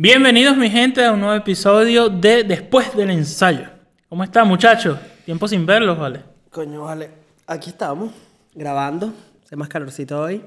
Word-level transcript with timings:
Bienvenidos 0.00 0.56
mi 0.56 0.70
gente 0.70 1.04
a 1.04 1.10
un 1.10 1.18
nuevo 1.18 1.34
episodio 1.34 2.08
de 2.08 2.44
Después 2.44 2.96
del 2.96 3.10
ensayo. 3.10 3.64
¿Cómo 4.08 4.22
están 4.22 4.46
muchachos? 4.46 4.96
Tiempo 5.24 5.48
sin 5.48 5.66
verlos, 5.66 5.98
¿vale? 5.98 6.20
Coño, 6.52 6.82
vale. 6.82 7.10
Aquí 7.48 7.70
estamos, 7.70 8.12
grabando. 8.54 9.12
Hace 9.44 9.56
más 9.56 9.66
calorcito 9.68 10.20
hoy. 10.20 10.44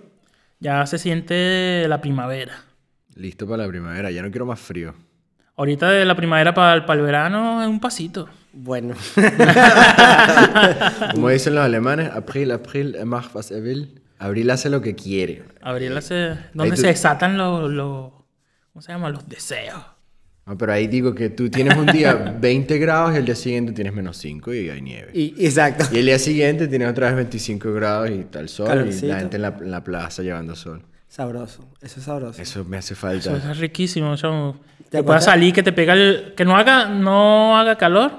Ya 0.62 0.86
se 0.86 0.98
siente 0.98 1.86
la 1.90 2.00
primavera. 2.00 2.64
Listo 3.16 3.46
para 3.46 3.64
la 3.64 3.70
primavera, 3.70 4.10
ya 4.10 4.22
no 4.22 4.32
quiero 4.32 4.46
más 4.46 4.58
frío. 4.58 4.94
Ahorita 5.58 5.90
de 5.90 6.06
la 6.06 6.16
primavera 6.16 6.54
para 6.54 6.74
el, 6.74 6.86
para 6.86 7.02
el 7.02 7.06
verano 7.06 7.62
es 7.62 7.68
un 7.68 7.82
pasito. 7.82 8.30
Bueno. 8.54 8.96
Como 11.12 11.28
dicen 11.28 11.56
los 11.56 11.66
alemanes, 11.66 12.10
April, 12.10 12.52
April, 12.52 12.96
er 12.96 13.06
macht 13.06 13.36
was 13.36 13.52
er 13.52 13.62
will. 13.62 14.00
Abril 14.18 14.50
hace 14.50 14.70
lo 14.70 14.80
que 14.80 14.96
quiere. 14.96 15.44
Abril 15.62 15.98
hace... 15.98 16.38
Donde 16.54 16.78
tú- 16.78 16.82
se 16.84 16.88
desatan 16.88 17.36
los, 17.38 17.70
los... 17.70 18.21
¿Cómo 18.74 18.82
se 18.82 18.92
llama? 18.92 19.10
Los 19.10 19.28
deseos. 19.28 19.82
No, 20.46 20.58
pero 20.58 20.74
ahí 20.74 20.88
digo 20.88 21.14
que 21.14 21.30
tú 21.30 21.50
tienes 21.50 21.78
un 21.78 21.86
día 21.86 22.14
20 22.42 22.78
grados 22.80 23.14
y 23.14 23.18
el 23.18 23.26
día 23.26 23.36
siguiente 23.36 23.74
tienes 23.74 23.94
menos 23.94 24.18
5 24.18 24.54
y 24.54 24.70
hay 24.70 24.82
nieve. 24.82 25.12
Y, 25.14 25.36
y, 25.42 25.46
exacto. 25.46 25.86
el 25.94 26.06
día 26.06 26.18
siguiente 26.20 26.68
tienes 26.68 26.90
otra 26.90 27.08
vez 27.08 27.16
25 27.18 27.72
grados 27.74 28.10
y 28.10 28.20
está 28.20 28.40
el 28.40 28.50
sol 28.50 28.90
y 28.90 29.06
la 29.06 29.20
gente 29.20 29.36
en 29.36 29.42
la, 29.44 29.50
en 29.62 29.72
la 29.72 29.84
plaza 29.84 30.24
llevando 30.24 30.56
sol. 30.56 30.84
Sabroso. 31.08 31.68
Eso 31.82 32.00
es 32.00 32.06
sabroso. 32.06 32.42
Eso 32.42 32.64
me 32.66 32.78
hace 32.78 32.94
Eso 32.94 33.02
falta. 33.02 33.52
es 33.52 33.58
riquísimo, 33.60 34.16
chamo. 34.16 34.54
¿Te 34.54 34.84
Que 34.84 34.90
pueda 34.90 35.00
acuerdas? 35.02 35.26
salir, 35.26 35.54
que 35.54 35.62
te 35.64 35.74
pega 35.74 35.94
el... 35.94 36.34
Que 36.36 36.46
no 36.46 36.56
haga, 36.58 36.88
no 36.88 37.58
haga 37.58 37.78
calor, 37.78 38.12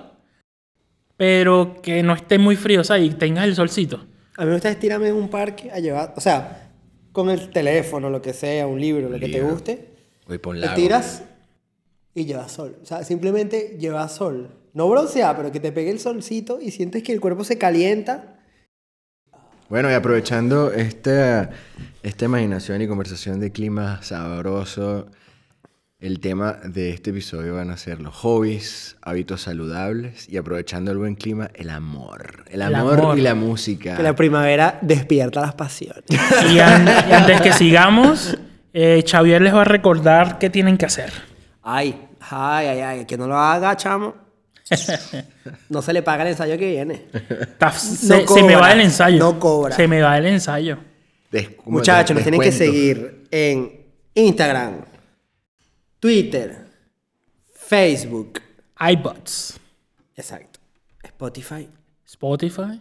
pero 1.16 1.80
que 1.82 2.02
no 2.02 2.12
esté 2.14 2.38
muy 2.38 2.56
frío, 2.56 2.80
o 2.82 2.84
sea, 2.84 2.98
y 2.98 3.10
tengas 3.10 3.44
el 3.44 3.54
solcito. 3.54 4.04
A 4.36 4.42
mí 4.42 4.48
me 4.48 4.52
gusta 4.54 4.70
estirarme 4.70 5.08
en 5.08 5.14
un 5.16 5.28
parque 5.28 5.70
a 5.70 5.78
llevar, 5.78 6.14
o 6.16 6.20
sea, 6.20 6.70
con 7.12 7.30
el 7.30 7.50
teléfono, 7.50 8.10
lo 8.10 8.20
que 8.22 8.32
sea, 8.32 8.66
un 8.66 8.80
libro, 8.80 9.08
lo 9.08 9.18
que 9.18 9.28
te 9.28 9.40
guste. 9.40 9.91
Voy 10.32 10.38
por 10.38 10.54
un 10.54 10.60
Te 10.62 10.66
lago. 10.68 10.76
tiras 10.80 11.22
y 12.14 12.24
llevas 12.24 12.52
sol. 12.52 12.74
O 12.82 12.86
sea, 12.86 13.04
simplemente 13.04 13.76
llevas 13.78 14.12
sol. 14.14 14.48
No 14.72 14.88
broncear, 14.88 15.36
pero 15.36 15.52
que 15.52 15.60
te 15.60 15.72
pegue 15.72 15.90
el 15.90 16.00
solcito 16.00 16.58
y 16.58 16.70
sientes 16.70 17.02
que 17.02 17.12
el 17.12 17.20
cuerpo 17.20 17.44
se 17.44 17.58
calienta. 17.58 18.38
Bueno, 19.68 19.90
y 19.90 19.92
aprovechando 19.94 20.72
esta, 20.72 21.50
esta 22.02 22.24
imaginación 22.24 22.80
y 22.80 22.86
conversación 22.88 23.40
de 23.40 23.52
clima 23.52 24.02
sabroso, 24.02 25.08
el 25.98 26.20
tema 26.20 26.54
de 26.64 26.90
este 26.90 27.10
episodio 27.10 27.54
van 27.56 27.70
a 27.70 27.76
ser 27.76 28.00
los 28.00 28.14
hobbies, 28.14 28.96
hábitos 29.02 29.42
saludables 29.42 30.28
y 30.30 30.36
aprovechando 30.38 30.90
el 30.92 30.96
buen 30.98 31.14
clima, 31.14 31.50
el 31.54 31.68
amor. 31.68 32.44
El 32.48 32.62
El 32.62 32.74
amor, 32.74 32.98
amor. 32.98 33.18
y 33.18 33.20
la 33.22 33.34
música. 33.34 33.96
Que 33.98 34.02
la 34.02 34.16
primavera 34.16 34.78
despierta 34.80 35.42
las 35.42 35.54
pasiones. 35.54 36.04
Y, 36.50 36.58
an- 36.58 36.86
y 37.08 37.12
antes 37.12 37.40
que 37.42 37.52
sigamos, 37.52 38.36
eh, 38.72 39.04
Xavier 39.06 39.40
les 39.42 39.54
va 39.54 39.62
a 39.62 39.64
recordar 39.64 40.38
qué 40.38 40.50
tienen 40.50 40.76
que 40.78 40.86
hacer. 40.86 41.12
Ay, 41.62 42.08
ay, 42.30 42.66
ay, 42.66 42.80
ay, 42.80 43.04
que 43.06 43.16
no 43.16 43.26
lo 43.26 43.36
haga, 43.38 43.76
chamo. 43.76 44.14
No 45.68 45.82
se 45.82 45.92
le 45.92 46.02
paga 46.02 46.22
el 46.22 46.30
ensayo 46.30 46.56
que 46.56 46.70
viene. 46.70 47.06
Se, 47.76 48.22
No 48.22 48.28
se 48.28 48.42
me 48.42 48.54
va 48.56 48.72
el 48.72 48.80
ensayo. 48.80 49.18
no 49.18 49.38
cobra. 49.38 49.74
Se 49.74 49.88
me 49.88 50.00
va 50.00 50.16
el 50.18 50.26
ensayo. 50.26 50.78
Des- 51.30 51.50
¿cómo 51.50 51.78
Muchachos, 51.78 52.14
nos 52.14 52.22
tienen 52.22 52.40
que 52.40 52.52
seguir 52.52 53.26
en 53.30 53.86
Instagram, 54.14 54.84
Twitter, 55.98 56.66
Facebook, 57.54 58.40
iBots, 58.78 59.58
exacto, 60.16 60.60
Spotify, 61.02 61.68
Spotify. 62.06 62.80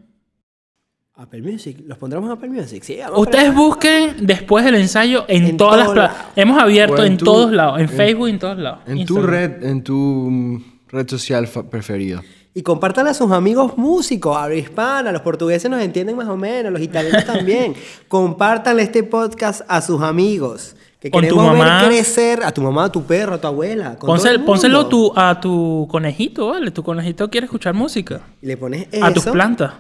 Apple 1.16 1.42
Music. 1.42 1.78
¿Los 1.86 1.98
pondremos 1.98 2.28
en 2.30 2.34
Apple 2.38 2.50
Music? 2.50 2.84
Sí, 2.84 3.00
Ustedes 3.16 3.54
busquen 3.54 4.16
después 4.26 4.64
del 4.66 4.76
ensayo 4.76 5.26
en, 5.28 5.46
En 5.46 5.58
todas 5.58 5.78
las 5.88 5.96
lados. 5.96 6.12
Hemos 6.36 6.62
abierto 6.62 7.04
en 7.04 7.14
en, 7.14 7.18
tu- 7.18 7.26
todos 7.26 7.52
lados, 7.52 7.76
en, 7.78 7.82
en- 7.84 7.90
Facebook 7.90 8.28
y 8.28 8.32
en 8.32 8.40
todos 8.40 8.58
lados. 8.58 8.80
En 8.88 9.06
tu 9.06 9.22
red, 9.22 9.64
en 9.64 9.84
tu 9.84 9.94
mm, 9.96 10.64
red 10.90 11.08
social 11.10 11.48
preferida. 11.70 12.22
Y 12.54 12.64
compartan 12.64 13.08
a 13.08 13.14
sus 13.14 13.32
amigos 13.32 13.78
músicos, 13.78 14.36
habla 14.36 14.56
hispana, 14.56 15.12
los 15.12 15.22
portugueses 15.22 15.70
nos 15.72 15.82
entienden 15.82 16.18
más 16.18 16.28
o 16.28 16.36
menos, 16.36 16.72
los 16.72 16.82
italianos 16.82 17.26
también. 17.26 17.74
Compartan 18.08 18.80
este 18.80 19.04
podcast 19.04 19.62
a 19.68 19.82
sus 19.82 20.02
amigos. 20.02 20.76
Que 21.00 21.10
Con 21.10 21.28
tu 21.28 21.36
mamá. 21.36 21.82
ver 21.82 21.88
crecer 21.90 22.44
a 22.44 22.52
tu 22.52 22.62
mamá, 22.62 22.86
a 22.86 22.92
tu 22.92 23.04
perro, 23.04 23.34
a 23.36 23.42
tu 23.42 23.48
abuela. 23.48 23.96
con 23.98 24.08
todo 24.08 24.16
Pónsel- 24.16 24.30
el 24.32 24.38
mundo. 24.40 24.52
pónselo 24.54 24.86
tu- 24.88 25.14
a 25.16 25.40
tu 25.40 25.88
conejito, 25.90 26.48
¿vale? 26.50 26.72
Tu 26.72 26.84
conejito 26.84 27.30
quiere 27.30 27.46
escuchar 27.46 27.74
música. 27.74 28.22
Y 28.42 28.46
le 28.48 28.56
pones 28.58 28.88
A 29.02 29.12
tus 29.12 29.24
eso, 29.24 29.32
plantas. 29.32 29.72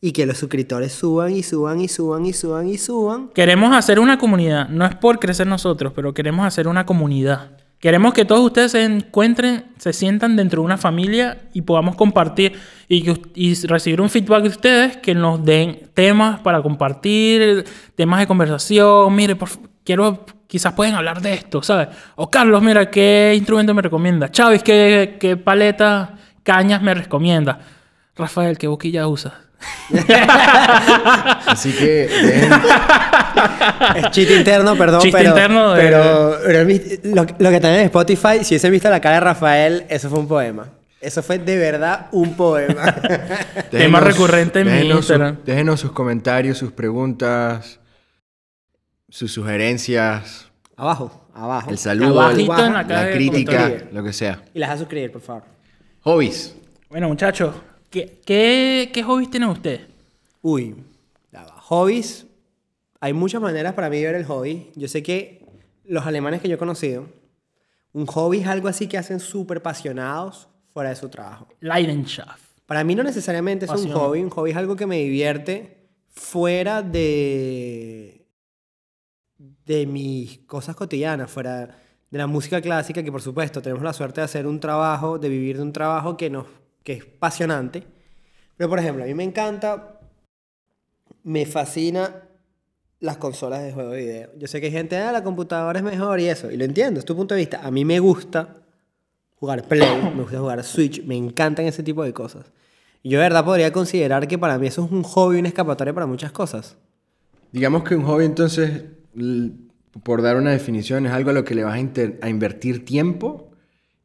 Y 0.00 0.12
que 0.12 0.26
los 0.26 0.38
suscriptores 0.38 0.92
suban 0.92 1.32
y 1.32 1.42
suban 1.42 1.80
y 1.80 1.88
suban 1.88 2.24
y 2.24 2.32
suban 2.32 2.68
y 2.68 2.78
suban. 2.78 3.28
Queremos 3.34 3.74
hacer 3.74 3.98
una 3.98 4.18
comunidad. 4.18 4.68
No 4.68 4.86
es 4.86 4.94
por 4.94 5.18
crecer 5.18 5.46
nosotros, 5.46 5.92
pero 5.94 6.14
queremos 6.14 6.46
hacer 6.46 6.68
una 6.68 6.86
comunidad. 6.86 7.50
Queremos 7.80 8.12
que 8.12 8.24
todos 8.24 8.44
ustedes 8.44 8.72
se 8.72 8.84
encuentren, 8.84 9.66
se 9.78 9.92
sientan 9.92 10.34
dentro 10.34 10.62
de 10.62 10.66
una 10.66 10.78
familia 10.78 11.42
y 11.52 11.62
podamos 11.62 11.94
compartir 11.94 12.58
y, 12.88 13.04
recibir 13.66 14.00
un 14.00 14.10
feedback 14.10 14.42
de 14.42 14.48
ustedes 14.48 14.96
que 14.96 15.14
nos 15.14 15.44
den 15.44 15.88
temas 15.94 16.40
para 16.40 16.60
compartir, 16.60 17.64
temas 17.94 18.18
de 18.18 18.26
conversación. 18.26 19.14
Mire, 19.14 19.36
por, 19.36 19.48
quiero, 19.84 20.26
quizás 20.48 20.72
pueden 20.72 20.96
hablar 20.96 21.22
de 21.22 21.34
esto, 21.34 21.62
¿sabes? 21.62 21.88
O 22.16 22.28
Carlos, 22.28 22.60
mira, 22.62 22.90
¿qué 22.90 23.34
instrumento 23.36 23.72
me 23.74 23.82
recomienda? 23.82 24.28
Chávez, 24.28 24.64
¿qué, 24.64 25.16
qué 25.20 25.36
paleta, 25.36 26.16
cañas 26.42 26.82
me 26.82 26.94
recomienda? 26.94 27.60
Rafael, 28.16 28.58
¿qué 28.58 28.66
boquilla 28.66 29.06
usas? 29.06 29.47
Así 31.46 31.72
que 31.72 32.04
Es 33.96 34.10
chiste 34.10 34.36
interno, 34.36 34.76
perdón, 34.76 35.00
Chiste 35.02 35.18
pero, 35.18 35.30
interno 35.30 35.72
de- 35.74 35.82
pero, 35.82 36.38
pero 36.44 36.60
el- 36.60 37.00
lo, 37.04 37.22
lo 37.38 37.50
que 37.50 37.60
también 37.60 37.80
en 37.80 37.86
Spotify, 37.86 38.42
si 38.44 38.54
hubiesen 38.54 38.72
visto 38.72 38.88
la 38.90 39.00
cara 39.00 39.16
de 39.16 39.20
Rafael, 39.20 39.86
eso 39.88 40.08
fue 40.10 40.18
un 40.20 40.28
poema. 40.28 40.68
Eso 41.00 41.22
fue 41.22 41.38
de 41.38 41.56
verdad 41.56 42.06
un 42.12 42.34
poema. 42.34 42.92
Tema 43.70 44.00
recurrente 44.00 44.60
en 44.60 44.66
mi 44.66 44.72
déjenos 44.72 44.96
sus- 45.06 45.10
Instagram. 45.10 45.36
déjenos 45.44 45.80
sus 45.80 45.92
comentarios, 45.92 46.58
sus 46.58 46.72
preguntas, 46.72 47.78
sus 49.08 49.32
sugerencias, 49.32 50.48
abajo, 50.76 51.24
abajo. 51.34 51.70
el 51.70 51.78
saludo, 51.78 52.20
Abajito 52.20 52.56
el- 52.58 52.66
en 52.66 52.72
la 52.74 52.82
la 52.82 53.10
crítica, 53.12 53.70
lo 53.92 54.02
que 54.02 54.12
sea. 54.12 54.42
Y 54.54 54.58
las 54.58 54.70
a 54.70 54.78
suscribir, 54.78 55.12
por 55.12 55.22
favor. 55.22 55.42
Hobbies. 56.02 56.54
Bueno, 56.90 57.08
muchachos, 57.08 57.54
¿qué, 57.90 58.20
qué, 58.24 58.90
qué 58.92 59.02
hobbies 59.02 59.30
tienen 59.30 59.48
ustedes? 59.48 59.82
Uy, 60.42 60.74
hobbies. 61.68 62.26
Hay 63.00 63.12
muchas 63.12 63.40
maneras 63.40 63.74
para 63.74 63.90
mí 63.90 63.98
de 63.98 64.06
ver 64.06 64.14
el 64.16 64.24
hobby. 64.24 64.70
Yo 64.74 64.88
sé 64.88 65.02
que 65.02 65.46
los 65.84 66.06
alemanes 66.06 66.40
que 66.40 66.48
yo 66.48 66.54
he 66.54 66.58
conocido, 66.58 67.06
un 67.92 68.06
hobby 68.06 68.38
es 68.40 68.46
algo 68.46 68.68
así 68.68 68.88
que 68.88 68.98
hacen 68.98 69.20
súper 69.20 69.58
apasionados 69.58 70.48
fuera 70.72 70.90
de 70.90 70.96
su 70.96 71.08
trabajo. 71.08 71.46
Leidenschaft. 71.60 72.42
Para 72.66 72.84
mí 72.84 72.94
no 72.94 73.02
necesariamente 73.02 73.66
es 73.66 73.70
un 73.70 73.76
Pasión. 73.76 73.92
hobby, 73.98 74.20
un 74.22 74.30
hobby 74.30 74.50
es 74.50 74.56
algo 74.56 74.76
que 74.76 74.86
me 74.86 74.98
divierte 74.98 75.88
fuera 76.08 76.82
de 76.82 78.26
de 79.64 79.86
mis 79.86 80.38
cosas 80.38 80.74
cotidianas, 80.74 81.30
fuera 81.30 81.66
de 82.10 82.18
la 82.18 82.26
música 82.26 82.60
clásica, 82.60 83.02
que 83.02 83.12
por 83.12 83.22
supuesto 83.22 83.60
tenemos 83.62 83.84
la 83.84 83.92
suerte 83.92 84.20
de 84.20 84.24
hacer 84.24 84.46
un 84.46 84.58
trabajo, 84.58 85.18
de 85.18 85.28
vivir 85.28 85.58
de 85.58 85.62
un 85.62 85.72
trabajo 85.72 86.16
que 86.16 86.30
nos 86.30 86.46
que 86.88 86.94
es 86.94 87.02
apasionante. 87.02 87.82
Pero 88.56 88.70
por 88.70 88.78
ejemplo, 88.78 89.04
a 89.04 89.06
mí 89.06 89.12
me 89.12 89.22
encanta 89.22 90.00
me 91.22 91.44
fascina 91.44 92.22
las 92.98 93.18
consolas 93.18 93.62
de 93.62 93.72
juego 93.72 93.90
de 93.90 93.98
video. 93.98 94.30
Yo 94.38 94.46
sé 94.46 94.58
que 94.58 94.68
hay 94.68 94.72
gente, 94.72 94.96
ah, 94.96 95.12
la 95.12 95.22
computadora 95.22 95.78
es 95.78 95.84
mejor 95.84 96.18
y 96.18 96.28
eso, 96.28 96.50
y 96.50 96.56
lo 96.56 96.64
entiendo, 96.64 96.98
es 96.98 97.04
tu 97.04 97.14
punto 97.14 97.34
de 97.34 97.40
vista. 97.40 97.60
A 97.62 97.70
mí 97.70 97.84
me 97.84 98.00
gusta 98.00 98.56
jugar 99.34 99.68
Play, 99.68 100.00
me 100.16 100.22
gusta 100.22 100.38
jugar 100.38 100.64
Switch, 100.64 101.04
me 101.04 101.14
encantan 101.14 101.66
ese 101.66 101.82
tipo 101.82 102.02
de 102.04 102.14
cosas. 102.14 102.46
Yo 103.04 103.18
de 103.18 103.24
verdad 103.24 103.44
podría 103.44 103.70
considerar 103.70 104.26
que 104.26 104.38
para 104.38 104.56
mí 104.58 104.68
eso 104.68 104.86
es 104.86 104.90
un 104.90 105.02
hobby, 105.02 105.40
una 105.40 105.48
escapatoria 105.48 105.92
para 105.92 106.06
muchas 106.06 106.32
cosas. 106.32 106.78
Digamos 107.52 107.84
que 107.84 107.96
un 107.96 108.04
hobby 108.04 108.24
entonces, 108.24 108.84
por 110.04 110.22
dar 110.22 110.38
una 110.38 110.52
definición, 110.52 111.04
es 111.04 111.12
algo 111.12 111.28
a 111.28 111.34
lo 111.34 111.44
que 111.44 111.54
le 111.54 111.64
vas 111.64 111.74
a 111.74 112.28
invertir 112.30 112.86
tiempo 112.86 113.47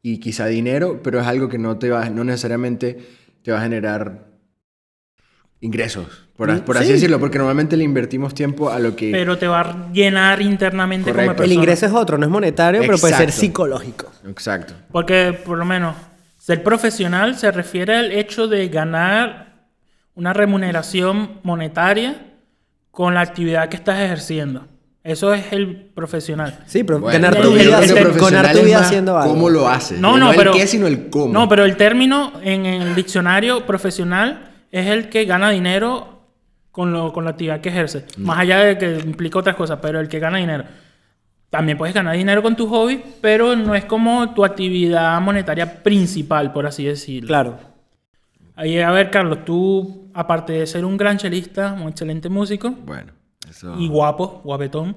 y 0.06 0.18
quizá 0.18 0.44
dinero, 0.46 1.00
pero 1.02 1.18
es 1.18 1.26
algo 1.26 1.48
que 1.48 1.56
no, 1.56 1.78
te 1.78 1.88
va, 1.88 2.10
no 2.10 2.24
necesariamente 2.24 2.98
te 3.42 3.50
va 3.50 3.58
a 3.58 3.62
generar 3.62 4.26
ingresos, 5.60 6.28
por, 6.36 6.50
Mm, 6.52 6.62
así 6.76 6.86
sí. 6.88 6.92
decirlo, 6.92 7.18
porque 7.18 7.38
normalmente 7.38 7.74
le 7.74 7.84
invertimos 7.84 8.34
tiempo 8.34 8.68
a 8.68 8.78
lo 8.78 8.94
que... 8.94 9.10
Pero 9.10 9.38
te 9.38 9.48
va 9.48 9.60
a 9.62 9.92
llenar 9.94 10.42
internamente 10.42 11.10
como 11.10 11.24
persona. 11.28 11.44
El 11.46 11.52
ingreso 11.52 11.86
es 11.86 11.92
otro, 11.92 12.18
no 12.18 12.26
es 12.26 12.30
monetario, 12.30 12.82
pero 12.82 12.98
puede 12.98 13.14
ser 13.14 13.32
psicológico. 13.32 14.12
Exacto. 14.28 14.74
Porque, 14.92 15.32
por 15.42 15.56
lo 15.56 15.64
menos, 15.64 15.96
ser 16.36 16.62
profesional 16.62 17.38
se 17.38 17.50
refiere 17.50 17.96
al 17.96 18.12
hecho 18.12 18.46
de 18.46 18.68
ganar 18.68 19.70
una 20.14 20.34
remuneración 20.34 21.40
monetaria 21.44 22.34
con 22.90 23.14
la 23.14 23.22
actividad 23.22 23.70
que 23.70 23.76
estás 23.76 24.00
ejerciendo. 24.00 24.68
Eso 25.04 25.34
es 25.34 25.52
el 25.52 25.76
profesional. 25.94 26.60
Sí, 26.66 26.82
pero 26.82 26.98
Bueno, 26.98 27.12
ganar 27.20 27.40
tu 27.40 27.52
el- 27.52 27.58
vida, 27.58 27.78
el 27.84 27.90
el- 27.96 28.12
ganar 28.18 28.52
tu 28.52 28.62
vida 28.62 28.78
haciendo 28.80 29.16
algo. 29.18 29.34
¿Cómo 29.34 29.50
lo 29.50 29.68
haces? 29.68 30.00
No, 30.00 30.16
no, 30.16 30.30
el 30.30 30.36
pero. 30.36 30.52
qué, 30.52 30.66
sino 30.66 30.86
el 30.86 31.10
cómo. 31.10 31.30
No, 31.32 31.46
pero 31.48 31.64
el 31.64 31.76
término 31.76 32.32
en 32.42 32.64
el 32.64 32.94
diccionario 32.94 33.66
profesional 33.66 34.50
es 34.72 34.86
el 34.86 35.10
que 35.10 35.26
gana 35.26 35.50
dinero 35.50 36.22
con, 36.72 36.90
lo, 36.92 37.12
con 37.12 37.24
la 37.24 37.30
actividad 37.32 37.60
que 37.60 37.68
ejerce. 37.68 38.06
Más 38.16 38.38
allá 38.38 38.58
de 38.60 38.78
que 38.78 38.98
implica 39.04 39.38
otras 39.38 39.54
cosas, 39.56 39.78
pero 39.82 40.00
el 40.00 40.08
que 40.08 40.18
gana 40.18 40.38
dinero. 40.38 40.64
también 41.50 41.76
puedes 41.78 41.94
ganar 41.94 42.16
dinero 42.16 42.42
con 42.42 42.56
tu 42.56 42.66
hobby, 42.66 43.00
pero 43.20 43.54
no 43.54 43.74
es 43.76 43.84
como 43.84 44.32
tu 44.34 44.44
actividad 44.44 45.20
monetaria 45.20 45.82
principal, 45.84 46.50
por 46.52 46.66
así 46.66 46.82
decirlo. 46.84 47.28
Claro. 47.28 47.58
Ahí, 48.56 48.80
a 48.80 48.90
ver, 48.90 49.10
Carlos, 49.10 49.44
tú, 49.44 50.10
aparte 50.14 50.52
de 50.54 50.66
ser 50.66 50.84
un 50.84 50.96
gran 50.96 51.16
chelista, 51.18 51.72
un 51.74 51.88
excelente 51.90 52.28
músico 52.28 52.70
Bueno, 52.70 53.12
eso... 53.48 53.74
y 53.78 53.88
guapo, 53.88 54.40
guapetón, 54.44 54.96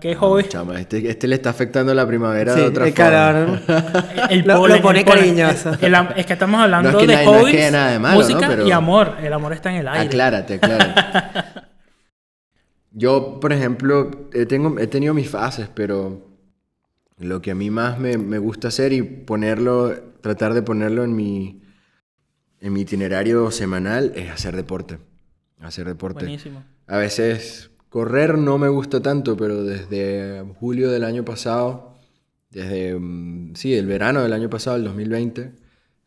¿qué 0.00 0.14
hobby? 0.18 0.44
Chama, 0.48 0.80
este, 0.80 1.08
este 1.10 1.26
le 1.28 1.34
está 1.36 1.50
afectando 1.50 1.92
la 1.94 2.06
primavera 2.06 2.54
de 2.54 2.62
otra 2.62 2.86
el 2.86 2.92
forma. 2.94 3.10
calor. 3.10 3.60
El 4.30 4.40
Lo- 4.46 4.54
lo 4.54 4.60
polen, 4.60 4.82
pone 4.82 4.98
el 5.00 5.04
polen. 5.04 5.20
cariñoso. 5.36 5.72
El 5.80 5.94
am- 5.94 6.08
es 6.16 6.24
que 6.26 6.32
estamos 6.34 6.60
hablando 6.60 6.90
No 6.92 6.98
es 7.00 7.06
que 7.06 7.16
de 7.16 7.24
no 7.24 7.30
es 7.32 7.36
que 7.38 7.42
hobbies, 7.42 7.72
nada 7.72 7.90
de 7.92 7.98
malo, 7.98 8.14
¿no? 8.20 8.20
música 8.26 8.48
Pero- 8.48 8.66
y 8.66 8.70
amor. 8.70 9.16
El 9.22 9.32
amor 9.32 9.52
está 9.52 9.70
en 9.70 9.76
el 9.76 9.88
aire. 9.88 10.06
Aclárate, 10.06 10.54
aclárate. 10.54 11.60
Yo, 12.92 13.40
por 13.40 13.52
ejemplo, 13.52 14.10
he, 14.32 14.46
tengo, 14.46 14.78
he 14.78 14.86
tenido 14.86 15.14
mis 15.14 15.28
fases, 15.30 15.68
pero 15.74 16.28
lo 17.18 17.40
que 17.40 17.50
a 17.50 17.54
mí 17.54 17.70
más 17.70 17.98
me, 17.98 18.18
me 18.18 18.38
gusta 18.38 18.68
hacer 18.68 18.92
y 18.92 19.02
ponerlo, 19.02 19.94
tratar 20.20 20.52
de 20.54 20.62
ponerlo 20.62 21.02
en 21.04 21.14
mi, 21.16 21.62
en 22.60 22.72
mi 22.72 22.82
itinerario 22.82 23.50
semanal 23.50 24.12
es 24.14 24.30
hacer 24.30 24.56
deporte. 24.56 24.98
Hacer 25.60 25.86
deporte. 25.86 26.24
Buenísimo. 26.24 26.64
A 26.92 26.98
veces 26.98 27.70
correr 27.88 28.36
no 28.36 28.58
me 28.58 28.68
gusta 28.68 29.00
tanto, 29.00 29.34
pero 29.34 29.64
desde 29.64 30.44
julio 30.60 30.90
del 30.90 31.04
año 31.04 31.24
pasado, 31.24 31.94
desde, 32.50 32.94
mm, 32.98 33.54
sí, 33.54 33.72
el 33.72 33.86
verano 33.86 34.22
del 34.22 34.34
año 34.34 34.50
pasado, 34.50 34.76
el 34.76 34.84
2020, 34.84 35.52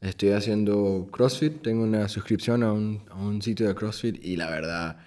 estoy 0.02 0.30
haciendo 0.30 1.08
CrossFit. 1.12 1.64
Tengo 1.64 1.84
una 1.84 2.08
suscripción 2.08 2.62
a 2.62 2.72
un, 2.72 3.02
a 3.10 3.16
un 3.16 3.42
sitio 3.42 3.68
de 3.68 3.74
CrossFit 3.74 4.24
y 4.24 4.36
la 4.38 4.48
verdad 4.48 4.98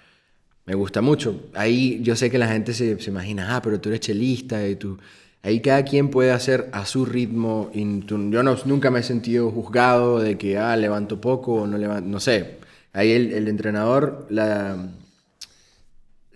me 0.65 0.75
gusta 0.75 1.01
mucho. 1.01 1.49
Ahí 1.53 2.01
yo 2.03 2.17
sé 2.17 2.29
que 2.29 2.39
la 2.39 2.49
gente 2.49 2.73
se, 2.73 2.99
se 2.99 3.09
imagina, 3.09 3.55
ah, 3.55 3.61
pero 3.61 3.79
tú 3.79 3.87
eres 3.87 4.01
chelista 4.01 4.67
y 4.67 4.75
tú... 4.75 4.97
Ahí 5.43 5.61
cada 5.61 5.85
quien 5.85 6.09
puede 6.09 6.31
hacer 6.31 6.69
a 6.73 6.85
su 6.85 7.05
ritmo. 7.05 7.71
y 7.73 8.05
yo 8.05 8.17
no, 8.43 8.57
nunca 8.65 8.91
me 8.91 8.99
he 8.99 9.03
sentido 9.03 9.49
juzgado 9.49 10.19
de 10.19 10.37
que, 10.37 10.57
ah, 10.57 10.75
levanto 10.75 11.21
poco 11.21 11.53
o 11.53 11.67
no 11.67 11.77
levanto... 11.77 12.09
No 12.09 12.19
sé. 12.19 12.57
Ahí 12.91 13.11
el, 13.13 13.31
el 13.31 13.47
entrenador, 13.47 14.27
la, 14.29 14.89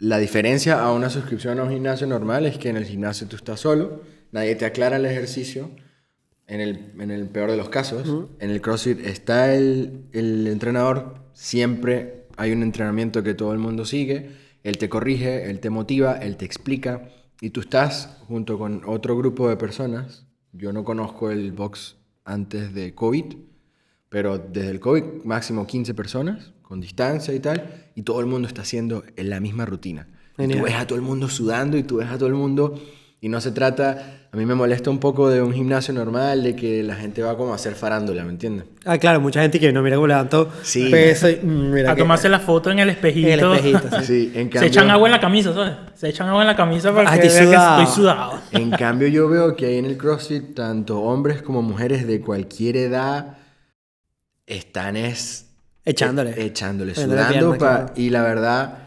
la 0.03 0.17
diferencia 0.17 0.83
a 0.83 0.91
una 0.91 1.09
suscripción 1.09 1.59
a 1.59 1.63
un 1.63 1.69
gimnasio 1.69 2.05
normal 2.05 2.45
es 2.45 2.57
que 2.57 2.67
en 2.67 2.75
el 2.75 2.83
gimnasio 2.83 3.25
tú 3.29 3.37
estás 3.37 3.61
solo, 3.61 4.01
nadie 4.33 4.53
te 4.55 4.65
aclara 4.65 4.97
el 4.97 5.05
ejercicio, 5.05 5.71
en 6.45 6.59
el, 6.59 6.91
en 6.99 7.09
el 7.09 7.29
peor 7.29 7.49
de 7.49 7.55
los 7.55 7.69
casos. 7.69 8.27
En 8.39 8.49
el 8.49 8.59
CrossFit 8.59 8.99
está 8.99 9.55
el, 9.55 10.03
el 10.11 10.47
entrenador, 10.47 11.23
siempre 11.31 12.27
hay 12.35 12.51
un 12.51 12.63
entrenamiento 12.63 13.23
que 13.23 13.33
todo 13.33 13.53
el 13.53 13.59
mundo 13.59 13.85
sigue, 13.85 14.31
él 14.63 14.77
te 14.77 14.89
corrige, 14.89 15.49
él 15.49 15.61
te 15.61 15.69
motiva, 15.69 16.17
él 16.17 16.35
te 16.35 16.43
explica, 16.43 17.07
y 17.39 17.51
tú 17.51 17.61
estás 17.61 18.17
junto 18.27 18.59
con 18.59 18.81
otro 18.85 19.15
grupo 19.15 19.47
de 19.47 19.55
personas. 19.55 20.25
Yo 20.51 20.73
no 20.73 20.83
conozco 20.83 21.31
el 21.31 21.53
box 21.53 21.95
antes 22.25 22.73
de 22.73 22.93
COVID, 22.93 23.35
pero 24.09 24.37
desde 24.37 24.69
el 24.69 24.81
COVID 24.81 25.23
máximo 25.23 25.65
15 25.65 25.93
personas, 25.93 26.52
con 26.63 26.81
distancia 26.81 27.33
y 27.33 27.39
tal, 27.39 27.63
y 27.95 28.01
todo 28.01 28.19
el 28.19 28.25
mundo 28.25 28.47
está 28.47 28.63
haciendo 28.63 29.03
en 29.15 29.29
la 29.29 29.39
misma 29.39 29.65
rutina. 29.65 30.07
Y 30.33 30.35
tú 30.35 30.41
Genial. 30.41 30.61
ves 30.63 30.73
a 30.75 30.87
todo 30.87 30.95
el 30.97 31.03
mundo 31.03 31.29
sudando 31.29 31.77
y 31.77 31.83
tú 31.83 31.97
ves 31.97 32.09
a 32.09 32.17
todo 32.17 32.27
el 32.27 32.33
mundo, 32.33 32.81
y 33.21 33.29
no 33.29 33.39
se 33.39 33.51
trata, 33.51 34.27
a 34.33 34.35
mí 34.35 34.45
me 34.45 34.53
molesta 34.55 34.89
un 34.89 34.99
poco 34.99 35.29
de 35.29 35.41
un 35.41 35.53
gimnasio 35.53 35.93
normal, 35.93 36.43
de 36.43 36.55
que 36.57 36.83
la 36.83 36.95
gente 36.95 37.21
va 37.21 37.37
como 37.37 37.53
a 37.53 37.55
hacer 37.55 37.73
farándula, 37.75 38.25
¿me 38.25 38.31
entiendes? 38.31 38.65
Ah, 38.83 38.97
claro, 38.97 39.21
mucha 39.21 39.41
gente 39.41 39.61
que 39.61 39.71
no 39.71 39.81
mira 39.81 39.95
cómo 39.95 40.07
levanto 40.07 40.51
Sí. 40.63 40.89
peso 40.89 41.29
y, 41.29 41.35
mm, 41.41 41.71
mira 41.71 41.91
A 41.91 41.95
que- 41.95 42.01
tomarse 42.01 42.27
la 42.27 42.39
foto 42.41 42.69
en 42.71 42.79
el 42.79 42.89
espejito. 42.89 43.27
En 43.29 43.39
el 43.39 43.55
espejito, 43.55 43.89
sí. 44.01 44.05
Sí, 44.05 44.31
en 44.35 44.47
Se 44.47 44.49
cambio, 44.49 44.67
echan 44.67 44.89
agua 44.89 45.07
en 45.07 45.11
la 45.13 45.19
camisa, 45.21 45.53
¿sabes? 45.53 45.73
Se 45.95 46.09
echan 46.09 46.27
agua 46.27 46.41
en 46.41 46.47
la 46.47 46.55
camisa 46.57 46.93
para 46.93 47.09
Ah, 47.11 47.17
que 47.17 47.27
estoy 47.27 47.45
vean 47.45 47.51
que 47.51 47.55
sudado. 47.57 47.81
estoy 47.83 47.95
sudado. 47.95 48.39
en 48.51 48.71
cambio 48.71 49.07
yo 49.07 49.29
veo 49.29 49.55
que 49.55 49.67
ahí 49.67 49.77
en 49.77 49.85
el 49.85 49.97
CrossFit, 49.97 50.53
tanto 50.55 50.99
hombres 50.99 51.41
como 51.43 51.61
mujeres 51.61 52.05
de 52.07 52.19
cualquier 52.19 52.75
edad, 52.75 53.37
están 54.47 54.97
es... 54.97 55.49
Echándole. 55.85 56.31
e- 56.31 56.45
echándole, 56.45 56.95
sudando. 56.95 57.29
pierna, 57.31 57.51
pa- 57.57 57.57
claro. 57.57 57.93
Y 57.95 58.09
la 58.09 58.23
verdad, 58.23 58.77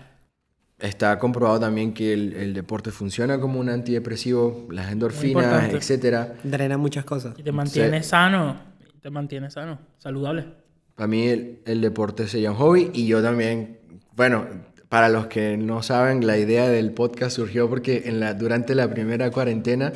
está 0.79 1.19
comprobado 1.19 1.61
también 1.61 1.93
que 1.95 2.13
el, 2.13 2.33
el 2.35 2.55
deporte 2.55 2.91
funciona 2.91 3.39
como 3.41 3.61
un 3.61 3.69
antidepresivo, 3.69 4.67
las 4.71 4.91
endorfinas, 4.93 5.73
etcétera. 5.73 6.35
Drena 6.43 6.79
muchas 6.79 7.05
cosas. 7.05 7.35
Y 7.39 7.43
te 7.43 7.53
mantiene 7.53 8.03
sano. 8.03 8.57
Te 9.01 9.11
mantiene 9.11 9.51
sano. 9.51 9.79
Saludable. 9.99 10.45
Para 10.95 11.07
mí 11.07 11.27
el, 11.29 11.61
el 11.67 11.81
deporte 11.81 12.27
sería 12.27 12.51
un 12.51 12.57
hobby 12.57 12.91
y 12.95 13.07
yo 13.07 13.23
también, 13.23 13.79
bueno, 14.15 14.47
para 14.89 15.09
los 15.11 15.27
que 15.27 15.57
no 15.59 15.83
saben, 15.83 16.27
la 16.27 16.39
idea 16.39 16.69
del 16.69 16.93
podcast 16.93 17.37
surgió 17.37 17.69
porque 17.69 18.05
en 18.07 18.21
la, 18.21 18.33
durante 18.35 18.75
la 18.75 18.89
primera 18.89 19.31
cuarentena, 19.31 19.93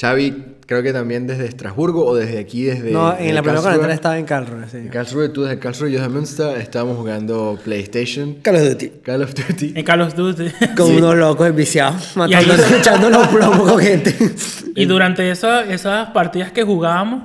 Xavi, 0.00 0.56
creo 0.66 0.82
que 0.82 0.92
también 0.92 1.26
desde 1.26 1.46
Estrasburgo 1.46 2.04
o 2.04 2.16
desde 2.16 2.38
aquí, 2.40 2.64
desde... 2.64 2.90
no, 2.90 3.12
desde 3.12 3.28
en 3.28 3.34
la 3.36 3.42
primera 3.42 3.62
cuarentena 3.62 3.94
estaba 3.94 4.18
en 4.18 4.24
Karlsruhe, 4.24 4.68
sí. 4.68 4.76
En 4.78 4.88
Karlsruhe, 4.88 5.28
tú 5.28 5.42
desde 5.44 5.58
Karlsruhe, 5.60 5.92
yo 5.92 5.98
desde 6.00 6.12
Münster, 6.12 6.58
estábamos 6.58 6.96
jugando 6.96 7.56
PlayStation, 7.62 8.34
Call 8.42 8.56
of 8.56 8.62
Duty. 8.70 8.88
Call 9.04 9.22
of 9.22 9.34
Duty. 9.34 9.72
En 9.76 9.84
Call 9.84 10.00
of 10.00 10.14
Duty. 10.14 10.50
Con 10.76 10.88
Sí. 10.88 10.96
unos 10.96 11.14
locos 11.16 11.46
enviciados, 11.46 12.16
Y 12.28 12.34
ahí- 12.34 12.44
matando, 12.46 12.76
echando 12.76 13.10
los 13.10 13.28
plomos 13.28 13.70
con 13.70 13.78
gente. 13.80 14.16
Y 14.76 14.86
durante 14.86 15.30
esa- 15.30 15.62
esas 15.64 16.10
partidas 16.10 16.50
que 16.50 16.64
jugábamos, 16.64 17.22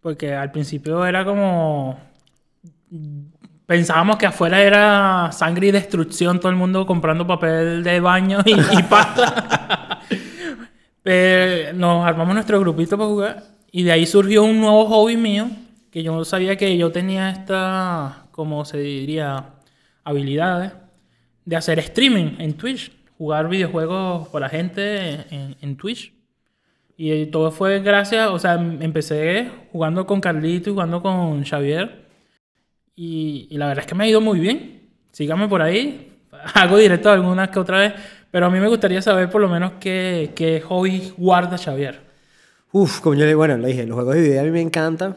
porque 0.00 0.32
al 0.34 0.52
principio 0.52 1.04
era 1.04 1.24
como. 1.24 1.98
Pensábamos 3.66 4.16
que 4.18 4.26
afuera 4.26 4.60
era 4.62 5.30
sangre 5.32 5.68
y 5.68 5.70
destrucción, 5.72 6.38
todo 6.38 6.50
el 6.50 6.56
mundo 6.56 6.84
comprando 6.86 7.26
papel 7.26 7.82
de 7.82 8.00
baño 8.00 8.40
y, 8.44 8.52
y 8.52 8.82
pasta. 8.84 9.81
Pero 11.02 11.72
nos 11.72 12.06
armamos 12.06 12.34
nuestro 12.34 12.60
grupito 12.60 12.96
para 12.96 13.08
jugar 13.08 13.44
y 13.70 13.82
de 13.82 13.92
ahí 13.92 14.06
surgió 14.06 14.44
un 14.44 14.60
nuevo 14.60 14.86
hobby 14.86 15.16
mío 15.16 15.48
que 15.90 16.02
yo 16.02 16.14
no 16.14 16.24
sabía 16.24 16.56
que 16.56 16.76
yo 16.78 16.92
tenía 16.92 17.30
esta, 17.30 18.26
como 18.30 18.64
se 18.64 18.78
diría, 18.78 19.46
habilidades 20.04 20.72
de 21.44 21.56
hacer 21.56 21.78
streaming 21.80 22.36
en 22.38 22.54
Twitch, 22.54 22.92
jugar 23.18 23.48
videojuegos 23.48 24.28
por 24.28 24.40
la 24.40 24.48
gente 24.48 25.26
en, 25.34 25.56
en 25.60 25.76
Twitch. 25.76 26.12
Y 26.96 27.26
todo 27.26 27.50
fue 27.50 27.80
gracias, 27.80 28.28
o 28.28 28.38
sea, 28.38 28.54
em- 28.54 28.80
empecé 28.82 29.50
jugando 29.72 30.06
con 30.06 30.20
Carlito 30.20 30.70
y 30.70 30.72
jugando 30.72 31.02
con 31.02 31.42
Xavier. 31.44 32.06
Y, 32.94 33.48
la 33.56 33.66
verdad 33.68 33.84
es 33.84 33.88
que 33.88 33.94
me 33.94 34.04
ha 34.04 34.08
ido 34.08 34.20
muy 34.20 34.38
bien. 34.38 34.90
Síganme 35.10 35.48
por 35.48 35.62
ahí. 35.62 36.12
Hago 36.54 36.76
directo 36.78 37.10
algunas 37.10 37.50
que 37.50 37.58
otra 37.58 37.80
vez. 37.80 37.94
Pero 38.32 38.46
a 38.46 38.50
mí 38.50 38.58
me 38.58 38.66
gustaría 38.68 39.00
saber 39.00 39.30
por 39.30 39.40
lo 39.40 39.48
menos 39.48 39.72
qué, 39.78 40.32
qué 40.34 40.60
hobby 40.62 41.12
guarda 41.16 41.56
Xavier. 41.58 42.00
Uf, 42.72 42.98
como 43.00 43.14
yo 43.14 43.24
le, 43.26 43.34
bueno, 43.36 43.56
lo 43.58 43.66
dije, 43.68 43.86
los 43.86 43.94
juegos 43.94 44.14
de 44.16 44.22
video 44.22 44.40
a 44.40 44.44
mí 44.44 44.50
me 44.50 44.60
encantan. 44.62 45.14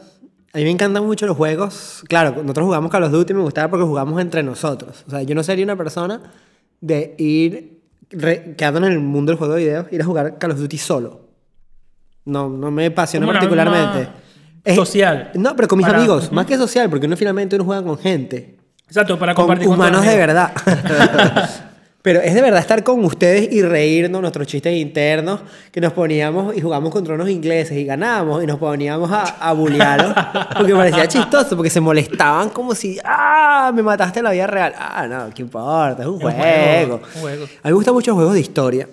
A 0.52 0.58
mí 0.58 0.64
me 0.64 0.70
encantan 0.70 1.04
mucho 1.04 1.26
los 1.26 1.36
juegos. 1.36 2.02
Claro, 2.08 2.30
nosotros 2.42 2.66
jugamos 2.66 2.90
Call 2.90 3.02
of 3.04 3.10
Duty 3.12 3.32
y 3.32 3.36
me 3.36 3.42
gustaba 3.42 3.68
porque 3.68 3.84
jugamos 3.84 4.20
entre 4.20 4.42
nosotros. 4.42 5.02
O 5.06 5.10
sea, 5.10 5.22
yo 5.22 5.34
no 5.34 5.42
sería 5.42 5.64
una 5.64 5.76
persona 5.76 6.20
de 6.80 7.14
ir, 7.18 7.80
re- 8.10 8.54
quedando 8.56 8.86
en 8.86 8.92
el 8.92 8.98
mundo 9.00 9.32
del 9.32 9.38
juego 9.38 9.54
de 9.54 9.64
video, 9.64 9.86
ir 9.90 10.00
a 10.02 10.04
jugar 10.04 10.38
Call 10.38 10.52
of 10.52 10.58
Duty 10.58 10.78
solo. 10.78 11.26
No, 12.26 12.48
no 12.50 12.70
me 12.70 12.86
apasiona 12.86 13.26
particularmente. 13.26 14.08
una 14.66 14.74
social. 14.74 15.30
No, 15.34 15.56
pero 15.56 15.68
con 15.68 15.78
mis 15.78 15.86
Para- 15.86 15.98
amigos, 15.98 16.26
Ujú. 16.26 16.34
más 16.34 16.44
que 16.46 16.56
social, 16.58 16.90
porque 16.90 17.06
uno 17.06 17.16
finalmente 17.16 17.56
uno 17.56 17.64
juega 17.64 17.82
con 17.82 17.96
gente. 17.98 18.58
Exacto, 18.86 19.18
para 19.18 19.34
con 19.34 19.44
compartir 19.44 19.66
con 19.68 19.76
humanos 19.76 20.02
tus 20.02 20.10
de 20.10 20.16
verdad. 20.16 20.52
Pero 22.06 22.20
es 22.20 22.34
de 22.34 22.40
verdad 22.40 22.60
estar 22.60 22.84
con 22.84 23.04
ustedes 23.04 23.52
y 23.52 23.62
reírnos, 23.62 24.20
nuestros 24.20 24.46
chistes 24.46 24.72
internos, 24.76 25.40
que 25.72 25.80
nos 25.80 25.92
poníamos 25.92 26.56
y 26.56 26.60
jugamos 26.60 26.92
contra 26.92 27.16
unos 27.16 27.28
ingleses 27.28 27.76
y 27.76 27.84
ganábamos 27.84 28.44
y 28.44 28.46
nos 28.46 28.60
poníamos 28.60 29.10
a, 29.10 29.24
a 29.24 29.52
bullearlos, 29.52 30.14
porque 30.56 30.72
parecía 30.72 31.08
chistoso, 31.08 31.56
porque 31.56 31.68
se 31.68 31.80
molestaban 31.80 32.50
como 32.50 32.76
si, 32.76 32.96
ah, 33.04 33.72
me 33.74 33.82
mataste 33.82 34.20
en 34.20 34.24
la 34.26 34.30
vida 34.30 34.46
real. 34.46 34.72
Ah, 34.78 35.08
no, 35.08 35.34
¿qué 35.34 35.42
importa? 35.42 36.02
Es 36.02 36.06
un 36.06 36.20
juego. 36.20 36.38
juego, 36.38 37.00
un 37.16 37.20
juego. 37.22 37.44
A 37.44 37.46
mí 37.46 37.50
me 37.64 37.72
gustan 37.72 37.94
mucho 37.94 38.12
los 38.12 38.18
juegos 38.18 38.34
de 38.34 38.40
historia, 38.40 38.88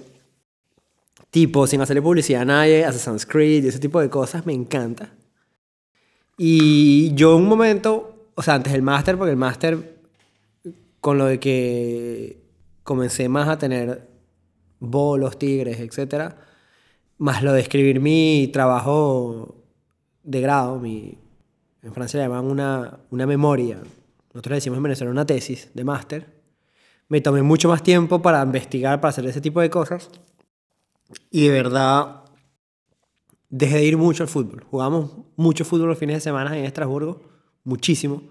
tipo, 1.29 1.67
sin 1.67 1.81
hacerle 1.81 2.01
publicidad 2.01 2.41
a 2.41 2.45
nadie, 2.45 2.83
Assassin's 2.83 3.27
Creed 3.27 3.65
y 3.65 3.67
ese 3.67 3.77
tipo 3.77 4.01
de 4.01 4.09
cosas, 4.09 4.43
me 4.47 4.53
encanta. 4.53 5.11
Y 6.35 7.13
yo 7.13 7.35
un 7.35 7.47
momento, 7.47 8.31
o 8.33 8.41
sea, 8.41 8.55
antes 8.55 8.73
del 8.73 8.81
máster, 8.81 9.19
porque 9.19 9.29
el 9.29 9.37
máster, 9.37 9.99
con 10.99 11.19
lo 11.19 11.27
de 11.27 11.39
que 11.39 12.42
comencé 12.83 13.29
más 13.29 13.47
a 13.47 13.57
tener 13.57 14.09
bolos, 14.79 15.39
tigres, 15.39 15.79
etc. 15.79 16.33
Más 17.17 17.43
lo 17.43 17.53
de 17.53 17.61
escribir 17.61 17.99
mi 17.99 18.49
trabajo 18.51 19.63
de 20.23 20.41
grado, 20.41 20.79
mi, 20.79 21.17
en 21.81 21.93
Francia 21.93 22.19
le 22.19 22.25
llaman 22.25 22.45
una, 22.45 22.99
una 23.09 23.25
memoria, 23.25 23.79
nosotros 24.33 24.51
le 24.51 24.55
decimos 24.55 24.77
en 24.77 24.83
Venezuela 24.83 25.11
una 25.11 25.25
tesis 25.25 25.69
de 25.73 25.83
máster. 25.83 26.25
Me 27.07 27.21
tomé 27.21 27.43
mucho 27.43 27.69
más 27.69 27.83
tiempo 27.83 28.21
para 28.21 28.41
investigar, 28.41 28.99
para 28.99 29.09
hacer 29.09 29.25
ese 29.27 29.41
tipo 29.41 29.61
de 29.61 29.69
cosas. 29.69 30.09
Y 31.29 31.43
de 31.43 31.51
verdad, 31.51 32.23
dejé 33.49 33.77
de 33.77 33.85
ir 33.85 33.97
mucho 33.97 34.23
al 34.23 34.29
fútbol. 34.29 34.63
Jugamos 34.63 35.11
mucho 35.35 35.63
fútbol 35.65 35.89
los 35.89 35.99
fines 35.99 36.15
de 36.15 36.21
semana 36.21 36.57
en 36.57 36.65
Estrasburgo, 36.65 37.21
muchísimo. 37.63 38.23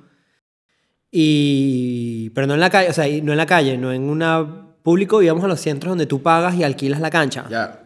Y, 1.15 2.31
pero 2.31 2.47
no 2.47 2.55
en 2.55 2.61
la 2.61 2.71
calle, 2.71 2.89
o 2.89 2.93
sea, 2.95 3.05
no 3.23 3.33
en 3.33 3.39
la 3.39 3.47
calle, 3.47 3.77
no 3.77 3.93
en 3.93 4.05
una 4.05 4.73
público, 4.83 5.23
íbamos 5.23 5.45
a 5.45 5.49
los 5.49 5.61
centros 5.61 5.91
donde 5.91 6.07
tú 6.07 6.23
pagas 6.23 6.55
y 6.57 6.65
alquilas 6.65 7.01
la 7.01 7.11
cancha. 7.11 7.47
Ya. 7.49 7.83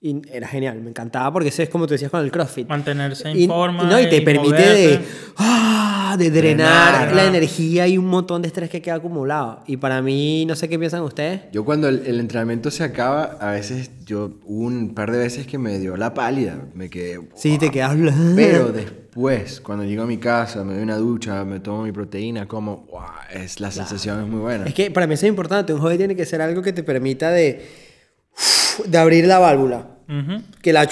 Y 0.00 0.22
era 0.32 0.46
genial, 0.46 0.80
me 0.80 0.90
encantaba 0.90 1.32
porque 1.32 1.48
eso 1.48 1.60
es 1.60 1.68
como 1.68 1.84
tú 1.88 1.94
decías 1.94 2.10
con 2.10 2.22
el 2.22 2.30
CrossFit. 2.30 2.68
Mantenerse 2.68 3.30
en 3.30 3.36
Y, 3.36 3.46
forma. 3.48 3.82
y 3.82 3.86
no, 3.86 4.00
y 4.00 4.08
te 4.08 4.18
y 4.18 4.20
permite 4.20 4.62
de, 4.62 5.00
ah, 5.38 6.14
de 6.16 6.30
drenar, 6.30 7.06
Drenar. 7.08 7.16
la 7.16 7.24
energía 7.26 7.88
y 7.88 7.98
un 7.98 8.06
montón 8.06 8.40
de 8.42 8.46
estrés 8.46 8.70
que 8.70 8.80
queda 8.80 8.94
acumulado. 8.94 9.64
Y 9.66 9.76
para 9.76 10.00
mí, 10.00 10.44
no 10.46 10.54
sé 10.54 10.68
qué 10.68 10.78
piensan 10.78 11.02
ustedes. 11.02 11.40
Yo 11.52 11.64
cuando 11.64 11.88
el, 11.88 12.06
el 12.06 12.20
entrenamiento 12.20 12.70
se 12.70 12.84
acaba, 12.84 13.24
a 13.40 13.50
veces 13.50 13.90
yo 14.06 14.38
hubo 14.44 14.66
un 14.66 14.94
par 14.94 15.10
de 15.10 15.18
veces 15.18 15.48
que 15.48 15.58
me 15.58 15.80
dio 15.80 15.96
la 15.96 16.14
pálida, 16.14 16.64
me 16.74 16.88
quedé... 16.88 17.20
Sí, 17.34 17.58
te 17.58 17.70
quedas... 17.72 17.96
Pero 18.36 18.68
después, 18.72 19.60
cuando 19.60 19.84
llego 19.84 20.04
a 20.04 20.06
mi 20.06 20.18
casa, 20.18 20.62
me 20.62 20.74
doy 20.74 20.82
una 20.84 20.96
ducha, 20.96 21.44
me 21.44 21.58
tomo 21.58 21.82
mi 21.82 21.90
proteína, 21.90 22.46
como, 22.46 22.86
wow, 22.92 23.02
es, 23.34 23.58
la 23.58 23.72
sensación 23.72 24.22
es 24.22 24.28
muy 24.28 24.38
buena. 24.40 24.64
Es 24.64 24.74
que 24.74 24.92
para 24.92 25.08
mí 25.08 25.14
eso 25.14 25.26
es 25.26 25.30
importante. 25.30 25.74
Un 25.74 25.80
hobby 25.80 25.96
tiene 25.98 26.14
que 26.14 26.24
ser 26.24 26.40
algo 26.40 26.62
que 26.62 26.72
te 26.72 26.84
permita 26.84 27.30
de, 27.32 27.87
de 28.86 28.98
abrir 28.98 29.26
la 29.26 29.38
válvula. 29.38 29.86
Ujú. 30.08 30.42
Que 30.62 30.72
la, 30.72 30.88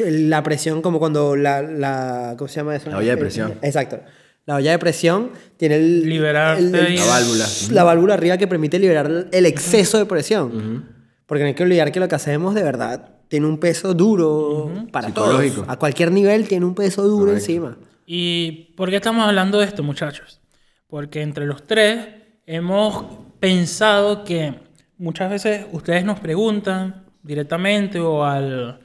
la 0.00 0.42
presión, 0.42 0.82
como 0.82 0.98
cuando 0.98 1.36
la, 1.36 1.62
la. 1.62 2.34
¿Cómo 2.38 2.48
se 2.48 2.56
llama 2.56 2.76
eso? 2.76 2.90
La 2.90 2.98
olla 2.98 3.10
de 3.12 3.16
presión. 3.16 3.54
Exacto. 3.62 4.00
La 4.46 4.56
olla 4.56 4.70
de 4.72 4.78
presión 4.78 5.30
tiene 5.56 5.76
el. 5.76 6.08
Liberarte 6.08 6.62
el- 6.62 6.74
el-. 6.74 6.94
La 6.96 7.06
válvula. 7.06 7.46
La 7.70 7.84
válvula 7.84 8.14
arriba 8.14 8.38
que 8.38 8.46
permite 8.46 8.78
liberar 8.78 9.26
el 9.32 9.46
exceso 9.46 9.98
de 9.98 10.06
presión. 10.06 11.02
Porque 11.26 11.42
no 11.44 11.48
hay 11.48 11.54
que 11.54 11.62
olvidar 11.62 11.90
que 11.92 12.00
lo 12.00 12.08
que 12.08 12.14
hacemos 12.14 12.54
de 12.54 12.62
verdad 12.62 13.08
tiene 13.28 13.46
un 13.46 13.58
peso 13.58 13.94
duro 13.94 14.70
para 14.92 15.12
todos. 15.14 15.42
A 15.66 15.76
cualquier 15.78 16.12
nivel 16.12 16.46
tiene 16.46 16.66
un 16.66 16.74
peso 16.74 17.02
duro 17.02 17.26
Correcto. 17.26 17.38
encima. 17.38 17.76
¿Y 18.04 18.74
por 18.76 18.90
qué 18.90 18.96
estamos 18.96 19.26
hablando 19.26 19.58
de 19.60 19.66
esto, 19.66 19.82
muchachos? 19.82 20.40
Porque 20.88 21.22
entre 21.22 21.46
los 21.46 21.62
tres 21.66 22.06
hemos 22.44 23.04
pensado 23.40 24.24
que 24.24 24.54
muchas 25.02 25.30
veces 25.30 25.66
ustedes 25.72 26.04
nos 26.04 26.20
preguntan 26.20 27.04
directamente 27.22 28.00
o 28.00 28.24
al, 28.24 28.80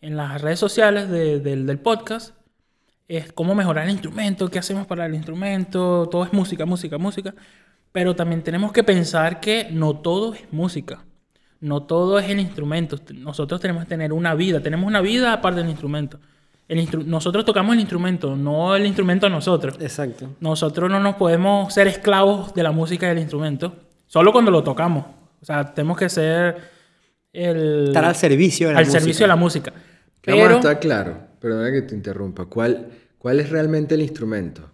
en 0.00 0.16
las 0.16 0.40
redes 0.40 0.58
sociales 0.58 1.08
de- 1.08 1.40
del, 1.40 1.66
del 1.66 1.78
podcast 1.78 2.34
es 3.08 3.32
cómo 3.32 3.54
mejorar 3.54 3.84
el 3.86 3.90
instrumento, 3.90 4.48
qué 4.48 4.58
hacemos 4.58 4.86
para 4.86 5.06
el 5.06 5.14
instrumento, 5.14 6.08
todo 6.10 6.24
es 6.24 6.32
música, 6.32 6.64
música, 6.66 6.98
música. 6.98 7.34
Pero 7.92 8.14
también 8.14 8.42
tenemos 8.42 8.70
que 8.72 8.84
pensar 8.84 9.40
que 9.40 9.68
no 9.72 9.96
todo 9.96 10.34
es 10.34 10.42
música. 10.52 11.04
No 11.60 11.82
todo 11.82 12.18
es 12.20 12.30
el 12.30 12.38
instrumento. 12.38 12.96
Nosotros 13.14 13.60
tenemos 13.60 13.82
que 13.82 13.88
tener 13.88 14.12
una 14.12 14.34
vida. 14.34 14.60
Tenemos 14.60 14.86
una 14.86 15.00
vida 15.00 15.32
aparte 15.32 15.60
del 15.60 15.68
instrumento. 15.70 16.20
El 16.68 16.78
instru- 16.78 17.04
nosotros 17.04 17.44
tocamos 17.44 17.74
el 17.74 17.80
instrumento, 17.80 18.36
no 18.36 18.76
el 18.76 18.86
instrumento 18.86 19.26
a 19.26 19.30
nosotros. 19.30 19.74
Exacto. 19.80 20.28
Nosotros 20.38 20.88
no 20.88 21.00
nos 21.00 21.16
podemos 21.16 21.74
ser 21.74 21.88
esclavos 21.88 22.54
de 22.54 22.62
la 22.62 22.70
música 22.70 23.06
y 23.06 23.08
del 23.10 23.18
instrumento. 23.18 23.74
Solo 24.06 24.30
cuando 24.32 24.52
lo 24.52 24.62
tocamos. 24.62 25.04
O 25.40 25.44
sea, 25.44 25.72
tenemos 25.74 25.96
que 25.98 26.08
ser 26.08 26.56
el... 27.32 27.88
Estar 27.88 28.04
al 28.04 28.16
servicio 28.16 28.68
de 28.68 28.74
la 28.74 28.78
al 28.80 28.84
música. 28.86 29.00
servicio 29.00 29.24
de 29.24 29.28
la 29.28 29.36
música. 29.36 29.72
Vamos 29.72 29.82
a 30.44 30.46
Pero... 30.46 30.56
estar 30.56 30.80
claro, 30.80 31.16
perdona 31.40 31.70
que 31.72 31.82
te 31.82 31.94
interrumpa. 31.94 32.46
¿Cuál, 32.46 32.88
¿Cuál 33.18 33.40
es 33.40 33.50
realmente 33.50 33.94
el 33.94 34.02
instrumento? 34.02 34.70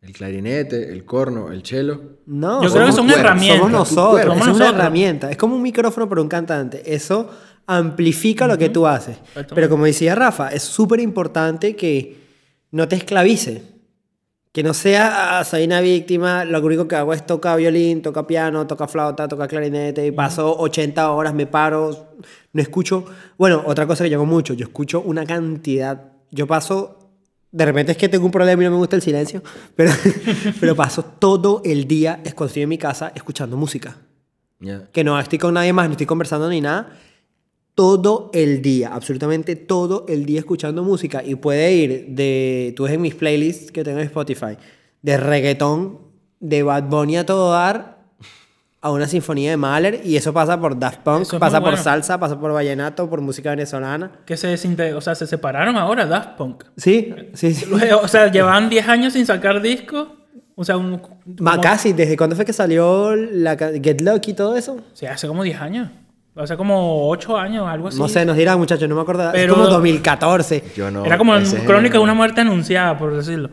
¿El 0.00 0.12
clarinete, 0.12 0.92
el 0.92 1.04
corno, 1.04 1.50
el 1.52 1.64
cello? 1.64 2.18
No, 2.26 2.62
Yo 2.62 2.70
creo 2.72 2.86
que 2.86 2.92
somos 2.92 3.12
son 3.12 3.20
herramientas. 3.20 3.58
Somos 3.58 3.72
nosotros, 3.72 4.22
Somos 4.24 4.36
es 4.38 4.42
una 4.42 4.52
nosotros. 4.52 4.74
herramienta. 4.74 5.30
Es 5.30 5.36
como 5.36 5.56
un 5.56 5.62
micrófono 5.62 6.08
para 6.08 6.20
un 6.22 6.28
cantante. 6.28 6.82
Eso 6.94 7.30
amplifica 7.66 8.46
lo 8.46 8.56
que 8.56 8.68
tú 8.70 8.86
haces. 8.86 9.18
Pero 9.54 9.68
como 9.68 9.84
decía 9.84 10.14
Rafa, 10.14 10.48
es 10.48 10.62
súper 10.62 11.00
importante 11.00 11.76
que 11.76 12.16
no 12.70 12.88
te 12.88 12.96
esclavice. 12.96 13.62
Que 14.52 14.62
no 14.62 14.74
sea, 14.74 15.44
soy 15.44 15.64
una 15.64 15.80
víctima, 15.80 16.44
lo 16.44 16.60
único 16.64 16.88
que 16.88 16.96
hago 16.96 17.12
es 17.12 17.24
tocar 17.26 17.58
violín, 17.58 18.02
tocar 18.02 18.26
piano, 18.26 18.66
tocar 18.66 18.88
flauta, 18.88 19.28
tocar 19.28 19.48
clarinete, 19.48 20.06
y 20.06 20.10
paso 20.10 20.56
80 20.58 21.10
horas, 21.12 21.34
me 21.34 21.46
paro, 21.46 22.14
no 22.52 22.62
escucho. 22.62 23.04
Bueno, 23.36 23.62
otra 23.66 23.86
cosa 23.86 24.04
que 24.04 24.10
yo 24.10 24.16
hago 24.16 24.26
mucho, 24.26 24.54
yo 24.54 24.66
escucho 24.66 25.02
una 25.02 25.26
cantidad. 25.26 26.12
Yo 26.30 26.46
paso, 26.46 27.10
de 27.52 27.64
repente 27.64 27.92
es 27.92 27.98
que 27.98 28.08
tengo 28.08 28.24
un 28.24 28.32
problema 28.32 28.62
y 28.62 28.66
no 28.66 28.72
me 28.72 28.78
gusta 28.78 28.96
el 28.96 29.02
silencio, 29.02 29.42
pero, 29.76 29.92
pero 30.60 30.74
paso 30.74 31.04
todo 31.04 31.60
el 31.64 31.86
día, 31.86 32.20
es 32.24 32.34
cuando 32.34 32.48
estoy 32.48 32.62
en 32.62 32.68
mi 32.70 32.78
casa, 32.78 33.12
escuchando 33.14 33.56
música. 33.56 33.96
Que 34.92 35.04
no 35.04 35.18
estoy 35.20 35.38
con 35.38 35.54
nadie 35.54 35.72
más, 35.72 35.86
no 35.86 35.92
estoy 35.92 36.06
conversando 36.06 36.48
ni 36.48 36.60
nada. 36.60 36.98
Todo 37.78 38.28
el 38.34 38.60
día, 38.60 38.90
absolutamente 38.92 39.54
todo 39.54 40.04
el 40.08 40.26
día 40.26 40.40
escuchando 40.40 40.82
música. 40.82 41.22
Y 41.24 41.36
puede 41.36 41.72
ir 41.72 42.06
de, 42.08 42.72
tú 42.76 42.82
ves 42.82 42.94
en 42.94 43.00
mis 43.00 43.14
playlists 43.14 43.70
que 43.70 43.84
tengo 43.84 44.00
en 44.00 44.06
Spotify, 44.06 44.58
de 45.00 45.16
reggaetón, 45.16 46.00
de 46.40 46.64
Bad 46.64 46.88
Bunny 46.88 47.18
a 47.18 47.24
todo 47.24 47.52
dar, 47.52 47.98
a 48.80 48.90
una 48.90 49.06
sinfonía 49.06 49.50
de 49.50 49.56
Mahler. 49.58 50.00
Y 50.04 50.16
eso 50.16 50.32
pasa 50.32 50.60
por 50.60 50.76
Daft 50.76 51.02
Punk, 51.04 51.22
es 51.22 51.28
pasa 51.38 51.60
por 51.60 51.70
bueno. 51.70 51.76
salsa, 51.76 52.18
pasa 52.18 52.40
por 52.40 52.52
vallenato, 52.52 53.08
por 53.08 53.20
música 53.20 53.50
venezolana. 53.50 54.10
Que 54.26 54.36
se 54.36 54.52
o 54.94 55.00
sea, 55.00 55.14
se 55.14 55.28
separaron 55.28 55.76
ahora 55.76 56.04
Daft 56.04 56.36
Punk. 56.36 56.64
Sí, 56.76 57.14
sí, 57.34 57.54
sí. 57.54 57.64
O 58.02 58.08
sea, 58.08 58.28
llevaban 58.28 58.68
10 58.68 58.88
años 58.88 59.12
sin 59.12 59.24
sacar 59.24 59.62
disco. 59.62 60.16
O 60.56 60.64
sea, 60.64 60.76
un... 60.76 60.98
Como- 60.98 61.60
casi, 61.62 61.92
¿desde 61.92 62.16
cuándo 62.16 62.34
fue 62.34 62.44
que 62.44 62.52
salió 62.52 63.14
la 63.14 63.56
Get 63.56 64.00
Lucky 64.00 64.32
y 64.32 64.34
todo 64.34 64.56
eso? 64.56 64.80
Sí, 64.94 65.06
hace 65.06 65.28
como 65.28 65.44
10 65.44 65.60
años. 65.60 65.90
Hace 66.38 66.56
como 66.56 67.08
8 67.08 67.36
años, 67.36 67.66
algo 67.66 67.88
así. 67.88 67.98
No 67.98 68.08
sé, 68.08 68.24
nos 68.24 68.36
dirán 68.36 68.58
muchachos, 68.58 68.88
no 68.88 68.94
me 68.94 69.00
acuerdo. 69.00 69.28
Pero- 69.32 69.54
es 69.54 69.58
como 69.58 69.68
2014. 69.68 70.64
Yo 70.76 70.90
no. 70.90 71.04
Era 71.04 71.18
como 71.18 71.32
crónica 71.66 71.94
de 71.98 72.04
una 72.04 72.14
muerte 72.14 72.40
anunciada, 72.42 72.96
por 72.96 73.16
decirlo. 73.16 73.50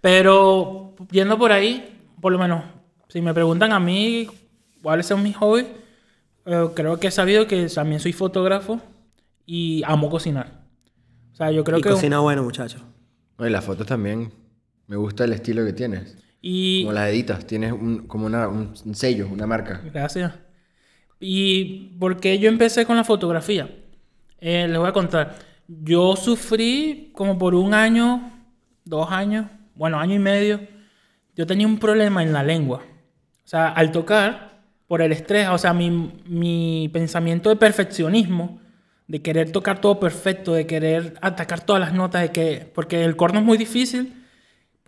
Pero 0.00 0.94
yendo 1.10 1.36
por 1.38 1.50
ahí, 1.50 1.98
por 2.20 2.32
lo 2.32 2.38
menos, 2.38 2.62
si 3.08 3.20
me 3.20 3.34
preguntan 3.34 3.72
a 3.72 3.80
mí 3.80 4.28
cuáles 4.80 5.06
son 5.06 5.22
mis 5.24 5.36
hobbies, 5.36 5.66
eh, 6.46 6.68
creo 6.74 7.00
que 7.00 7.08
he 7.08 7.10
sabido 7.10 7.48
que 7.48 7.66
también 7.66 8.00
soy 8.00 8.12
fotógrafo 8.12 8.80
y 9.44 9.82
amo 9.84 10.08
cocinar. 10.08 10.60
O 11.32 11.34
sea, 11.34 11.50
yo 11.50 11.64
creo 11.64 11.78
y 11.78 11.82
que... 11.82 11.90
cocina 11.90 12.20
bueno, 12.20 12.44
muchachos. 12.44 12.82
No, 13.38 13.46
y 13.46 13.50
las 13.50 13.64
fotos 13.64 13.86
también. 13.86 14.32
Me 14.86 14.96
gusta 14.96 15.24
el 15.24 15.32
estilo 15.32 15.64
que 15.64 15.72
tienes. 15.72 16.16
Y... 16.40 16.82
Como 16.84 16.92
las 16.92 17.08
editas. 17.08 17.44
Tienes 17.46 17.72
un, 17.72 18.06
como 18.06 18.26
una, 18.26 18.46
un, 18.46 18.72
un 18.84 18.94
sello, 18.94 19.28
una 19.30 19.46
marca. 19.46 19.80
Gracias. 19.92 20.32
¿Y 21.20 21.90
por 21.98 22.18
qué 22.18 22.38
yo 22.38 22.48
empecé 22.48 22.86
con 22.86 22.96
la 22.96 23.04
fotografía? 23.04 23.68
Eh, 24.40 24.66
les 24.66 24.78
voy 24.78 24.88
a 24.88 24.92
contar. 24.92 25.36
Yo 25.68 26.16
sufrí 26.16 27.10
como 27.14 27.38
por 27.38 27.54
un 27.54 27.74
año, 27.74 28.32
dos 28.84 29.12
años, 29.12 29.46
bueno, 29.74 30.00
año 30.00 30.14
y 30.14 30.18
medio. 30.18 30.60
Yo 31.36 31.46
tenía 31.46 31.66
un 31.66 31.78
problema 31.78 32.22
en 32.22 32.32
la 32.32 32.42
lengua. 32.42 32.82
O 33.44 33.48
sea, 33.48 33.68
al 33.68 33.92
tocar, 33.92 34.62
por 34.86 35.02
el 35.02 35.12
estrés, 35.12 35.48
o 35.48 35.58
sea, 35.58 35.74
mi, 35.74 35.90
mi 36.24 36.88
pensamiento 36.92 37.50
de 37.50 37.56
perfeccionismo, 37.56 38.58
de 39.06 39.22
querer 39.22 39.52
tocar 39.52 39.80
todo 39.80 40.00
perfecto, 40.00 40.54
de 40.54 40.66
querer 40.66 41.14
atacar 41.20 41.60
todas 41.60 41.80
las 41.80 41.92
notas, 41.92 42.22
de 42.22 42.30
que, 42.30 42.70
porque 42.74 43.04
el 43.04 43.16
corno 43.16 43.40
es 43.40 43.44
muy 43.44 43.58
difícil, 43.58 44.19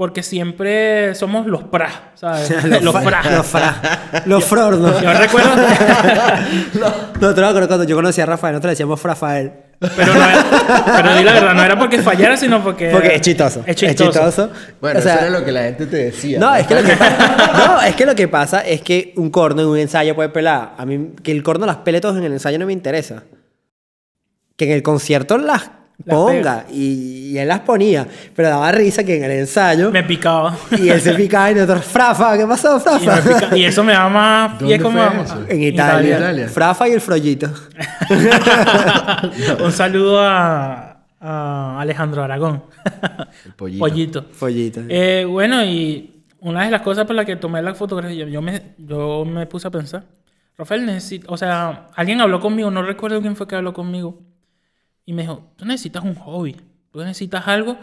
porque 0.02 0.24
siempre 0.24 1.14
somos 1.14 1.46
los 1.46 1.62
pra, 1.62 2.10
¿sabes? 2.16 2.50
los 2.82 2.92
fra- 2.92 3.22
pra. 3.22 3.30
Los 3.36 3.46
fra. 3.46 3.80
Los 4.26 4.44
frornos. 4.44 5.00
Yo 5.00 5.12
recuerdo, 5.12 5.50
Nosotros 7.20 7.66
cuando 7.68 7.84
yo 7.84 7.94
conocí 7.94 8.20
a 8.20 8.26
Rafael, 8.26 8.54
nosotros 8.54 8.70
le 8.70 8.72
decíamos 8.72 9.00
Rafael. 9.00 9.52
pero, 9.78 10.12
no 10.12 10.24
era- 10.28 10.44
pero 10.96 11.16
di 11.16 11.22
la 11.22 11.32
verdad, 11.34 11.54
no 11.54 11.62
era 11.62 11.78
porque 11.78 12.02
fallara, 12.02 12.36
sino 12.36 12.64
porque... 12.64 12.88
Porque 12.90 13.14
es 13.14 13.20
chistoso. 13.20 13.62
Es 13.64 13.76
chistoso. 13.76 14.50
Bueno, 14.80 14.98
O 14.98 15.02
sea, 15.02 15.14
eso 15.14 15.26
era 15.26 15.38
lo 15.38 15.44
que 15.44 15.52
la 15.52 15.62
gente 15.62 15.86
te 15.86 15.96
decía. 15.98 16.40
No, 16.40 16.52
es 16.52 16.66
que 16.66 16.74
lo 16.74 16.82
que, 16.82 16.96
no, 16.96 17.80
es 17.82 17.94
que 17.94 18.04
lo 18.06 18.14
que 18.16 18.26
pasa 18.26 18.60
es 18.62 18.82
que 18.82 19.12
un 19.16 19.30
corno 19.30 19.62
en 19.62 19.68
un 19.68 19.78
ensayo 19.78 20.16
puede 20.16 20.30
pelar. 20.30 20.74
A 20.78 20.84
mí, 20.84 21.12
que 21.22 21.30
el 21.30 21.44
corno 21.44 21.64
las 21.64 21.76
pele 21.76 22.00
todos 22.00 22.16
en 22.16 22.24
el 22.24 22.32
ensayo 22.32 22.58
no 22.58 22.66
me 22.66 22.72
interesa. 22.72 23.22
Que 24.56 24.64
en 24.64 24.72
el 24.72 24.82
concierto 24.82 25.38
Las 25.38 25.70
ponga. 26.02 26.66
Y, 26.72 27.30
y 27.32 27.38
él 27.38 27.48
las 27.48 27.60
ponía. 27.60 28.06
Pero 28.34 28.48
daba 28.48 28.70
risa 28.72 29.04
que 29.04 29.16
en 29.16 29.24
el 29.24 29.30
ensayo. 29.32 29.90
Me 29.90 30.02
picaba. 30.02 30.56
Y 30.78 30.88
él 30.88 31.00
se 31.00 31.14
picaba 31.16 31.50
y 31.50 31.54
nosotros, 31.54 31.84
Frafa, 31.84 32.36
¿qué 32.36 32.46
pasó, 32.46 32.76
Y, 32.76 32.80
Frafa? 32.80 33.56
y 33.56 33.64
eso 33.64 33.82
me 33.84 33.92
da 33.92 34.08
más 34.08 34.54
pie 34.58 34.78
¿Dónde 34.78 34.82
como... 34.82 35.10
fue 35.10 35.22
eso? 35.22 35.44
En 35.48 35.62
Italia. 35.62 36.16
Italia. 36.18 36.48
Frafa 36.48 36.88
y 36.88 36.92
el 36.92 37.00
frollito. 37.00 37.50
Un 39.64 39.72
saludo 39.72 40.20
a, 40.20 41.04
a 41.20 41.80
Alejandro 41.80 42.22
Aragón. 42.22 42.62
El 43.44 43.52
pollito. 43.78 44.24
Pollito. 44.38 44.80
Eh, 44.88 45.24
bueno, 45.28 45.64
y 45.64 46.24
una 46.40 46.64
de 46.64 46.70
las 46.70 46.82
cosas 46.82 47.06
por 47.06 47.14
las 47.14 47.24
que 47.24 47.36
tomé 47.36 47.62
la 47.62 47.74
fotografía, 47.74 48.26
yo 48.26 48.42
me, 48.42 48.74
yo 48.78 49.24
me 49.24 49.46
puse 49.46 49.68
a 49.68 49.70
pensar, 49.70 50.04
Rafael, 50.58 50.84
necesito, 50.84 51.32
o 51.32 51.36
sea, 51.36 51.86
alguien 51.94 52.20
habló 52.20 52.40
conmigo, 52.40 52.70
no 52.70 52.82
recuerdo 52.82 53.20
quién 53.20 53.36
fue 53.36 53.46
que 53.46 53.54
habló 53.56 53.72
conmigo, 53.72 54.18
y 55.04 55.12
me 55.12 55.22
dijo, 55.22 55.52
tú 55.56 55.64
necesitas 55.64 56.04
un 56.04 56.14
hobby, 56.14 56.56
tú 56.90 57.00
necesitas 57.00 57.48
algo 57.48 57.76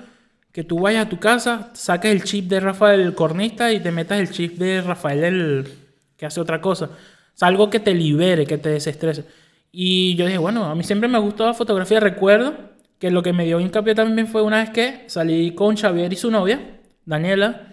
que 0.51 0.63
tú 0.63 0.79
vayas 0.79 1.05
a 1.05 1.09
tu 1.09 1.19
casa, 1.19 1.69
saques 1.73 2.11
el 2.11 2.23
chip 2.23 2.49
de 2.49 2.59
Rafael 2.59 2.99
el 2.99 3.15
cornista 3.15 3.71
y 3.71 3.79
te 3.79 3.91
metas 3.91 4.19
el 4.19 4.31
chip 4.31 4.57
de 4.57 4.81
Rafael 4.81 5.23
el 5.23 5.67
que 6.17 6.25
hace 6.25 6.41
otra 6.41 6.59
cosa. 6.59 6.85
O 6.85 7.37
sea, 7.39 7.47
algo 7.47 7.69
que 7.69 7.79
te 7.79 7.93
libere, 7.93 8.45
que 8.45 8.57
te 8.57 8.69
desestrese. 8.69 9.25
Y 9.71 10.15
yo 10.15 10.25
dije, 10.25 10.37
bueno, 10.37 10.65
a 10.65 10.75
mí 10.75 10.83
siempre 10.83 11.07
me 11.07 11.19
gustó 11.19 11.45
la 11.45 11.53
fotografía. 11.53 11.99
Recuerdo 11.99 12.55
que 12.97 13.11
lo 13.11 13.23
que 13.23 13.33
me 13.33 13.45
dio 13.45 13.59
hincapié 13.59 13.95
también 13.95 14.27
fue 14.27 14.41
una 14.41 14.57
vez 14.57 14.71
que 14.71 15.03
salí 15.07 15.53
con 15.53 15.77
Xavier 15.77 16.11
y 16.11 16.15
su 16.15 16.31
novia, 16.31 16.79
Daniela, 17.05 17.67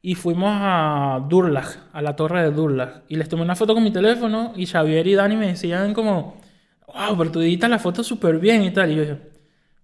y 0.00 0.14
fuimos 0.14 0.50
a 0.52 1.26
Durlag, 1.28 1.88
a 1.92 2.00
la 2.00 2.16
torre 2.16 2.42
de 2.42 2.50
Durlag. 2.52 3.02
Y 3.08 3.16
les 3.16 3.28
tomé 3.28 3.42
una 3.42 3.56
foto 3.56 3.74
con 3.74 3.82
mi 3.82 3.90
teléfono 3.90 4.54
y 4.56 4.66
Xavier 4.66 5.06
y 5.06 5.14
Dani 5.14 5.36
me 5.36 5.48
decían 5.48 5.92
como, 5.92 6.40
wow, 6.92 7.16
pero 7.16 7.30
tú 7.30 7.40
editas 7.40 7.70
la 7.70 7.78
foto 7.78 8.02
súper 8.02 8.38
bien 8.38 8.62
y 8.62 8.70
tal. 8.70 8.90
Y 8.90 8.96
yo 8.96 9.02
dije, 9.02 9.18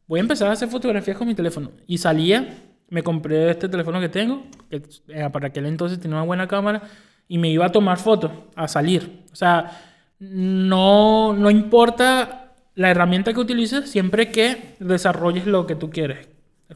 voy 0.06 0.20
a 0.20 0.22
empezar 0.22 0.48
a 0.48 0.52
hacer 0.52 0.68
fotografías 0.68 1.16
con 1.16 1.26
mi 1.26 1.34
teléfono. 1.34 1.70
Y 1.86 1.98
salía, 1.98 2.62
me 2.88 3.02
compré 3.02 3.50
este 3.50 3.68
teléfono 3.68 4.00
que 4.00 4.08
tengo, 4.08 4.44
que 4.70 4.82
eh, 5.08 5.28
para 5.32 5.48
aquel 5.48 5.66
entonces 5.66 6.00
tenía 6.00 6.16
una 6.16 6.26
buena 6.26 6.46
cámara, 6.48 6.82
y 7.28 7.38
me 7.38 7.48
iba 7.48 7.66
a 7.66 7.72
tomar 7.72 7.98
fotos, 7.98 8.30
a 8.54 8.68
salir. 8.68 9.24
O 9.32 9.36
sea, 9.36 9.70
no, 10.18 11.32
no 11.32 11.50
importa 11.50 12.52
la 12.74 12.90
herramienta 12.90 13.32
que 13.32 13.40
utilices, 13.40 13.90
siempre 13.90 14.30
que 14.30 14.76
desarrolles 14.78 15.46
lo 15.46 15.66
que 15.66 15.74
tú 15.74 15.90
quieres. 15.90 16.28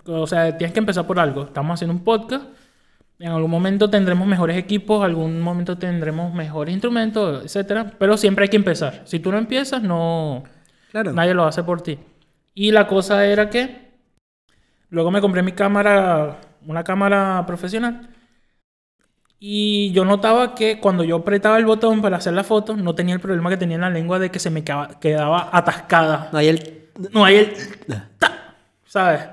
O 0.07 0.27
sea, 0.27 0.57
tienes 0.57 0.73
que 0.73 0.81
empezar 0.81 1.07
por 1.07 1.19
algo. 1.19 1.45
Estamos 1.45 1.75
haciendo 1.75 1.95
un 1.95 2.05
podcast. 2.05 2.45
En 3.21 3.31
algún 3.31 3.51
momento 3.51 3.91
tendremos 3.91 4.27
mejores 4.27 4.57
equipos, 4.57 5.05
algún 5.05 5.43
momento 5.43 5.77
tendremos 5.77 6.33
mejores 6.33 6.73
instrumentos, 6.73 7.45
etcétera. 7.45 7.93
Pero 7.99 8.17
siempre 8.17 8.45
hay 8.45 8.49
que 8.49 8.57
empezar. 8.57 9.03
Si 9.05 9.21
tú 9.21 9.31
no 9.31 9.37
empiezas, 9.37 9.83
no, 9.83 10.43
Claro. 10.91 11.13
nadie 11.13 11.35
lo 11.35 11.45
hace 11.45 11.63
por 11.63 11.83
ti. 11.83 11.99
Y 12.55 12.73
la 12.73 12.87
cosa 12.87 13.27
era 13.27 13.51
que 13.51 13.91
luego 14.89 15.11
me 15.11 15.21
compré 15.21 15.43
mi 15.43 15.53
cámara, 15.53 16.41
una 16.67 16.83
cámara 16.83 17.45
profesional. 17.47 18.09
Y 19.39 19.93
yo 19.93 20.07
notaba 20.07 20.55
que 20.55 20.81
cuando 20.81 21.05
yo 21.05 21.17
apretaba 21.17 21.59
el 21.59 21.67
botón 21.67 22.01
para 22.01 22.17
hacer 22.17 22.33
la 22.33 22.45
foto, 22.45 22.75
no 22.75 22.95
tenía 22.95 23.15
el 23.15 23.21
problema 23.21 23.51
que 23.51 23.57
tenía 23.59 23.75
en 23.75 23.83
la 23.83 23.91
lengua 23.91 24.19
de 24.19 24.31
que 24.31 24.39
se 24.39 24.51
me 24.51 24.65
quedaba, 24.65 25.51
atascada. 25.53 26.31
No 26.33 26.39
hay 26.39 26.49
el... 26.49 26.89
No 27.13 27.25
hay 27.25 27.37
el... 27.37 27.53
ta, 28.19 28.57
¿Sabes? 28.85 29.29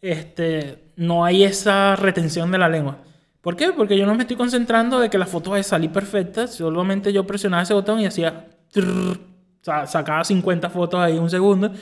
Este, 0.00 0.90
no 0.96 1.24
hay 1.24 1.44
esa 1.44 1.94
retención 1.96 2.50
de 2.50 2.58
la 2.58 2.68
lengua. 2.68 2.98
¿Por 3.48 3.56
qué? 3.56 3.72
Porque 3.72 3.96
yo 3.96 4.04
no 4.04 4.14
me 4.14 4.24
estoy 4.24 4.36
concentrando 4.36 4.98
de 5.00 5.08
que 5.08 5.16
la 5.16 5.24
foto 5.26 5.50
vaya 5.52 5.62
a 5.62 5.64
salir 5.64 5.90
perfecta. 5.90 6.46
Solamente 6.46 7.14
yo 7.14 7.26
presionaba 7.26 7.62
ese 7.62 7.72
botón 7.72 7.98
y 7.98 8.04
hacía... 8.06 8.46
trrr, 8.70 9.18
sa- 9.62 9.86
sacaba 9.86 10.22
50 10.22 10.68
fotos 10.68 11.00
ahí 11.00 11.16
en 11.16 11.22
un 11.22 11.30
segundo. 11.30 11.72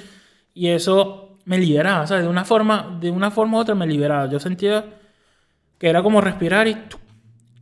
Y 0.55 0.69
eso 0.69 1.39
me 1.45 1.59
liberaba, 1.59 2.07
¿sabes? 2.07 2.23
De 2.25 2.31
una 2.31 2.45
forma, 2.45 2.97
de 3.01 3.11
una 3.11 3.33
forma 3.33 3.59
u 3.59 3.61
otra 3.63 3.75
me 3.75 3.85
liberaba. 3.87 4.29
Yo 4.31 4.39
sentía 4.39 4.85
que 5.79 5.89
era 5.89 6.03
como 6.03 6.21
respirar 6.21 6.69
y... 6.69 6.77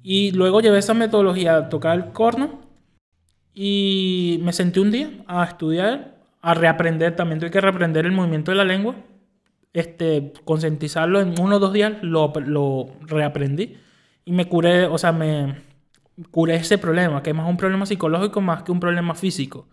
Y 0.03 0.33
luego 0.33 0.61
llevé 0.61 0.79
esa 0.79 0.95
metodología 0.95 1.57
a 1.57 1.69
tocar 1.71 1.97
el 1.97 2.13
corno 2.13 2.61
y 3.55 4.39
me 4.43 4.53
senté 4.53 4.81
un 4.81 4.91
día 4.91 5.11
a 5.27 5.45
estudiar, 5.45 6.17
a 6.43 6.55
reaprender. 6.55 7.17
También 7.17 7.41
tuve 7.41 7.51
que 7.51 7.61
reaprender 7.61 8.07
el 8.07 8.13
movimiento 8.13 8.51
de 8.51 8.57
la 8.59 8.65
lengua. 8.65 8.97
Este, 9.73 10.33
concientizarlo 10.45 11.21
en 11.21 11.41
uno 11.41 11.57
o 11.57 11.59
dos 11.59 11.73
días, 11.73 11.95
lo, 12.03 12.33
lo 12.47 12.89
reaprendí. 13.03 13.77
Y 14.25 14.33
me 14.33 14.49
curé, 14.49 14.87
o 14.87 14.97
sea, 14.99 15.13
me 15.13 15.63
curé 16.31 16.57
ese 16.57 16.79
problema, 16.79 17.23
que 17.23 17.31
es 17.31 17.37
más 17.37 17.49
un 17.49 17.57
problema 17.57 17.87
psicológico 17.87 18.41
más 18.41 18.63
que 18.63 18.73
un 18.73 18.81
problema 18.81 19.15
físico. 19.15 19.67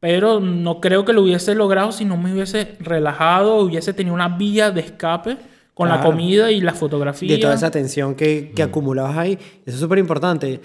Pero 0.00 0.40
no 0.40 0.80
creo 0.80 1.04
que 1.04 1.12
lo 1.12 1.22
hubiese 1.22 1.54
logrado 1.54 1.92
si 1.92 2.04
no 2.04 2.16
me 2.16 2.32
hubiese 2.32 2.76
relajado, 2.80 3.56
hubiese 3.58 3.92
tenido 3.94 4.14
una 4.14 4.28
vía 4.28 4.70
de 4.72 4.80
escape 4.80 5.36
con 5.74 5.88
la 5.88 5.96
Claro. 5.96 6.10
comida 6.10 6.50
y 6.50 6.60
la 6.60 6.74
fotografía. 6.74 7.32
de 7.34 7.38
toda 7.40 7.54
esa 7.54 7.70
tensión 7.70 8.14
que, 8.14 8.52
que 8.54 8.62
acumulabas 8.62 9.16
ahí. 9.16 9.34
Eso 9.64 9.76
es 9.76 9.80
súper 9.80 9.98
importante. 9.98 10.60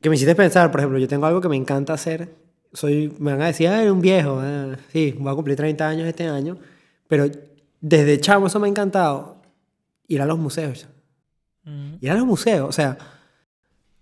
Que 0.00 0.08
me 0.10 0.16
hiciste 0.16 0.34
pensar, 0.34 0.70
por 0.70 0.80
ejemplo, 0.80 0.98
yo 0.98 1.08
tengo 1.08 1.26
algo 1.26 1.40
que 1.40 1.48
me 1.48 1.56
encanta 1.56 1.92
hacer. 1.94 2.34
Soy, 2.72 3.14
me 3.18 3.30
van 3.32 3.42
a 3.42 3.46
decir, 3.46 3.68
ah, 3.68 3.80
eres 3.80 3.92
un 3.92 4.00
viejo. 4.00 4.38
ah, 4.42 4.76
sí, 4.92 5.14
voy 5.18 5.32
a 5.32 5.34
cumplir 5.34 5.56
30 5.56 5.88
años 5.88 6.06
este 6.06 6.28
año. 6.28 6.58
Pero 7.06 7.26
desde 7.80 8.20
chavo 8.20 8.48
eso 8.48 8.58
me 8.60 8.66
ha 8.66 8.70
encantado. 8.70 9.40
Ir 10.08 10.20
a 10.20 10.26
los 10.26 10.38
museos. 10.38 10.88
Mm. 11.68 11.94
Ir 12.00 12.10
a 12.10 12.14
los 12.14 12.24
museos. 12.26 12.68
O 12.68 12.72
sea, 12.72 12.96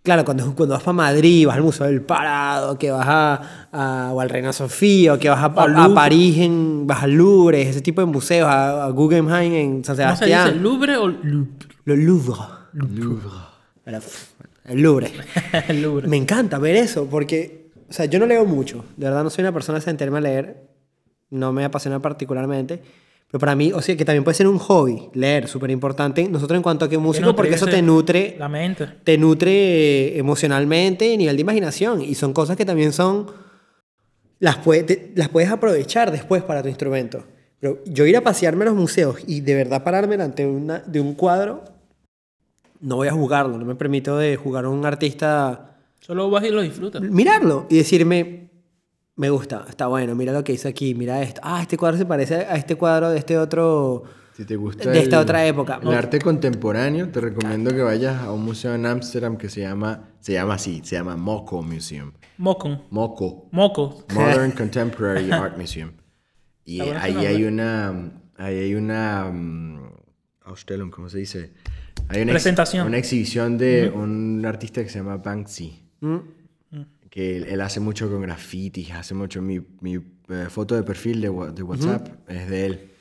claro, 0.03 0.25
cuando, 0.25 0.55
cuando 0.55 0.75
vas 0.75 0.83
para 0.85 0.93
Madrid, 0.95 1.47
vas 1.47 1.57
al 1.57 1.63
Museo 1.63 1.87
del 1.87 2.03
Parado, 2.03 2.79
que 2.79 2.91
vas 2.91 3.07
a, 3.09 3.69
a- 3.73 4.13
o 4.13 4.21
al 4.21 4.29
Reina 4.31 4.53
Sofía, 4.53 5.15
o 5.15 5.19
que 5.19 5.29
vas 5.29 5.41
a, 5.41 5.47
a, 5.47 5.63
a 5.65 5.67
Louvre. 5.69 5.95
París, 5.95 6.39
en, 6.39 6.87
vas 6.87 7.03
al 7.03 7.13
Louvre, 7.13 7.63
ese 7.63 7.81
tipo 7.81 8.01
de 8.01 8.07
museos, 8.07 8.49
a, 8.49 8.85
a 8.85 8.91
Guggenheim 8.91 9.53
en 9.55 9.85
San 9.85 9.97
¿Cómo 9.97 10.11
se 10.17 10.25
Sebastián. 10.27 10.47
dice? 10.49 10.61
¿Louvre 10.61 10.97
o 10.97 11.09
Louvre? 11.09 11.51
Le 11.85 11.97
Louvre. 11.97 12.35
Pero, 13.85 13.99
El 14.65 14.83
Louvre. 14.83 15.13
El 15.69 15.83
Louvre. 15.83 16.09
Me 16.09 16.17
encanta 16.17 16.59
ver 16.59 16.77
eso 16.77 17.07
porque, 17.11 17.71
o 17.89 17.93
sea, 17.93 18.05
yo 18.07 18.19
no 18.19 18.27
leo 18.27 18.45
mucho. 18.45 18.85
De 18.97 19.07
verdad, 19.07 19.23
no 19.25 19.31
soy 19.31 19.43
una 19.43 19.53
persona 19.53 19.81
sentarme 19.81 20.19
a 20.19 20.21
leer. 20.21 20.67
No 21.31 21.53
me 21.53 21.65
apasiona 21.65 22.01
particularmente. 22.01 22.83
Pero 23.29 23.41
para 23.41 23.57
mí, 23.57 23.73
o 23.73 23.83
sea, 23.83 23.97
que 23.97 24.05
también 24.05 24.23
puede 24.25 24.37
ser 24.37 24.47
un 24.47 24.59
hobby, 24.59 25.09
leer, 25.15 25.49
súper 25.49 25.71
importante. 25.71 26.29
Nosotros 26.29 26.57
en 26.57 26.63
cuanto 26.63 26.85
a 26.85 26.89
que 26.89 26.97
músico, 26.97 27.35
porque 27.35 27.55
eso 27.55 27.67
te 27.67 27.83
nutre, 27.83 28.37
La 28.39 28.49
mente. 28.49 28.87
te 29.03 29.19
nutre 29.19 29.51
eh, 30.15 30.19
emocionalmente, 30.19 31.13
a 31.13 31.17
nivel 31.17 31.37
de 31.37 31.43
imaginación. 31.43 32.01
Y 32.03 32.15
son 32.15 32.33
cosas 32.33 32.57
que 32.57 32.65
también 32.65 32.93
son, 32.93 33.27
las, 34.39 34.57
puede- 34.59 34.85
te- 34.85 35.13
las 35.17 35.29
puedes 35.29 35.51
aprovechar 35.51 36.13
después 36.13 36.43
para 36.45 36.63
tu 36.63 36.69
instrumento. 36.69 37.25
Pero 37.59 37.83
yo 37.87 38.07
ir 38.07 38.17
a 38.17 38.21
pasearme 38.21 38.63
a 38.63 38.67
los 38.67 38.77
museos 38.77 39.17
y 39.27 39.41
de 39.41 39.55
verdad 39.55 39.83
pararme 39.83 40.13
delante 40.17 40.45
de, 40.45 40.49
una- 40.51 40.79
de 40.81 41.01
un 41.01 41.15
cuadro, 41.15 41.65
no 42.81 42.97
voy 42.97 43.09
a 43.09 43.13
jugarlo, 43.13 43.59
no 43.59 43.65
me 43.65 43.75
permito 43.75 44.17
de 44.19 44.37
jugar 44.37 44.67
a 44.67 44.69
un 44.69 44.85
artista, 44.87 45.77
Solo 46.01 46.31
vas 46.31 46.45
y 46.45 46.51
lo 46.51 46.61
disfrutas. 46.63 47.03
mirarlo 47.03 47.67
y 47.71 47.79
decirme, 47.79 48.51
me 49.17 49.31
gusta, 49.31 49.65
está 49.69 49.87
bueno, 49.87 50.15
mira 50.15 50.33
lo 50.33 50.45
que 50.45 50.53
hizo 50.53 50.69
aquí, 50.69 50.95
mira 50.95 51.23
esto. 51.23 51.41
Ah, 51.43 51.61
este 51.63 51.77
cuadro 51.77 51.97
se 51.99 52.07
parece 52.07 52.35
a 52.37 52.57
este 52.57 52.77
cuadro 52.77 53.11
de 53.11 53.19
este 53.19 53.39
otro... 53.39 54.05
Si 54.35 54.45
te 54.45 54.55
gusta 54.57 54.91
De 54.91 54.99
esta 55.01 55.19
otra 55.19 55.47
época. 55.47 55.81
El 55.83 55.95
arte 55.95 56.21
contemporáneo, 56.21 57.09
te 57.09 57.23
recomiendo 57.23 57.71
que 57.71 57.81
vayas 57.81 58.23
a 58.23 58.33
un 58.33 58.45
museo 58.45 58.75
en 58.75 58.85
Ámsterdam 58.85 59.39
que 59.39 59.49
se 59.49 59.63
llama, 59.63 60.11
se 60.21 60.35
llama 60.35 60.55
así, 60.55 60.83
se 60.85 60.97
llama 60.97 61.17
Moco 61.17 61.63
Museum. 61.63 62.13
Mocon. 62.37 62.83
Moco. 62.91 63.49
Moco. 63.53 64.05
Modern 64.13 64.51
Contemporary 64.53 65.31
Art 65.33 65.57
Museum. 65.57 65.93
Y 66.69 66.81
ahí 66.81 67.25
hay 67.25 67.45
una, 67.45 68.13
ahí 68.37 68.59
hay 68.59 68.75
una 68.75 69.31
mm, 69.33 69.89
Ausstellung, 70.47 70.91
¿cómo 70.91 71.09
se 71.09 71.19
dice? 71.19 71.53
Hay 72.09 72.23
una 72.23 72.33
ex- 72.33 72.43
Presentación. 72.43 72.89
una 72.89 72.99
exhibición 72.99 73.57
de 73.57 73.89
un 73.89 74.45
artista 74.45 74.83
que 74.83 74.89
se 74.91 74.99
llama 74.99 75.17
Banksy. 75.19 75.89
Mm, 76.01 76.17
Que 77.17 77.39
él, 77.39 77.61
hace 77.63 77.81
mucho 77.81 78.11
con 78.11 78.21
grafitis, 78.21 78.93
hace 78.93 79.15
mucho. 79.15 79.41
Mi, 79.41 79.59
mi 79.81 79.95
eh, 80.29 80.49
foto 80.51 80.75
de 80.75 80.83
perfil 80.83 81.23
de, 81.23 81.29
de 81.55 81.63
WhatsApp 81.63 82.09
es 82.29 82.47
de 82.51 82.67
él. 82.67 82.93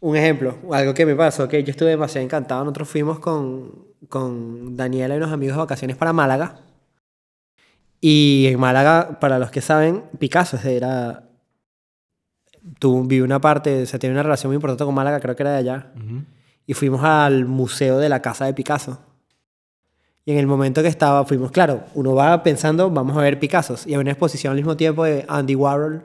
Un 0.00 0.16
ejemplo, 0.16 0.58
algo 0.70 0.92
que 0.92 1.06
me 1.06 1.14
pasó, 1.16 1.48
que 1.48 1.64
yo 1.64 1.70
estuve 1.70 1.88
demasiado 1.88 2.26
encantado. 2.26 2.62
Nosotros 2.62 2.90
fuimos 2.90 3.20
con, 3.20 3.86
con 4.10 4.76
Daniela 4.76 5.14
y 5.14 5.16
unos 5.16 5.32
amigos 5.32 5.56
de 5.56 5.60
vacaciones 5.60 5.96
para 5.96 6.12
Málaga. 6.12 6.60
Y 8.02 8.48
en 8.48 8.60
Málaga, 8.60 9.18
para 9.18 9.38
los 9.38 9.50
que 9.50 9.62
saben, 9.62 10.04
Picasso 10.18 10.58
era... 10.62 11.30
Tú 12.78 13.02
viví 13.06 13.22
una 13.22 13.40
parte, 13.40 13.84
o 13.84 13.86
sea, 13.86 13.98
tiene 13.98 14.12
una 14.12 14.24
relación 14.24 14.50
muy 14.50 14.56
importante 14.56 14.84
con 14.84 14.94
Málaga, 14.94 15.20
creo 15.20 15.36
que 15.36 15.42
era 15.42 15.52
de 15.52 15.58
allá. 15.60 15.90
Y 16.66 16.74
fuimos 16.74 17.02
al 17.02 17.46
museo 17.46 17.96
de 17.96 18.10
la 18.10 18.20
casa 18.20 18.44
de 18.44 18.52
Picasso. 18.52 19.00
Y 20.26 20.32
en 20.32 20.38
el 20.38 20.46
momento 20.46 20.80
que 20.82 20.88
estaba, 20.88 21.24
fuimos, 21.26 21.50
claro, 21.50 21.84
uno 21.94 22.14
va 22.14 22.42
pensando, 22.42 22.90
vamos 22.90 23.16
a 23.16 23.20
ver 23.20 23.38
Picassos. 23.38 23.86
Y 23.86 23.90
hay 23.92 24.00
una 24.00 24.10
exposición 24.12 24.52
al 24.52 24.56
mismo 24.56 24.76
tiempo 24.76 25.04
de 25.04 25.24
Andy 25.28 25.54
Warhol, 25.54 26.02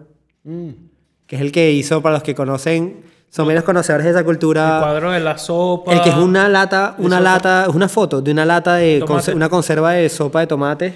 que 1.26 1.36
es 1.36 1.42
el 1.42 1.52
que 1.52 1.72
hizo, 1.72 2.02
para 2.02 2.16
los 2.16 2.24
que 2.24 2.36
conocen, 2.36 3.02
son 3.30 3.48
menos 3.48 3.64
conocedores 3.64 4.04
de 4.06 4.12
esa 4.12 4.20
El 4.20 4.26
cultura. 4.26 4.80
cuadro 4.82 5.12
de 5.12 5.20
la 5.20 5.38
sopa. 5.38 5.94
El 5.94 6.02
que 6.02 6.10
es 6.10 6.16
una 6.16 6.50
lata, 6.50 6.96
una 6.98 7.20
lata, 7.22 7.66
es 7.70 7.76
una 7.76 7.88
foto 7.88 8.22
de 8.22 8.32
una 8.32 8.44
lata 8.44 8.76
de 8.76 9.04
una 9.34 9.48
conserva 9.50 9.92
de 9.92 10.10
sopa 10.10 10.42
de 10.42 10.48
tomate. 10.48 10.94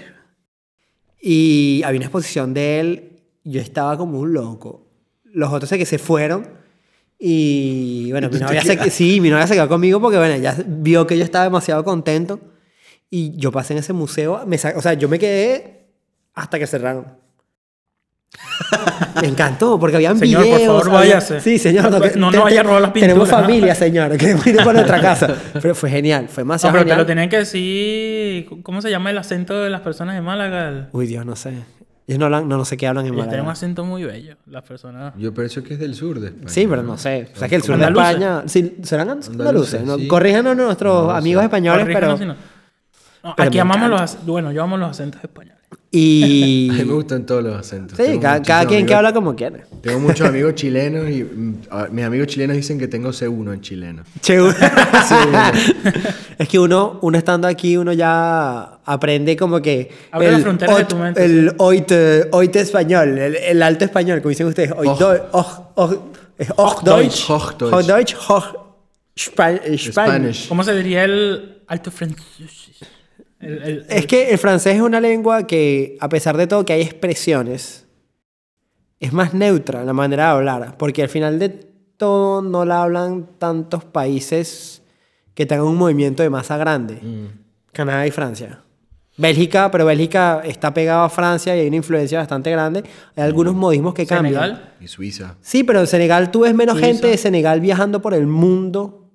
Y 1.22 1.82
había 1.86 2.00
una 2.00 2.08
exposición 2.08 2.54
de 2.54 2.80
él. 2.80 3.10
Yo 3.46 3.62
estaba 3.62 3.98
como 3.98 4.20
un 4.20 4.34
loco. 4.34 4.88
Los 5.24 5.54
otros 5.54 5.70
que 5.70 5.86
se 5.86 5.98
fueron. 5.98 6.48
Y 7.20 8.12
bueno, 8.12 8.30
mi 8.30 8.40
novia, 8.40 8.62
se, 8.64 8.90
sí, 8.90 9.22
mi 9.22 9.30
novia 9.30 9.48
se 9.48 9.54
quedó 9.54 9.70
conmigo 9.70 10.02
porque 10.02 10.18
bueno, 10.18 10.36
ya 10.38 10.58
vio 10.66 11.08
que 11.08 11.18
yo 11.18 11.24
estaba 11.24 11.46
demasiado 11.46 11.84
contento. 11.86 12.40
Y 13.16 13.38
yo 13.38 13.52
pasé 13.52 13.74
en 13.74 13.80
ese 13.80 13.94
museo. 13.94 14.42
Me 14.48 14.56
o 14.56 14.82
sea, 14.82 14.94
yo 14.94 15.08
me 15.08 15.20
quedé 15.20 15.86
hasta 16.34 16.58
que 16.58 16.66
cerraron. 16.66 17.06
Me 19.22 19.28
encantó 19.28 19.80
porque 19.80 19.98
habían 19.98 20.18
Señor, 20.18 20.42
por 20.42 20.56
videos. 20.58 20.66
favor, 20.84 20.88
había- 21.00 21.16
váyase. 21.16 21.40
Sí, 21.40 21.60
señor. 21.60 21.92
No, 21.92 22.02
que- 22.02 22.18
no 22.18 22.32
te- 22.32 22.38
nos 22.38 22.44
vaya 22.46 22.62
a 22.62 22.64
robar 22.64 22.82
las 22.82 22.94
Tenemos 22.94 23.28
pinturas. 23.30 23.46
familia, 23.46 23.76
señor. 23.76 24.18
Queremos 24.18 24.48
ir 24.48 24.56
para 24.58 24.74
nuestra 24.74 25.00
casa. 25.00 25.36
Pero 25.62 25.76
fue 25.76 25.92
genial. 25.92 26.28
Fue 26.28 26.44
No, 26.44 26.48
demasiado 26.48 26.74
pero 26.74 26.90
te 26.90 26.96
lo 26.96 27.06
tenían 27.06 27.30
que 27.30 27.38
decir. 27.38 28.48
¿Cómo 28.64 28.82
se 28.82 28.90
llama 28.90 29.12
el 29.12 29.18
acento 29.20 29.62
de 29.62 29.70
las 29.70 29.82
personas 29.82 30.16
de 30.16 30.22
Málaga? 30.22 30.70
El- 30.70 30.88
Uy, 30.92 31.06
Dios, 31.06 31.24
no 31.24 31.36
sé. 31.36 31.54
Ellos 32.08 32.20
no, 32.20 32.26
hablan, 32.26 32.50
no, 32.50 32.58
no 32.58 32.66
sé 32.66 32.76
qué 32.78 32.88
hablan 32.88 33.06
en 33.06 33.14
Ellos 33.14 33.26
tienen 33.28 33.42
un 33.42 33.46
Málaga. 33.46 33.54
acento 33.54 33.86
muy 33.86 34.04
bello, 34.04 34.36
las 34.48 34.64
personas. 34.64 35.14
Yo 35.18 35.34
pienso 35.36 35.62
que 35.64 35.76
es 35.76 35.80
del 35.80 35.94
sur 35.94 36.20
de 36.20 36.30
España. 36.30 36.50
Sí, 36.50 36.66
pero 36.68 36.82
no 36.82 36.98
sé. 36.98 37.30
O 37.36 37.38
sea, 37.38 37.48
que 37.48 37.56
el 37.56 37.62
sur 37.62 37.78
de 37.78 37.86
Andaluces. 37.86 38.10
España... 38.16 38.44
Sí, 38.48 38.78
¿Serán 38.82 39.10
andaluces? 39.12 39.40
Andaluces, 39.40 39.84
¿no? 39.84 39.98
sí. 39.98 40.08
Corríjanos 40.08 40.58
nuestros 40.58 41.04
No 41.06 41.12
amigos 41.12 41.44
españoles, 41.44 41.84
Corríjanos 41.84 42.20
pero... 42.20 42.34
si 42.34 42.40
no. 43.24 43.36
Aquí 43.38 43.60
amamos 43.60 43.90
los 43.90 44.02
encanta. 44.02 44.22
ac- 44.24 44.26
Bueno, 44.26 44.52
yo 44.52 44.64
amo 44.64 44.78
los 44.78 44.90
acentos 44.92 45.24
españoles. 45.24 45.58
Y... 45.92 46.70
A 46.72 46.74
mí 46.74 46.80
me 46.86 46.94
gustan 46.94 47.26
todos 47.26 47.44
los 47.44 47.56
acentos. 47.56 47.98
Sí, 47.98 48.20
cada, 48.20 48.42
cada 48.42 48.66
quien 48.66 48.86
que 48.86 48.94
amigos- 48.94 48.98
habla 48.98 49.14
como 49.14 49.36
quiere. 49.36 49.64
Tengo 49.82 50.00
muchos 50.00 50.28
amigos 50.28 50.56
chilenos 50.56 51.10
y 51.10 51.24
mm, 51.24 51.62
a- 51.70 51.88
mis 51.88 52.06
amigos 52.06 52.28
chilenos 52.28 52.56
dicen 52.58 52.80
que 52.80 52.88
tengo 52.88 53.10
C1 53.10 53.54
en 53.54 53.62
chileno. 53.62 54.04
Che, 54.22 54.38
es 56.38 56.48
que 56.48 56.60
uno, 56.60 57.00
uno 57.02 57.18
estando 57.18 57.48
aquí, 57.48 57.78
uno 57.78 57.94
ya 57.94 58.80
aprende 58.86 59.36
como 59.38 59.62
que... 59.62 59.90
Abre 60.12 60.32
las 60.32 60.42
fronteras 60.42 60.78
de 60.78 60.86
tu 60.86 60.96
mente, 60.96 61.24
El 61.24 61.54
oite, 61.58 62.28
oite 62.32 62.60
español, 62.60 63.18
el, 63.18 63.36
el 63.36 63.62
alto 63.64 63.86
español, 63.86 64.20
como 64.22 64.30
dicen 64.30 64.48
ustedes. 64.48 64.72
Oit 64.76 64.90
Och. 64.90 65.02
Och- 65.32 65.62
och- 65.76 66.00
es 66.38 66.50
Hochdeutsch. 66.56 67.30
Hochdeutsch. 67.30 67.74
Hochdeutsch. 67.74 68.16
Hoch- 68.28 68.60
Spa- 69.16 69.52
eh, 69.52 69.78
Spanish. 69.78 69.92
Spanish. 69.92 70.48
¿Cómo 70.48 70.64
se 70.64 70.74
diría 70.76 71.04
el 71.04 71.62
alto 71.68 71.92
francés? 71.92 72.24
El- 73.44 73.62
el- 73.64 73.86
Es 73.90 74.06
que 74.08 74.32
el 74.32 74.38
francés 74.38 74.76
es 74.76 74.82
una 74.82 75.02
lengua 75.02 75.46
que, 75.48 75.98
a 76.00 76.10
pesar 76.10 76.38
de 76.38 76.48
todo 76.48 76.66
que 76.66 76.74
hay 76.74 76.82
expresiones, 76.82 77.86
es 79.00 79.12
más 79.14 79.34
neutra 79.34 79.84
la 79.84 79.94
manera 79.94 80.26
de 80.26 80.32
hablar, 80.32 80.78
porque 80.78 81.04
al 81.04 81.10
final 81.10 81.40
de 81.40 81.50
todo 81.98 82.42
no 82.42 82.66
la 82.66 82.84
hablan 82.84 83.28
tantos 83.38 83.84
países 83.84 84.82
que 85.34 85.46
tengan 85.46 85.66
un 85.68 85.76
movimiento 85.78 86.24
de 86.24 86.30
masa 86.30 86.58
grande. 86.58 87.00
Canadá 87.72 88.06
y 88.08 88.12
Francia. 88.12 88.62
Bélgica, 89.18 89.70
pero 89.70 89.86
Bélgica 89.86 90.42
está 90.44 90.74
pegado 90.74 91.04
a 91.04 91.10
Francia 91.10 91.56
y 91.56 91.60
hay 91.60 91.68
una 91.68 91.76
influencia 91.76 92.18
bastante 92.20 92.50
grande. 92.50 92.84
Hay 93.16 93.24
algunos 93.24 93.54
modismos 93.54 93.94
que 93.94 94.06
cambian. 94.08 94.34
Senegal. 94.42 94.74
Y 94.80 94.88
Suiza. 94.88 95.36
Sí, 95.42 95.64
pero 95.64 95.82
en 95.82 95.88
Senegal 95.88 96.32
tú 96.32 96.42
ves 96.42 96.56
menos 96.56 96.74
Suiza. 96.76 96.88
gente 96.88 97.08
de 97.08 97.18
Senegal 97.18 97.62
viajando 97.62 98.02
por 98.02 98.14
el 98.16 98.26
mundo 98.26 99.12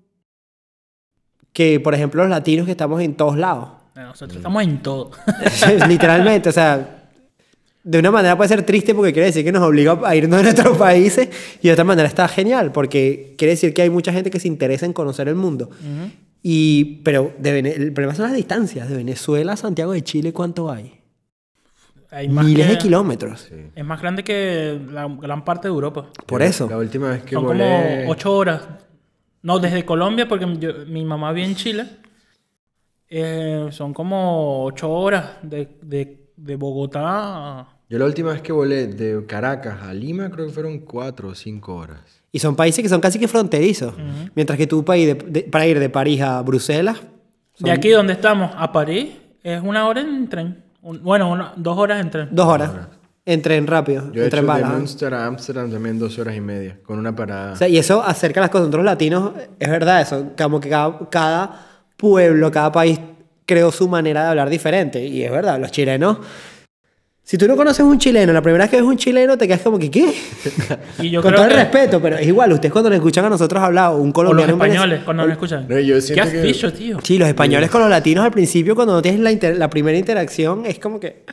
que, 1.52 1.80
por 1.80 1.94
ejemplo, 1.94 2.22
los 2.22 2.30
latinos 2.30 2.66
que 2.66 2.72
estamos 2.72 3.00
en 3.02 3.14
todos 3.14 3.36
lados. 3.36 3.70
Nosotros 4.06 4.36
estamos 4.36 4.62
en 4.62 4.78
todo. 4.82 5.10
Literalmente, 5.88 6.48
o 6.48 6.52
sea, 6.52 7.04
de 7.82 7.98
una 7.98 8.10
manera 8.10 8.36
puede 8.36 8.48
ser 8.48 8.62
triste 8.64 8.94
porque 8.94 9.12
quiere 9.12 9.26
decir 9.26 9.44
que 9.44 9.52
nos 9.52 9.62
obliga 9.62 9.98
a 10.04 10.14
irnos 10.14 10.38
de 10.38 10.42
nuestros 10.44 10.76
países 10.76 11.28
y 11.62 11.68
de 11.68 11.72
otra 11.72 11.84
manera 11.84 12.06
está 12.08 12.28
genial 12.28 12.70
porque 12.72 13.34
quiere 13.38 13.52
decir 13.52 13.72
que 13.74 13.82
hay 13.82 13.90
mucha 13.90 14.12
gente 14.12 14.30
que 14.30 14.40
se 14.40 14.48
interesa 14.48 14.86
en 14.86 14.92
conocer 14.92 15.28
el 15.28 15.34
mundo. 15.34 15.70
Y, 16.42 17.00
pero 17.02 17.32
de 17.38 17.58
el 17.58 17.92
problema 17.92 18.14
son 18.14 18.26
las 18.26 18.34
distancias. 18.34 18.88
De 18.88 18.96
Venezuela 18.96 19.52
a 19.54 19.56
Santiago 19.56 19.92
de 19.92 20.02
Chile, 20.02 20.32
¿cuánto 20.32 20.70
hay? 20.70 20.94
Hay 22.10 22.28
más 22.28 22.44
Miles 22.44 22.66
que- 22.66 22.72
de 22.72 22.78
kilómetros. 22.78 23.48
Es 23.74 23.84
más 23.84 24.00
grande 24.00 24.22
que 24.24 24.80
la 24.90 25.06
gran 25.20 25.44
parte 25.44 25.68
de 25.68 25.74
Europa. 25.74 26.06
Por 26.26 26.40
eso. 26.42 26.68
La 26.70 26.78
última 26.78 27.10
vez 27.10 27.22
que 27.22 27.34
Son 27.34 27.44
volé... 27.44 27.64
como 28.00 28.12
ocho 28.12 28.34
horas. 28.34 28.62
No, 29.42 29.58
desde 29.58 29.84
Colombia, 29.84 30.26
porque 30.28 30.46
yo- 30.58 30.86
mi 30.86 31.04
mamá 31.04 31.32
vive 31.32 31.46
en 31.48 31.54
Chile. 31.56 31.86
Eh, 33.10 33.68
son 33.70 33.94
como 33.94 34.64
ocho 34.64 34.90
horas 34.90 35.24
de, 35.42 35.68
de, 35.82 36.28
de 36.36 36.56
Bogotá. 36.56 37.00
a- 37.02 37.68
Yo 37.88 37.98
la 37.98 38.04
última 38.04 38.32
vez 38.32 38.42
que 38.42 38.52
volé 38.52 38.86
de 38.88 39.24
Caracas 39.26 39.82
a 39.82 39.94
Lima 39.94 40.30
creo 40.30 40.46
que 40.46 40.52
fueron 40.52 40.78
cuatro 40.80 41.28
o 41.30 41.34
cinco 41.34 41.74
horas. 41.76 42.00
Y 42.30 42.38
son 42.38 42.54
países 42.54 42.82
que 42.82 42.88
son 42.90 43.00
casi 43.00 43.18
que 43.18 43.26
fronterizos. 43.26 43.94
Mientras 44.34 44.58
que 44.58 44.66
tú 44.66 44.84
para 44.84 44.98
ir 44.98 45.16
de, 45.16 45.30
de- 45.30 45.42
para 45.48 45.66
ir 45.66 45.78
de 45.78 45.88
París 45.88 46.20
a 46.20 46.42
Bruselas, 46.42 46.98
De 47.58 47.70
aquí 47.70 47.88
donde 47.90 48.12
estamos 48.12 48.50
a 48.56 48.70
París 48.70 49.08
es 49.42 49.62
una 49.62 49.88
hora 49.88 50.02
en 50.02 50.28
tren. 50.28 50.62
Un- 50.82 51.02
bueno, 51.02 51.30
una- 51.30 51.54
dos 51.56 51.76
horas 51.78 52.00
en 52.00 52.10
tren. 52.10 52.28
dos 52.30 52.46
horas. 52.46 52.70
En 53.24 53.42
tren 53.42 53.66
rápido. 53.66 54.10
Yo 54.12 54.20
he 54.22 54.24
en 54.24 54.28
hecho 54.28 54.30
tren 54.30 54.42
de 54.42 54.48
bala. 54.48 54.68
Münster 54.68 55.12
a 55.14 55.26
Ámsterdam 55.26 55.70
también 55.70 55.98
dos 55.98 56.18
horas 56.18 56.34
y 56.36 56.40
media, 56.40 56.78
con 56.82 56.98
una 56.98 57.14
parada. 57.16 57.52
O 57.52 57.56
sea, 57.56 57.68
y 57.68 57.76
eso 57.78 58.02
acerca 58.02 58.40
las 58.40 58.48
cosas. 58.50 58.66
Nosotros 58.68 58.84
los 58.84 58.92
latinos, 58.92 59.32
es 59.58 59.68
verdad 59.70 60.00
eso, 60.02 60.30
como 60.36 60.60
que 60.60 60.68
cada, 60.70 60.98
cada 61.10 61.66
pueblo, 61.98 62.50
cada 62.50 62.72
país 62.72 62.98
creó 63.44 63.70
su 63.70 63.88
manera 63.88 64.22
de 64.24 64.28
hablar 64.30 64.48
diferente. 64.48 65.04
Y 65.04 65.22
es 65.24 65.30
verdad, 65.30 65.58
los 65.60 65.70
chilenos... 65.70 66.16
Si 67.22 67.36
tú 67.36 67.46
no 67.46 67.56
conoces 67.58 67.80
un 67.84 67.98
chileno, 67.98 68.32
la 68.32 68.40
primera 68.40 68.64
vez 68.64 68.70
que 68.70 68.76
ves 68.78 68.86
un 68.86 68.96
chileno 68.96 69.36
te 69.36 69.46
quedas 69.46 69.60
como 69.60 69.78
que, 69.78 69.90
¿qué? 69.90 70.14
Y 71.00 71.10
yo 71.10 71.20
Con 71.20 71.32
creo 71.32 71.42
todo 71.42 71.44
el 71.44 71.50
que- 71.50 71.56
respeto, 71.64 72.00
pero 72.00 72.16
es 72.16 72.26
igual, 72.26 72.50
ustedes 72.54 72.72
cuando 72.72 72.88
nos 72.88 72.96
escuchan 72.96 73.26
a 73.26 73.28
nosotros 73.28 73.62
hablar, 73.62 73.90
o 73.90 73.96
un 73.96 74.00
O 74.00 74.04
los 74.04 74.12
colombiano... 74.14 74.56
Venez- 74.56 74.72
españoles 74.72 75.00
cuando 75.04 75.22
nos 75.24 75.32
escuchan. 75.32 75.66
No, 75.68 75.78
yo 75.78 75.96
¿Qué 75.96 76.00
siento 76.00 76.22
has 76.22 76.30
que- 76.30 76.40
dicho, 76.40 76.72
tío? 76.72 76.98
Sí, 77.02 77.18
los 77.18 77.28
españoles 77.28 77.68
con 77.70 77.82
los 77.82 77.90
latinos 77.90 78.24
al 78.24 78.30
principio, 78.30 78.74
cuando 78.74 78.94
no 78.94 79.02
tienes 79.02 79.20
la, 79.20 79.30
inter- 79.30 79.58
la 79.58 79.68
primera 79.68 79.98
interacción, 79.98 80.64
es 80.64 80.78
como 80.78 80.98
que... 81.00 81.24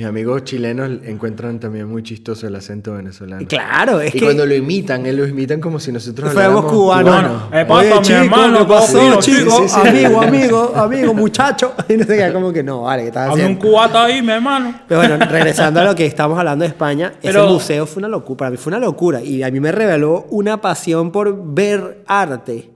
Mis 0.00 0.08
amigos 0.08 0.44
chilenos 0.44 0.88
encuentran 1.04 1.60
también 1.60 1.86
muy 1.86 2.02
chistoso 2.02 2.46
el 2.46 2.54
acento 2.56 2.94
venezolano. 2.94 3.46
Claro, 3.46 4.00
es 4.00 4.14
y 4.14 4.18
que... 4.18 4.24
cuando 4.24 4.46
lo 4.46 4.54
imitan, 4.54 5.04
él 5.04 5.18
lo 5.18 5.26
imitan 5.28 5.60
como 5.60 5.78
si 5.78 5.92
nosotros 5.92 6.32
Fuéramos 6.32 6.64
cubanos. 6.72 7.12
cubano. 7.20 7.50
Eh, 7.52 7.66
pasa, 7.66 7.96
mi 7.96 8.00
chico, 8.00 8.18
hermano, 8.18 8.58
¿qué 8.60 8.64
pasó, 8.64 9.20
chico? 9.20 9.50
sí, 9.60 9.68
sí. 9.68 9.88
Amigo, 9.88 10.22
amigo, 10.22 10.72
amigo, 10.74 11.12
muchacho. 11.12 11.74
Y 11.90 11.98
no 11.98 12.04
sé 12.04 12.16
qué, 12.16 12.32
como 12.32 12.50
que 12.50 12.62
no, 12.62 12.84
vale, 12.84 13.02
¿qué 13.02 13.08
estás 13.08 13.28
Hazme 13.28 13.34
un 13.34 13.40
haciendo? 13.52 13.66
cubata 13.68 14.04
ahí, 14.06 14.22
mi 14.22 14.32
hermano. 14.32 14.74
Pero 14.88 15.00
bueno, 15.00 15.18
regresando 15.26 15.80
a 15.80 15.84
lo 15.84 15.94
que 15.94 16.06
estamos 16.06 16.38
hablando 16.38 16.62
de 16.62 16.68
España, 16.70 17.12
Pero- 17.20 17.42
ese 17.44 17.52
museo 17.52 17.84
fue 17.84 18.00
una 18.00 18.08
locura. 18.08 18.38
Para 18.38 18.50
mí 18.52 18.56
fue 18.56 18.70
una 18.70 18.78
locura. 18.80 19.20
Y 19.22 19.42
a 19.42 19.50
mí 19.50 19.60
me 19.60 19.70
reveló 19.70 20.24
una 20.30 20.62
pasión 20.62 21.12
por 21.12 21.52
ver 21.52 22.04
arte. 22.06 22.70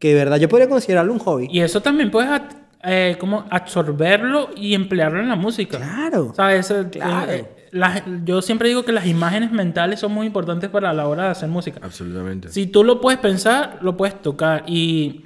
Que 0.00 0.08
de 0.08 0.14
verdad 0.16 0.38
yo 0.38 0.48
podría 0.48 0.68
considerarlo 0.68 1.12
un 1.12 1.20
hobby. 1.20 1.46
Y 1.52 1.60
eso 1.60 1.80
también 1.80 2.10
puedes 2.10 2.28
eh, 2.84 3.16
como 3.18 3.44
absorberlo 3.50 4.50
y 4.56 4.74
emplearlo 4.74 5.20
en 5.20 5.28
la 5.28 5.36
música. 5.36 5.78
Claro. 5.78 6.32
¿Sabes? 6.34 6.70
Eh, 6.70 6.86
Claro. 6.90 7.32
eh, 7.32 7.48
las- 7.72 8.02
yo 8.24 8.42
siempre 8.42 8.68
digo 8.68 8.84
que 8.84 8.92
las 8.92 9.06
imágenes 9.06 9.50
mentales 9.52 10.00
son 10.00 10.12
muy 10.12 10.26
importantes 10.26 10.70
para 10.70 10.92
la 10.92 11.08
hora 11.08 11.24
de 11.24 11.28
hacer 11.30 11.48
música. 11.48 11.80
Absolutamente. 11.82 12.48
Si 12.50 12.66
tú 12.66 12.84
lo 12.84 13.00
puedes 13.00 13.18
pensar, 13.20 13.78
lo 13.80 13.96
puedes 13.96 14.20
tocar. 14.22 14.64
Y 14.66 15.24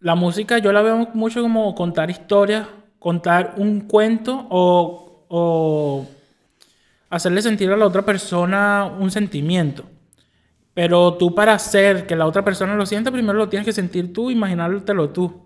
la 0.00 0.14
música 0.14 0.58
yo 0.58 0.72
la 0.72 0.82
veo 0.82 1.08
mucho 1.14 1.40
como 1.42 1.74
contar 1.74 2.10
historias, 2.10 2.66
contar 2.98 3.54
un 3.56 3.82
cuento 3.82 4.46
o, 4.50 5.24
o 5.28 6.06
hacerle 7.10 7.42
sentir 7.42 7.70
a 7.70 7.76
la 7.76 7.86
otra 7.86 8.02
persona 8.02 8.84
un 8.98 9.10
sentimiento. 9.10 9.84
Pero 10.74 11.14
tú 11.14 11.34
para 11.34 11.52
hacer 11.52 12.06
que 12.06 12.16
la 12.16 12.26
otra 12.26 12.42
persona 12.44 12.74
lo 12.74 12.86
sienta, 12.86 13.10
primero 13.10 13.38
lo 13.38 13.48
tienes 13.48 13.66
que 13.66 13.72
sentir 13.74 14.12
tú, 14.12 14.30
imaginártelo 14.30 15.10
tú. 15.10 15.41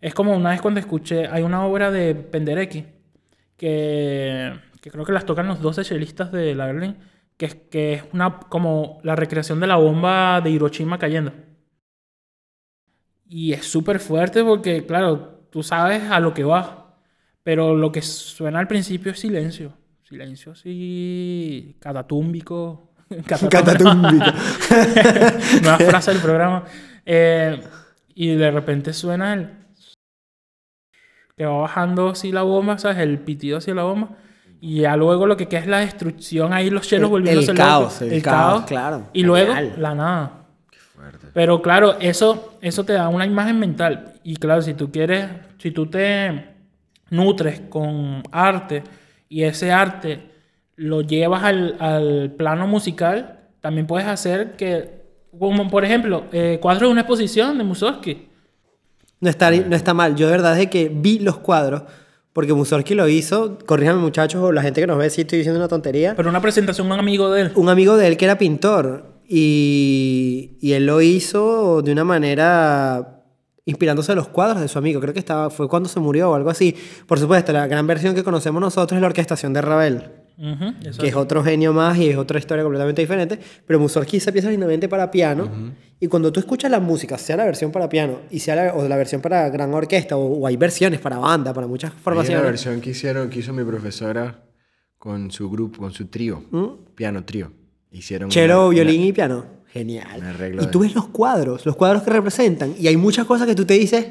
Es 0.00 0.14
como 0.14 0.34
una 0.34 0.50
vez 0.50 0.60
cuando 0.60 0.80
escuché, 0.80 1.26
hay 1.26 1.42
una 1.42 1.64
obra 1.64 1.90
de 1.90 2.14
Penderecki, 2.14 2.86
que, 3.56 4.52
que 4.80 4.90
creo 4.90 5.04
que 5.04 5.12
las 5.12 5.26
tocan 5.26 5.46
los 5.46 5.60
12 5.60 5.84
chelistas 5.84 6.32
de 6.32 6.54
la 6.54 6.66
Berlin, 6.66 6.96
que 7.36 7.46
es, 7.46 7.54
que 7.54 7.94
es 7.94 8.04
una, 8.12 8.38
como 8.38 9.00
la 9.02 9.16
recreación 9.16 9.60
de 9.60 9.66
la 9.66 9.76
bomba 9.76 10.40
de 10.40 10.50
Hiroshima 10.50 10.98
cayendo. 10.98 11.32
Y 13.28 13.52
es 13.52 13.64
súper 13.66 14.00
fuerte 14.00 14.42
porque, 14.42 14.84
claro, 14.84 15.46
tú 15.50 15.62
sabes 15.62 16.10
a 16.10 16.18
lo 16.20 16.34
que 16.34 16.44
va, 16.44 16.96
pero 17.42 17.76
lo 17.76 17.92
que 17.92 18.02
suena 18.02 18.58
al 18.58 18.68
principio 18.68 19.12
es 19.12 19.20
silencio. 19.20 19.72
Silencio 20.02 20.52
así, 20.52 21.76
catatúmbico. 21.78 22.90
Catatúmbico. 23.26 24.24
Nueva 25.62 25.78
frase 25.78 26.12
del 26.12 26.20
programa. 26.20 26.64
Eh, 27.06 27.60
y 28.14 28.34
de 28.34 28.50
repente 28.50 28.92
suena 28.92 29.34
el... 29.34 29.59
Que 31.40 31.46
va 31.46 31.56
bajando 31.56 32.10
así 32.10 32.32
la 32.32 32.42
bomba, 32.42 32.76
¿sabes? 32.76 32.98
El 32.98 33.18
pitido 33.18 33.56
hacia 33.56 33.74
la 33.74 33.84
bomba. 33.84 34.10
Y 34.60 34.80
ya 34.82 34.94
luego 34.94 35.24
lo 35.26 35.38
que 35.38 35.48
queda 35.48 35.60
es 35.60 35.66
la 35.68 35.78
destrucción, 35.78 36.52
ahí 36.52 36.68
los 36.68 36.86
chelos 36.86 37.06
El- 37.06 37.10
volviéndose 37.12 37.52
el 37.52 37.56
caos, 37.56 38.02
el 38.02 38.22
caos, 38.22 38.64
claro. 38.64 39.06
Y 39.14 39.22
luego 39.22 39.54
la 39.78 39.94
nada. 39.94 40.32
Fuerte. 40.94 41.28
Pero 41.32 41.62
claro, 41.62 41.96
eso, 41.98 42.58
eso 42.60 42.84
te 42.84 42.92
da 42.92 43.08
una 43.08 43.24
imagen 43.24 43.58
mental. 43.58 44.12
Y 44.22 44.36
claro, 44.36 44.60
si 44.60 44.74
tú 44.74 44.92
quieres, 44.92 45.30
si 45.56 45.70
tú 45.70 45.86
te 45.86 46.44
nutres 47.08 47.62
con 47.70 48.22
arte 48.32 48.82
y 49.30 49.44
ese 49.44 49.72
arte 49.72 50.20
lo 50.76 51.00
llevas 51.00 51.42
al, 51.42 51.76
al 51.80 52.34
plano 52.36 52.66
musical, 52.66 53.38
también 53.62 53.86
puedes 53.86 54.06
hacer 54.06 54.56
que, 54.56 55.04
como 55.38 55.70
por 55.70 55.86
ejemplo, 55.86 56.24
eh, 56.32 56.58
cuadros 56.60 56.88
de 56.90 56.92
una 56.92 57.00
exposición 57.00 57.56
de 57.56 57.64
Mussorgsky. 57.64 58.26
No 59.20 59.28
está, 59.28 59.50
no 59.50 59.76
está 59.76 59.94
mal. 59.94 60.16
Yo 60.16 60.26
de 60.26 60.32
verdad 60.32 60.58
es 60.58 60.68
que 60.68 60.88
vi 60.88 61.18
los 61.18 61.38
cuadros, 61.38 61.82
porque 62.32 62.54
Mussorgsky 62.54 62.94
lo 62.94 63.08
hizo, 63.08 63.58
corríjanme 63.66 64.00
muchachos 64.00 64.42
o 64.42 64.52
la 64.52 64.62
gente 64.62 64.80
que 64.80 64.86
nos 64.86 64.98
ve 64.98 65.10
si 65.10 65.22
estoy 65.22 65.38
diciendo 65.38 65.58
una 65.60 65.68
tontería, 65.68 66.14
Pero 66.16 66.30
una 66.30 66.40
presentación 66.40 66.86
un 66.90 66.98
amigo 66.98 67.30
de 67.30 67.42
él. 67.42 67.52
un 67.54 67.68
amigo 67.68 67.96
de 67.96 68.06
él 68.06 68.16
que 68.16 68.24
era 68.24 68.38
pintor 68.38 69.20
y, 69.28 70.56
y 70.60 70.72
él 70.72 70.86
lo 70.86 71.00
hizo 71.02 71.82
de 71.82 71.92
una 71.92 72.04
manera 72.04 73.16
inspirándose 73.66 74.12
de 74.12 74.16
los 74.16 74.28
cuadros 74.28 74.60
de 74.60 74.68
su 74.68 74.78
amigo. 74.78 75.00
Creo 75.00 75.12
que 75.12 75.20
estaba, 75.20 75.50
fue 75.50 75.68
cuando 75.68 75.88
se 75.88 76.00
murió 76.00 76.30
o 76.30 76.34
algo 76.34 76.50
así. 76.50 76.74
Por 77.06 77.18
supuesto, 77.18 77.52
la 77.52 77.66
gran 77.66 77.86
versión 77.86 78.14
que 78.14 78.24
conocemos 78.24 78.60
nosotros 78.60 78.96
es 78.96 79.00
la 79.00 79.06
orquestación 79.08 79.52
de 79.52 79.60
Ravel, 79.60 80.10
Que 80.98 81.08
es 81.08 81.14
otro 81.14 81.44
genio 81.44 81.72
más 81.72 81.98
y 81.98 82.08
es 82.08 82.16
otra 82.16 82.38
historia 82.38 82.62
completamente 82.64 83.02
diferente. 83.02 83.38
Pero 83.66 83.78
Mussorgsky 83.78 84.16
hizo 84.16 84.32
piezas 84.32 84.50
lindamente 84.50 84.88
para 84.88 85.10
piano. 85.10 85.50
Y 86.00 86.06
cuando 86.06 86.32
tú 86.32 86.40
escuchas 86.40 86.70
la 86.70 86.80
música, 86.80 87.18
sea 87.18 87.36
la 87.36 87.44
versión 87.44 87.70
para 87.70 87.88
piano 87.90 88.20
y 88.30 88.38
sea 88.38 88.56
la, 88.56 88.74
o 88.74 88.88
la 88.88 88.96
versión 88.96 89.20
para 89.20 89.48
gran 89.50 89.74
orquesta, 89.74 90.16
o, 90.16 90.38
o 90.40 90.46
hay 90.46 90.56
versiones 90.56 90.98
para 90.98 91.18
banda, 91.18 91.52
para 91.52 91.66
muchas 91.66 91.90
Hay 91.90 91.96
una 91.96 92.02
formaciones. 92.02 92.42
versión 92.44 92.80
que 92.80 92.90
hicieron, 92.90 93.28
que 93.28 93.40
hizo 93.40 93.52
mi 93.52 93.64
profesora 93.64 94.44
con 94.96 95.30
su 95.30 95.50
grupo, 95.50 95.80
con 95.80 95.92
su 95.92 96.06
trío, 96.06 96.42
piano 96.94 97.22
trío. 97.24 97.52
Hicieron 97.90 98.28
¿Mm? 98.28 98.32
Cello, 98.32 98.60
una- 98.68 98.74
violín 98.74 99.00
una- 99.00 99.08
y 99.08 99.12
piano. 99.12 99.44
Genial. 99.72 100.20
Y 100.52 100.56
de- 100.56 100.66
tú 100.68 100.80
ves 100.80 100.94
los 100.94 101.08
cuadros, 101.08 101.64
los 101.66 101.76
cuadros 101.76 102.02
que 102.02 102.10
representan. 102.10 102.74
Y 102.78 102.86
hay 102.88 102.96
muchas 102.96 103.26
cosas 103.26 103.46
que 103.46 103.54
tú 103.54 103.64
te 103.66 103.74
dices. 103.74 104.06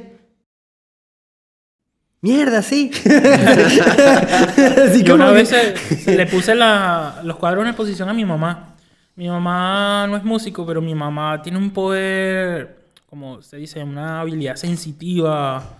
Mierda, 2.21 2.61
sí. 2.61 2.91
Así 3.05 5.03
Yo 5.03 5.15
una 5.15 5.25
como 5.25 5.35
vez 5.35 5.49
se 5.49 6.15
le 6.17 6.25
puse 6.27 6.53
la- 6.55 7.21
los 7.23 7.37
cuadros 7.37 7.63
en 7.63 7.69
exposición 7.69 8.09
a 8.09 8.13
mi 8.13 8.25
mamá. 8.25 8.75
Mi 9.15 9.27
mamá 9.29 10.05
no 10.07 10.17
es 10.17 10.23
músico, 10.23 10.65
pero 10.65 10.81
mi 10.81 10.95
mamá 10.95 11.41
tiene 11.41 11.57
un 11.57 11.71
poder, 11.71 12.77
como 13.05 13.41
se 13.41 13.57
dice, 13.57 13.83
una 13.83 14.21
habilidad 14.21 14.55
sensitiva, 14.55 15.77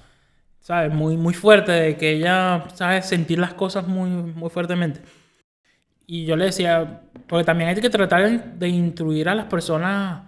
¿sabes? 0.60 0.93
Muy, 0.93 1.15
muy 1.17 1.34
fuerte, 1.34 1.71
de 1.71 1.97
que 1.97 2.12
ella 2.13 2.65
sabe 2.73 3.02
sentir 3.02 3.39
las 3.39 3.54
cosas 3.54 3.88
muy, 3.88 4.10
muy 4.10 4.49
fuertemente. 4.49 5.02
Y 6.08 6.25
yo 6.25 6.36
le 6.36 6.45
decía, 6.45 7.02
porque 7.28 7.45
también 7.45 7.69
hay 7.69 7.75
que 7.75 7.89
tratar 7.89 8.56
de 8.58 8.67
instruir 8.67 9.30
a 9.30 9.36
las 9.36 9.45
personas 9.45 10.23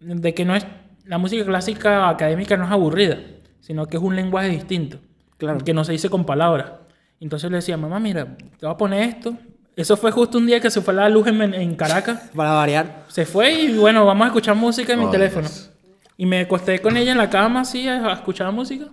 de 0.00 0.34
que 0.34 0.44
no 0.44 0.54
es 0.54 0.66
la 1.04 1.18
música 1.18 1.44
clásica 1.44 2.08
académica 2.08 2.56
no 2.56 2.64
es 2.64 2.70
aburrida, 2.70 3.18
sino 3.60 3.86
que 3.86 3.96
es 3.96 4.02
un 4.02 4.16
lenguaje 4.16 4.48
distinto, 4.48 4.98
Claro. 5.44 5.64
que 5.64 5.74
no 5.74 5.84
se 5.84 5.92
dice 5.92 6.08
con 6.10 6.24
palabras. 6.24 6.72
Entonces 7.20 7.50
le 7.50 7.56
decía, 7.58 7.76
mamá, 7.76 7.98
mira, 8.00 8.36
te 8.58 8.66
voy 8.66 8.74
a 8.74 8.76
poner 8.76 9.08
esto. 9.08 9.36
Eso 9.76 9.96
fue 9.96 10.10
justo 10.12 10.38
un 10.38 10.46
día 10.46 10.60
que 10.60 10.70
se 10.70 10.80
fue 10.80 10.94
la 10.94 11.08
luz 11.08 11.26
en, 11.26 11.40
en 11.54 11.74
Caracas. 11.74 12.30
Para 12.36 12.52
variar. 12.52 13.04
Se 13.08 13.24
fue 13.26 13.52
y 13.52 13.76
bueno, 13.76 14.04
vamos 14.04 14.24
a 14.24 14.28
escuchar 14.28 14.54
música 14.56 14.92
en 14.92 15.00
mi 15.00 15.06
Oh, 15.06 15.10
teléfono. 15.10 15.48
Dios. 15.48 15.70
Y 16.16 16.26
me 16.26 16.40
acosté 16.40 16.80
con 16.80 16.96
ella 16.96 17.12
en 17.12 17.18
la 17.18 17.28
cama 17.30 17.62
así 17.62 17.88
a, 17.88 18.12
escuchar 18.12 18.52
música. 18.52 18.86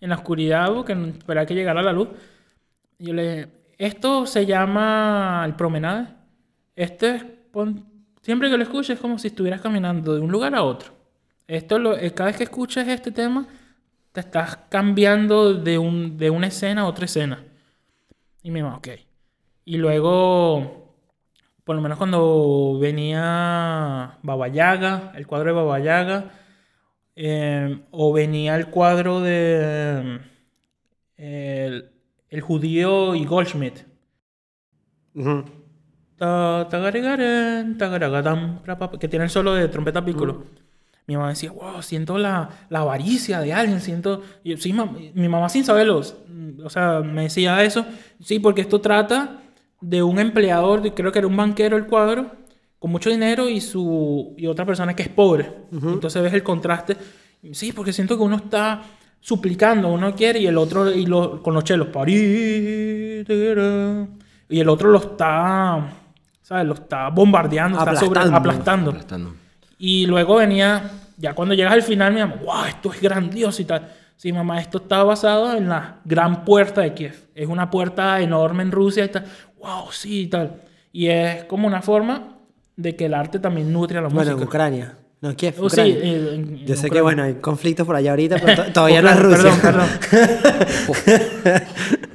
En 0.00 0.10
la 0.10 0.16
oscuridad, 0.16 0.72
porque 0.72 0.92
esperaba 1.18 1.46
que 1.46 1.54
llegara 1.54 1.82
la 1.82 1.92
luz. 1.92 2.08
Y 2.98 3.06
yo 3.06 3.14
le 3.14 3.22
dije, 3.30 3.48
esto 3.78 4.26
se 4.26 4.46
llama 4.46 5.42
el 5.44 5.54
promenade. 5.54 6.08
Este 6.74 7.16
es, 7.16 7.24
pon- 7.50 7.84
siempre 8.22 8.48
que 8.50 8.56
lo 8.56 8.62
escuches 8.62 8.90
es 8.96 9.00
como 9.00 9.18
si 9.18 9.28
estuvieras 9.28 9.60
caminando 9.60 10.14
de 10.14 10.20
un 10.20 10.30
lugar 10.30 10.54
a 10.54 10.62
otro. 10.62 10.92
Esto 11.46 11.78
lo, 11.78 11.96
eh, 11.96 12.12
cada 12.12 12.28
vez 12.28 12.36
que 12.38 12.44
escuches 12.44 12.88
este 12.88 13.10
tema, 13.10 13.46
te 14.16 14.20
estás 14.20 14.56
cambiando 14.70 15.52
de, 15.54 15.76
un, 15.78 16.16
de 16.16 16.30
una 16.30 16.46
escena 16.48 16.82
a 16.82 16.86
otra 16.86 17.04
escena. 17.04 17.44
Y 18.42 18.50
mi 18.50 18.62
mamá, 18.62 18.78
ok. 18.78 18.88
Y 19.66 19.76
luego, 19.78 20.94
por 21.64 21.76
lo 21.76 21.82
menos 21.82 21.98
cuando 21.98 22.78
venía 22.80 24.18
Babayaga, 24.22 25.12
el 25.16 25.26
cuadro 25.26 25.50
de 25.50 25.56
Babayaga, 25.56 26.30
eh, 27.16 27.80
o 27.92 28.12
venía 28.12 28.56
el 28.56 28.68
cuadro 28.70 29.20
de 29.20 30.20
eh, 31.18 31.66
el, 31.66 31.90
el 32.30 32.40
judío 32.40 33.14
y 33.14 33.26
Goldschmidt. 33.26 33.80
Ta- 38.66 38.76
pa, 38.78 38.90
pa, 38.90 38.98
que 38.98 39.08
tiene 39.08 39.24
el 39.24 39.30
solo 39.30 39.54
de 39.54 39.68
trompeta 39.68 40.04
piccolo. 40.04 40.34
Mi 41.08 41.16
mamá 41.16 41.28
decía, 41.28 41.52
wow, 41.52 41.82
siento 41.82 42.18
la, 42.18 42.48
la 42.68 42.80
avaricia 42.80 43.40
de 43.40 43.52
alguien, 43.54 43.80
siento... 43.80 44.22
yo, 44.44 44.56
sí, 44.56 44.72
mam- 44.72 45.12
mi 45.14 45.28
mamá 45.28 45.48
sin 45.48 45.64
saberlo, 45.64 46.00
mm, 46.00 46.64
o 46.64 46.70
sea, 46.70 47.00
me 47.00 47.22
decía 47.22 47.62
eso. 47.62 47.86
Sí, 48.22 48.40
porque 48.40 48.60
esto 48.62 48.80
trata 48.80 49.38
de 49.80 50.02
un 50.02 50.18
empleador, 50.18 50.82
creo 50.94 51.12
que 51.12 51.18
era 51.20 51.28
un 51.28 51.36
banquero 51.36 51.76
el 51.76 51.86
cuadro, 51.86 52.32
con 52.78 52.90
mucho 52.90 53.08
dinero 53.10 53.48
y, 53.48 53.60
su, 53.60 54.34
y 54.36 54.46
otra 54.46 54.64
persona 54.66 54.94
que 54.96 55.04
es 55.04 55.08
pobre. 55.08 55.50
Entonces 55.72 56.20
ves 56.22 56.32
el 56.34 56.42
contraste. 56.42 56.96
Sí, 57.52 57.72
porque 57.72 57.92
siento 57.92 58.16
que 58.16 58.22
uno 58.24 58.36
está 58.36 58.82
suplicando, 59.20 59.88
uno 59.88 60.14
quiere 60.14 60.40
y 60.40 60.46
el 60.46 60.58
otro, 60.58 60.90
y 60.90 61.06
lo, 61.06 61.40
con 61.42 61.54
los 61.54 61.62
chelos, 61.64 61.88
y 64.48 64.60
el 64.60 64.68
otro 64.68 64.90
lo 64.90 64.98
está, 64.98 65.88
¿sabes? 66.42 66.66
Lo 66.66 66.74
está 66.74 67.08
bombardeando, 67.10 67.78
está 67.78 67.90
sobre, 68.06 68.20
Aplastando. 68.36 68.90
aplastando. 68.90 69.34
Y 69.78 70.06
luego 70.06 70.36
venía, 70.36 70.90
ya 71.16 71.34
cuando 71.34 71.54
llegas 71.54 71.72
al 71.74 71.82
final, 71.82 72.12
mi 72.14 72.20
mamá, 72.20 72.36
wow, 72.44 72.64
esto 72.68 72.92
es 72.92 73.00
grandioso 73.00 73.62
y 73.62 73.64
tal. 73.66 73.92
Sí, 74.16 74.32
mamá, 74.32 74.60
esto 74.60 74.78
está 74.78 75.02
basado 75.04 75.54
en 75.54 75.68
la 75.68 76.00
gran 76.04 76.44
puerta 76.44 76.80
de 76.80 76.94
Kiev. 76.94 77.14
Es 77.34 77.46
una 77.48 77.70
puerta 77.70 78.20
enorme 78.20 78.62
en 78.62 78.72
Rusia 78.72 79.04
y 79.04 79.08
tal. 79.08 79.24
Wow, 79.58 79.92
sí 79.92 80.22
y 80.22 80.26
tal. 80.28 80.62
Y 80.92 81.08
es 81.08 81.44
como 81.44 81.66
una 81.66 81.82
forma 81.82 82.38
de 82.76 82.96
que 82.96 83.06
el 83.06 83.14
arte 83.14 83.38
también 83.38 83.70
nutre 83.72 83.98
a 83.98 84.02
la 84.02 84.08
Bueno, 84.08 84.22
en 84.30 84.36
música. 84.36 84.48
Ucrania. 84.48 84.96
No, 85.20 85.34
Kiev, 85.36 85.54
Oh, 85.60 85.68
sí, 85.68 85.80
eh, 85.80 86.00
en- 86.34 86.48
en 86.58 86.66
Yo 86.66 86.74
sé 86.76 86.82
que, 86.82 86.86
Ucrania. 87.00 87.02
bueno, 87.02 87.22
hay 87.24 87.34
conflictos 87.34 87.86
por 87.86 87.96
allá 87.96 88.10
ahorita, 88.10 88.36
pero 88.38 88.64
to- 88.64 88.72
todavía 88.72 89.02
no 89.02 89.10
es 89.10 89.18
Rusia. 89.20 89.50
Perdón, 89.62 89.88
perdón. 90.02 91.62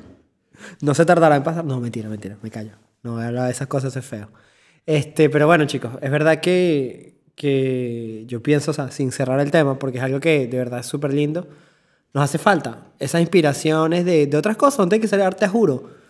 No 0.81 0.95
se 0.95 1.05
tardará 1.05 1.35
en 1.35 1.43
pasar. 1.43 1.63
No, 1.63 1.79
mentira, 1.79 2.09
mentira, 2.09 2.37
me 2.41 2.49
callo. 2.49 2.71
No 3.03 3.13
voy 3.13 3.23
a 3.23 3.27
hablar 3.27 3.45
de 3.45 3.51
esas 3.51 3.67
cosas, 3.67 3.95
es 3.95 4.03
feo. 4.05 4.29
Este, 4.85 5.29
pero 5.29 5.45
bueno, 5.45 5.65
chicos, 5.65 5.91
es 6.01 6.09
verdad 6.09 6.39
que, 6.41 7.20
que 7.35 8.25
yo 8.27 8.41
pienso, 8.43 8.71
o 8.71 8.73
sea, 8.73 8.91
sin 8.91 9.11
cerrar 9.11 9.39
el 9.39 9.51
tema, 9.51 9.79
porque 9.79 9.97
es 9.97 10.03
algo 10.03 10.19
que 10.19 10.47
de 10.47 10.57
verdad 10.57 10.79
es 10.81 10.85
súper 10.85 11.13
lindo, 11.13 11.47
nos 12.13 12.23
hace 12.23 12.37
falta 12.37 12.87
esas 12.99 13.21
inspiraciones 13.21 14.05
de, 14.05 14.27
de 14.27 14.37
otras 14.37 14.57
cosas, 14.57 14.79
no 14.79 14.89
tiene 14.89 15.01
que 15.01 15.07
ser 15.07 15.21
arte, 15.21 15.47
juro. 15.47 16.01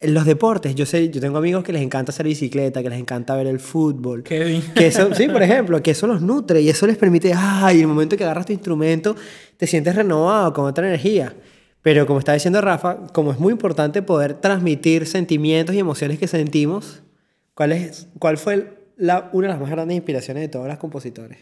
En 0.00 0.14
los 0.14 0.24
deportes, 0.24 0.76
yo 0.76 0.86
sé, 0.86 1.10
yo 1.10 1.20
tengo 1.20 1.38
amigos 1.38 1.64
que 1.64 1.72
les 1.72 1.82
encanta 1.82 2.12
hacer 2.12 2.26
bicicleta, 2.26 2.82
que 2.82 2.88
les 2.88 3.00
encanta 3.00 3.34
ver 3.34 3.48
el 3.48 3.58
fútbol. 3.58 4.22
Kevin. 4.22 4.62
Que 4.72 4.86
eso, 4.86 5.12
sí, 5.12 5.26
por 5.26 5.42
ejemplo, 5.44 5.82
que 5.82 5.90
eso 5.90 6.06
los 6.06 6.22
nutre 6.22 6.60
y 6.60 6.68
eso 6.68 6.86
les 6.86 6.96
permite, 6.96 7.32
ay, 7.34 7.80
el 7.80 7.88
momento 7.88 8.16
que 8.16 8.22
agarras 8.22 8.46
tu 8.46 8.52
instrumento, 8.52 9.16
te 9.56 9.66
sientes 9.66 9.96
renovado, 9.96 10.52
con 10.52 10.66
otra 10.66 10.86
energía. 10.86 11.34
Pero 11.82 12.06
como 12.06 12.20
está 12.20 12.32
diciendo 12.32 12.60
Rafa, 12.60 13.08
como 13.12 13.32
es 13.32 13.40
muy 13.40 13.52
importante 13.52 14.02
poder 14.02 14.34
transmitir 14.34 15.06
sentimientos 15.06 15.74
y 15.74 15.80
emociones 15.80 16.18
que 16.18 16.28
sentimos, 16.28 17.02
¿cuál, 17.54 17.72
es, 17.72 18.06
cuál 18.20 18.38
fue 18.38 18.77
la, 18.98 19.30
una 19.32 19.46
de 19.48 19.52
las 19.54 19.60
más 19.60 19.70
grandes 19.70 19.96
inspiraciones 19.96 20.42
de 20.42 20.48
todos 20.48 20.68
los 20.68 20.76
compositores? 20.78 21.38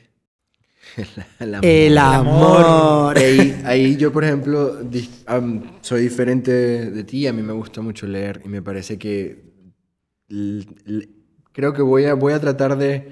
El 1.41 1.55
amor. 1.55 1.65
El 1.71 1.99
amor. 1.99 3.19
Ahí, 3.19 3.61
ahí 3.65 3.97
yo, 3.97 4.13
por 4.13 4.25
ejemplo, 4.25 4.83
dis- 4.85 5.11
am, 5.27 5.63
soy 5.81 6.03
diferente 6.03 6.53
de 6.91 7.05
ti. 7.05 7.27
A 7.27 7.33
mí 7.33 7.43
me 7.43 7.53
gusta 7.53 7.81
mucho 7.83 8.07
leer 8.07 8.41
y 8.45 8.49
me 8.49 8.63
parece 8.63 8.97
que 8.99 9.43
l- 10.29 10.65
l- 10.87 11.09
creo 11.53 11.73
que 11.73 11.83
voy 11.83 12.05
a, 12.05 12.15
voy 12.15 12.33
a 12.35 12.41
tratar 12.41 12.79
de, 12.79 13.09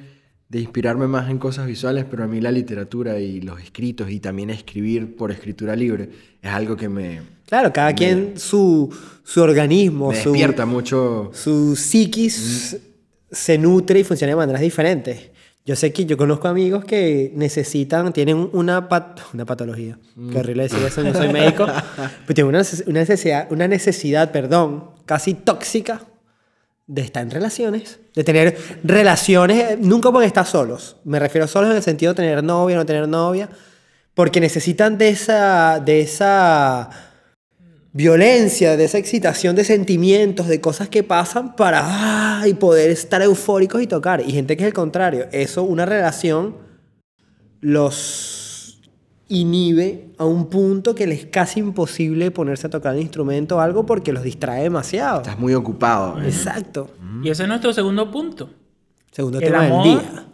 de 0.49 0.61
inspirarme 0.61 1.07
más 1.09 1.29
en 1.31 1.39
cosas 1.39 1.67
visuales, 1.67 2.05
pero 2.09 2.23
a 2.25 2.27
mí 2.29 2.41
la 2.41 2.53
literatura 2.53 3.19
y 3.19 3.41
los 3.41 3.61
escritos 3.61 4.09
y 4.11 4.21
también 4.21 4.51
escribir 4.51 5.17
por 5.17 5.33
escritura 5.33 5.75
libre 5.75 6.11
es 6.41 6.51
algo 6.51 6.77
que 6.77 6.89
me, 6.89 7.23
Claro, 7.47 7.73
cada 7.73 7.93
quien 7.95 8.39
su, 8.39 8.95
su 9.25 9.43
organismo, 9.43 10.11
me 10.11 10.23
su, 10.23 10.31
despierta 10.31 10.65
mucho. 10.65 11.31
su 11.35 11.75
psiquis 11.77 12.79
se 13.35 13.59
nutre 13.59 14.01
y 14.01 14.05
funciona 14.05 14.31
de 14.33 14.37
maneras 14.37 14.61
diferentes. 14.63 15.31
Yo 15.67 15.77
sé 15.77 15.93
que 15.95 16.05
yo 16.05 16.17
conozco 16.19 16.47
amigos 16.49 16.85
que 16.85 17.33
necesitan, 17.35 18.13
tienen 18.13 18.51
una, 18.53 18.87
pat- 18.89 19.21
una 19.33 19.47
patología. 19.47 19.99
Qué 20.31 20.39
horrible 20.39 20.65
decir 20.65 20.79
eso, 20.87 21.03
no 21.03 21.15
soy 21.15 21.29
médico. 21.33 21.67
pero 22.27 22.35
tienen 22.35 22.55
una, 22.55 22.63
una 22.87 23.01
necesidad, 23.01 23.47
una 23.51 23.67
necesidad, 23.69 24.31
perdón, 24.31 24.91
casi 25.07 25.33
tóxica 25.35 26.03
de 26.87 27.01
estar 27.01 27.23
en 27.23 27.31
relaciones, 27.31 27.99
de 28.15 28.25
tener 28.25 28.59
relaciones, 28.85 29.71
eh, 29.73 29.79
nunca 29.81 30.13
pueden 30.13 30.27
estar 30.27 30.45
solos. 30.47 30.97
Me 31.05 31.19
refiero 31.19 31.47
a 31.47 31.49
solos 31.49 31.71
en 31.71 31.77
el 31.77 31.83
sentido 31.83 32.13
de 32.13 32.17
tener 32.17 32.45
novia, 32.45 32.77
no 32.77 32.85
tener 32.85 33.09
novia, 33.09 33.49
porque 34.13 34.39
necesitan 34.41 34.99
de 34.99 35.09
esa, 35.09 35.81
de 35.81 36.03
esa 36.03 36.91
violencia, 37.95 38.77
de 38.77 38.85
esa 38.85 38.99
excitación 38.99 39.55
de 39.55 39.65
sentimientos, 39.65 40.49
de 40.49 40.61
cosas 40.61 40.89
que 40.89 41.05
pasan 41.05 41.55
para 41.55 42.41
ay, 42.41 42.55
poder 42.55 42.91
estar 42.91 43.23
eufóricos 43.23 43.81
y 43.81 43.87
tocar. 43.87 44.21
Y 44.21 44.33
gente 44.33 44.57
que 44.57 44.65
es 44.65 44.67
el 44.67 44.75
contrario. 44.75 45.27
Eso, 45.31 45.63
una 45.63 45.87
relación, 45.87 46.57
los 47.61 48.83
inhibe 49.29 50.13
a 50.19 50.25
un 50.25 50.51
punto 50.51 50.95
que 50.95 51.07
les 51.07 51.21
es 51.21 51.27
casi 51.27 51.61
imposible 51.61 52.31
ponerse 52.31 52.67
a 52.67 52.71
tocar 52.71 52.95
el 52.97 53.01
instrumento 53.01 53.57
o 53.57 53.61
algo 53.61 53.87
porque 53.87 54.13
los 54.13 54.25
distrae 54.25 54.65
demasiado. 54.65 55.19
Estás 55.19 55.39
muy 55.39 55.55
ocupado. 55.55 56.21
Exacto. 56.21 56.91
Y 57.23 57.31
ese 57.31 57.45
es 57.45 57.49
nuestro 57.49 57.73
segundo 57.73 58.11
punto. 58.11 58.51
Segundo 59.13 59.39
El 59.39 59.45
tema 59.45 59.67
amor, 59.67 59.85
del 59.87 59.99
día. 60.01 60.27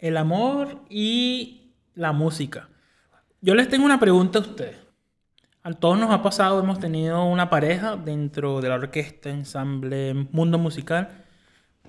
el 0.00 0.16
amor 0.16 0.80
y 0.90 1.72
la 1.94 2.10
música. 2.10 2.68
Yo 3.40 3.54
les 3.54 3.68
tengo 3.68 3.84
una 3.84 4.00
pregunta 4.00 4.40
a 4.40 4.42
ustedes. 4.42 4.87
A 5.68 5.72
todos 5.74 5.98
nos 5.98 6.10
ha 6.10 6.22
pasado, 6.22 6.60
hemos 6.60 6.78
tenido 6.78 7.22
una 7.26 7.50
pareja 7.50 7.94
dentro 7.96 8.62
de 8.62 8.70
la 8.70 8.76
orquesta, 8.76 9.28
ensamble, 9.28 10.14
mundo 10.32 10.56
musical. 10.56 11.10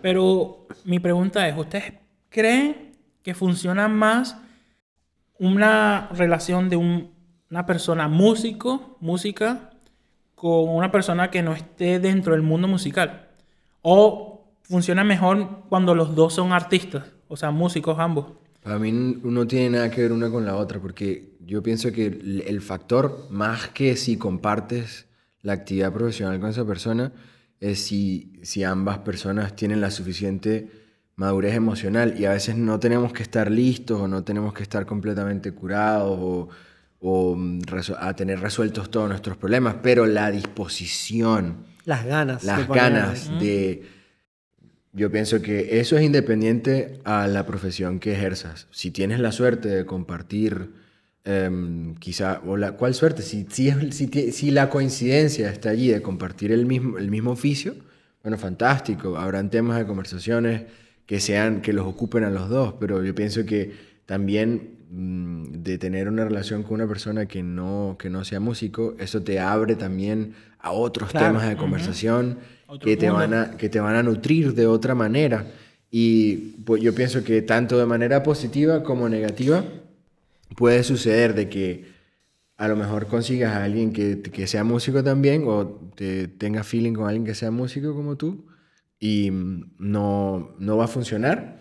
Pero 0.01 0.67
mi 0.83 0.99
pregunta 0.99 1.47
es, 1.47 1.57
¿ustedes 1.57 1.93
creen 2.27 2.97
que 3.23 3.33
funciona 3.33 3.87
más 3.87 4.35
una 5.39 6.09
relación 6.11 6.67
de 6.67 6.75
un- 6.75 7.13
una 7.49 7.65
persona 7.65 8.09
músico, 8.09 8.97
música, 8.99 9.69
con 10.35 10.67
una 10.75 10.91
persona 10.91 11.31
que 11.31 11.41
no 11.41 11.53
esté 11.53 11.99
dentro 11.99 12.33
del 12.33 12.41
mundo 12.41 12.67
musical? 12.67 13.29
¿O 13.81 14.51
funciona 14.63 15.05
mejor 15.05 15.63
cuando 15.69 15.95
los 15.95 16.15
dos 16.15 16.33
son 16.33 16.51
artistas? 16.51 17.13
O 17.29 17.37
sea, 17.37 17.51
músicos 17.51 17.97
ambos. 17.97 18.25
Para 18.63 18.77
mí 18.79 18.91
no 18.91 19.47
tiene 19.47 19.69
nada 19.71 19.89
que 19.91 20.01
ver 20.01 20.11
una 20.11 20.29
con 20.29 20.45
la 20.45 20.55
otra, 20.55 20.79
porque 20.79 21.37
yo 21.45 21.63
pienso 21.63 21.91
que 21.91 22.07
el 22.45 22.61
factor, 22.61 23.27
más 23.29 23.69
que 23.69 23.95
si 23.95 24.17
compartes 24.17 25.05
la 25.41 25.53
actividad 25.53 25.93
profesional 25.93 26.39
con 26.39 26.49
esa 26.49 26.65
persona, 26.65 27.11
es 27.59 27.79
si, 27.79 28.33
si 28.43 28.63
ambas 28.63 28.99
personas 28.99 29.55
tienen 29.55 29.81
la 29.81 29.91
suficiente 29.91 30.69
madurez 31.15 31.53
emocional 31.55 32.15
y 32.17 32.25
a 32.25 32.31
veces 32.31 32.55
no 32.55 32.79
tenemos 32.79 33.11
que 33.11 33.23
estar 33.23 33.49
listos 33.51 33.99
o 34.01 34.07
no 34.07 34.23
tenemos 34.23 34.53
que 34.53 34.63
estar 34.63 34.85
completamente 34.85 35.51
curados 35.51 36.17
o, 36.21 36.49
o 37.01 37.35
mm, 37.35 37.61
a 37.99 38.13
tener 38.15 38.39
resueltos 38.39 38.89
todos 38.91 39.09
nuestros 39.09 39.35
problemas, 39.37 39.75
pero 39.81 40.05
la 40.05 40.31
disposición, 40.31 41.65
Las 41.85 42.05
ganas. 42.05 42.43
las 42.43 42.59
de 42.59 42.63
poner- 42.65 42.75
ganas 42.83 43.39
de... 43.39 43.98
Yo 44.91 45.11
pienso 45.11 45.41
que 45.41 45.79
eso 45.79 45.97
es 45.97 46.03
independiente 46.03 46.99
a 47.03 47.27
la 47.27 47.45
profesión 47.45 47.99
que 47.99 48.13
ejerzas. 48.13 48.67
Si 48.71 48.89
tienes 48.91 49.19
la 49.19 49.31
suerte 49.31 49.69
de 49.69 49.85
compartir, 49.85 50.71
em, 51.25 51.95
quizá, 51.95 52.41
o 52.45 52.57
la, 52.57 52.71
¿cuál 52.71 52.95
suerte? 52.95 53.21
Si, 53.21 53.45
si, 53.51 53.71
si, 54.31 54.51
la 54.51 54.69
coincidencia 54.69 55.51
está 55.51 55.69
allí 55.69 55.89
de 55.89 56.01
compartir 56.01 56.51
el 56.51 56.65
mismo, 56.65 56.97
el 56.97 57.11
mismo 57.11 57.31
oficio, 57.31 57.75
bueno, 58.23 58.37
fantástico. 58.37 59.17
Habrán 59.17 59.49
temas 59.49 59.77
de 59.77 59.85
conversaciones 59.85 60.63
que, 61.05 61.19
sean, 61.19 61.61
que 61.61 61.71
los 61.73 61.85
ocupen 61.85 62.23
a 62.23 62.29
los 62.31 62.49
dos, 62.49 62.73
pero 62.79 63.03
yo 63.03 63.13
pienso 63.13 63.45
que 63.45 63.71
también 64.07 64.77
mm, 64.89 65.61
de 65.63 65.77
tener 65.77 66.07
una 66.09 66.25
relación 66.25 66.63
con 66.63 66.75
una 66.75 66.87
persona 66.87 67.27
que 67.27 67.43
no, 67.43 67.95
que 67.99 68.09
no 68.09 68.25
sea 68.25 68.39
músico, 68.39 68.95
eso 68.99 69.21
te 69.21 69.39
abre 69.39 69.75
también 69.75 70.33
a 70.59 70.71
otros 70.71 71.11
Claro. 71.11 71.27
temas 71.27 71.47
de 71.47 71.55
conversación 71.57 72.39
que 72.77 72.97
te, 72.97 73.09
van 73.09 73.33
a, 73.33 73.57
que 73.57 73.69
te 73.69 73.79
van 73.79 73.95
a 73.95 74.03
nutrir 74.03 74.53
de 74.53 74.67
otra 74.67 74.95
manera. 74.95 75.45
Y 75.89 76.35
pues, 76.65 76.81
yo 76.81 76.93
pienso 76.93 77.23
que 77.23 77.41
tanto 77.41 77.77
de 77.77 77.85
manera 77.85 78.21
positiva 78.21 78.83
como 78.83 79.09
negativa 79.09 79.63
puede 80.55 80.83
suceder 80.83 81.33
de 81.33 81.49
que 81.49 81.85
a 82.57 82.67
lo 82.67 82.75
mejor 82.75 83.07
consigas 83.07 83.55
a 83.55 83.63
alguien 83.63 83.93
que, 83.93 84.21
que 84.21 84.45
sea 84.45 84.63
músico 84.63 85.03
también 85.03 85.45
o 85.47 85.65
te 85.95 86.27
tenga 86.27 86.63
feeling 86.63 86.93
con 86.93 87.05
alguien 87.05 87.25
que 87.25 87.33
sea 87.33 87.51
músico 87.51 87.95
como 87.95 88.17
tú 88.17 88.45
y 88.99 89.31
mm, 89.31 89.75
no, 89.79 90.55
no 90.59 90.77
va 90.77 90.85
a 90.85 90.87
funcionar. 90.87 91.57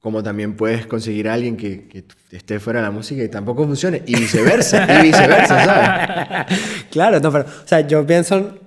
Como 0.00 0.22
también 0.22 0.56
puedes 0.56 0.86
conseguir 0.86 1.28
a 1.28 1.34
alguien 1.34 1.58
que, 1.58 1.86
que 1.86 2.04
esté 2.30 2.58
fuera 2.58 2.80
de 2.80 2.86
la 2.86 2.90
música 2.90 3.22
y 3.22 3.28
tampoco 3.28 3.66
funcione. 3.66 4.02
Y 4.06 4.16
viceversa, 4.16 5.00
y 5.00 5.02
viceversa, 5.08 5.64
¿sabes? 5.64 6.58
Claro, 6.90 7.20
no, 7.20 7.30
pero, 7.30 7.44
o 7.44 7.68
sea, 7.68 7.86
yo 7.86 8.06
pienso, 8.06 8.58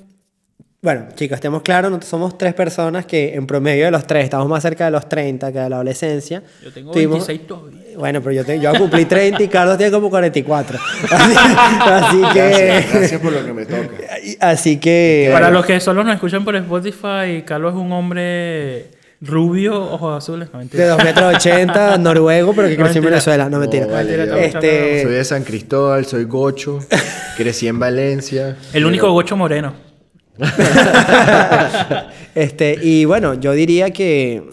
bueno, 0.84 1.06
chicos, 1.16 1.36
estemos 1.36 1.62
claros, 1.62 1.90
nosotros 1.90 2.10
somos 2.10 2.38
tres 2.38 2.54
personas 2.54 3.06
que 3.06 3.34
en 3.36 3.48
promedio 3.48 3.86
de 3.86 3.92
los 3.92 4.06
tres 4.06 4.26
estamos 4.26 4.48
más 4.50 4.62
cerca 4.62 4.84
de 4.86 4.92
los 4.92 5.08
30 5.08 5.52
que 5.54 5.60
de 5.60 5.70
la 5.70 5.78
adolescencia. 5.78 6.44
Yo 6.62 6.72
tengo 6.74 6.92
Tuvimos- 6.92 7.26
26 7.26 7.48
todavía. 7.48 7.80
Bueno, 7.98 8.20
pero 8.22 8.34
yo, 8.34 8.44
te- 8.46 8.60
yo 8.60 8.74
cumplí 8.74 9.06
30 9.06 9.42
y 9.44 9.48
Carlos 9.48 9.78
tiene 9.78 9.94
como 9.94 10.10
44. 10.10 10.78
Así, 11.10 11.36
así 11.80 12.22
que... 12.34 12.86
gracias 12.92 13.22
por 13.22 13.32
lo 13.32 13.46
que 13.46 13.54
me 13.54 13.66
toca. 13.66 13.90
Así 14.42 14.78
que... 14.78 15.30
Para 15.32 15.50
los 15.52 15.66
que 15.66 15.80
solo 15.80 16.04
nos 16.04 16.16
escuchan 16.16 16.44
por 16.44 16.56
Spotify, 16.58 17.44
Carlos 17.46 17.74
es 17.74 17.80
un 17.80 17.92
hombre 17.94 18.88
rubio, 19.22 19.82
ojos 19.90 20.18
azules. 20.22 20.50
No, 20.52 20.60
De 20.60 20.66
mentira. 20.66 20.88
2 20.90 21.04
metros 21.06 21.36
80, 21.36 21.98
noruego, 22.00 22.54
pero 22.54 22.68
que 22.68 22.76
No, 22.78 22.84
creció 22.84 23.00
en. 23.00 23.06
Venezuela. 23.06 23.48
No, 23.50 23.60
mentira. 23.60 23.86
No, 23.86 23.94
vale, 23.94 24.18
Mentira, 24.18 24.26
yo- 24.38 24.42
estamos 24.44 24.66
este, 24.66 25.04
Soy 25.04 25.12
de 25.14 25.24
San 25.24 25.44
Cristóbal, 25.46 26.06
soy 26.06 26.26
gocho, 26.26 26.80
crecí 27.38 27.70
en 27.70 27.80
Valencia. 27.80 28.58
El 28.74 28.86
único 28.86 29.10
gocho 29.14 29.38
moreno. 29.38 29.93
este, 32.36 32.78
y 32.82 33.06
bueno, 33.06 33.34
yo 33.36 33.54
diría 33.54 33.92
que. 33.92 34.44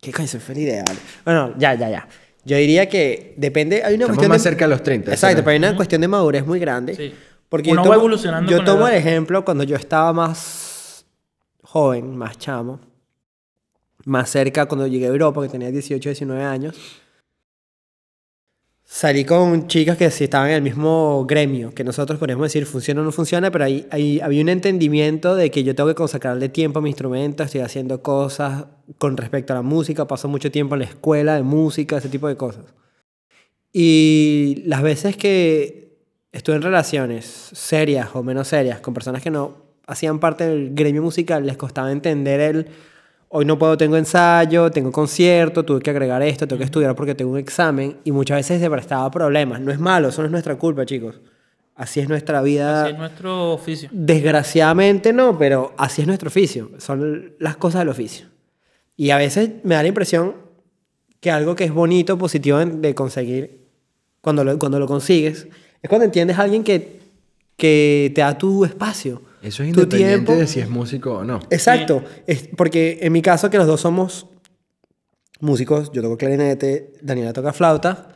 ¿Qué 0.00 0.12
coño? 0.12 0.28
Se 0.28 0.38
fue 0.40 0.54
la 0.54 0.60
idea, 0.60 0.84
vale. 0.86 0.98
Bueno, 1.24 1.54
ya, 1.58 1.74
ya, 1.74 1.88
ya. 1.90 2.08
Yo 2.44 2.56
diría 2.56 2.88
que 2.88 3.34
depende. 3.36 3.76
Hay 3.76 3.94
una 3.94 4.04
Estamos 4.04 4.16
cuestión. 4.16 4.28
más 4.30 4.42
de- 4.44 4.50
cerca 4.50 4.64
de 4.66 4.68
los 4.70 4.82
30. 4.82 5.12
Exacto, 5.12 5.38
pero 5.42 5.50
hay 5.52 5.58
una 5.58 5.74
cuestión 5.76 6.00
de 6.00 6.08
madurez 6.08 6.46
muy 6.46 6.58
grande. 6.60 6.94
Sí. 6.94 7.14
Porque 7.48 7.70
Uno 7.70 7.82
yo 7.84 7.88
va 7.90 7.94
tomo, 7.94 8.04
evolucionando 8.06 8.50
Yo 8.50 8.64
tomo 8.64 8.88
el 8.88 8.94
ejemplo 8.94 9.44
cuando 9.44 9.64
yo 9.64 9.76
estaba 9.76 10.12
más 10.12 11.06
joven, 11.62 12.16
más 12.16 12.36
chamo. 12.38 12.80
Más 14.04 14.28
cerca 14.28 14.66
cuando 14.66 14.86
llegué 14.86 15.06
a 15.06 15.08
Europa, 15.08 15.40
que 15.42 15.48
tenía 15.48 15.70
18, 15.70 16.10
19 16.10 16.42
años. 16.44 16.76
Salí 18.86 19.24
con 19.24 19.66
chicas 19.66 19.96
que 19.96 20.10
sí 20.10 20.24
estaban 20.24 20.50
en 20.50 20.56
el 20.56 20.62
mismo 20.62 21.24
gremio, 21.26 21.74
que 21.74 21.82
nosotros 21.82 22.18
podríamos 22.18 22.44
decir 22.44 22.66
funciona 22.66 23.00
o 23.00 23.04
no 23.04 23.12
funciona, 23.12 23.50
pero 23.50 23.64
ahí, 23.64 23.86
ahí 23.90 24.20
había 24.20 24.42
un 24.42 24.50
entendimiento 24.50 25.34
de 25.34 25.50
que 25.50 25.64
yo 25.64 25.74
tengo 25.74 25.88
que 25.88 25.94
consagrarle 25.94 26.50
tiempo 26.50 26.80
a 26.80 26.82
mi 26.82 26.90
instrumento, 26.90 27.42
estoy 27.42 27.62
haciendo 27.62 28.02
cosas 28.02 28.66
con 28.98 29.16
respecto 29.16 29.54
a 29.54 29.56
la 29.56 29.62
música, 29.62 30.06
paso 30.06 30.28
mucho 30.28 30.50
tiempo 30.50 30.74
en 30.74 30.80
la 30.80 30.84
escuela 30.86 31.34
de 31.34 31.42
música, 31.42 31.96
ese 31.96 32.10
tipo 32.10 32.28
de 32.28 32.36
cosas. 32.36 32.66
Y 33.72 34.62
las 34.66 34.82
veces 34.82 35.16
que 35.16 35.98
estuve 36.30 36.56
en 36.56 36.62
relaciones 36.62 37.24
serias 37.24 38.10
o 38.14 38.22
menos 38.22 38.48
serias 38.48 38.80
con 38.80 38.92
personas 38.92 39.22
que 39.22 39.30
no 39.30 39.64
hacían 39.86 40.20
parte 40.20 40.46
del 40.46 40.74
gremio 40.74 41.02
musical, 41.02 41.46
les 41.46 41.56
costaba 41.56 41.90
entender 41.90 42.40
el 42.40 42.66
hoy 43.28 43.44
no 43.44 43.58
puedo, 43.58 43.76
tengo 43.76 43.96
ensayo, 43.96 44.70
tengo 44.70 44.92
concierto, 44.92 45.64
tuve 45.64 45.80
que 45.80 45.90
agregar 45.90 46.22
esto, 46.22 46.46
tengo 46.46 46.58
que 46.58 46.64
estudiar 46.64 46.94
porque 46.94 47.14
tengo 47.14 47.32
un 47.32 47.38
examen 47.38 47.98
y 48.04 48.12
muchas 48.12 48.38
veces 48.38 48.60
se 48.60 48.70
prestaba 48.70 49.10
problemas. 49.10 49.60
No 49.60 49.72
es 49.72 49.78
malo, 49.78 50.08
eso 50.08 50.22
no 50.22 50.26
es 50.26 50.32
nuestra 50.32 50.56
culpa, 50.56 50.86
chicos. 50.86 51.20
Así 51.74 52.00
es 52.00 52.08
nuestra 52.08 52.40
vida. 52.42 52.84
Así 52.84 52.92
es 52.92 52.98
nuestro 52.98 53.52
oficio. 53.52 53.88
Desgraciadamente 53.92 55.12
no, 55.12 55.36
pero 55.36 55.74
así 55.76 56.02
es 56.02 56.06
nuestro 56.06 56.28
oficio. 56.28 56.70
Son 56.78 57.32
las 57.38 57.56
cosas 57.56 57.80
del 57.80 57.88
oficio. 57.88 58.26
Y 58.96 59.10
a 59.10 59.16
veces 59.16 59.50
me 59.64 59.74
da 59.74 59.82
la 59.82 59.88
impresión 59.88 60.34
que 61.20 61.30
algo 61.30 61.56
que 61.56 61.64
es 61.64 61.72
bonito, 61.72 62.16
positivo 62.16 62.58
de 62.58 62.94
conseguir, 62.94 63.64
cuando 64.20 64.44
lo, 64.44 64.58
cuando 64.58 64.78
lo 64.78 64.86
consigues, 64.86 65.48
es 65.82 65.88
cuando 65.88 66.04
entiendes 66.04 66.38
a 66.38 66.42
alguien 66.42 66.62
que, 66.62 67.00
que 67.56 68.12
te 68.14 68.20
da 68.20 68.38
tu 68.38 68.64
espacio. 68.64 69.22
Eso 69.44 69.62
es 69.62 69.68
independiente 69.68 70.14
tiempo. 70.14 70.32
de 70.32 70.46
si 70.46 70.60
es 70.60 70.70
músico 70.70 71.18
o 71.18 71.24
no. 71.24 71.38
Exacto. 71.50 72.02
Es 72.26 72.48
porque 72.56 72.98
en 73.02 73.12
mi 73.12 73.20
caso, 73.20 73.50
que 73.50 73.58
los 73.58 73.66
dos 73.66 73.82
somos 73.82 74.26
músicos, 75.40 75.92
yo 75.92 76.00
toco 76.00 76.16
clarinete, 76.16 76.94
Daniela 77.02 77.34
toca 77.34 77.52
flauta. 77.52 78.08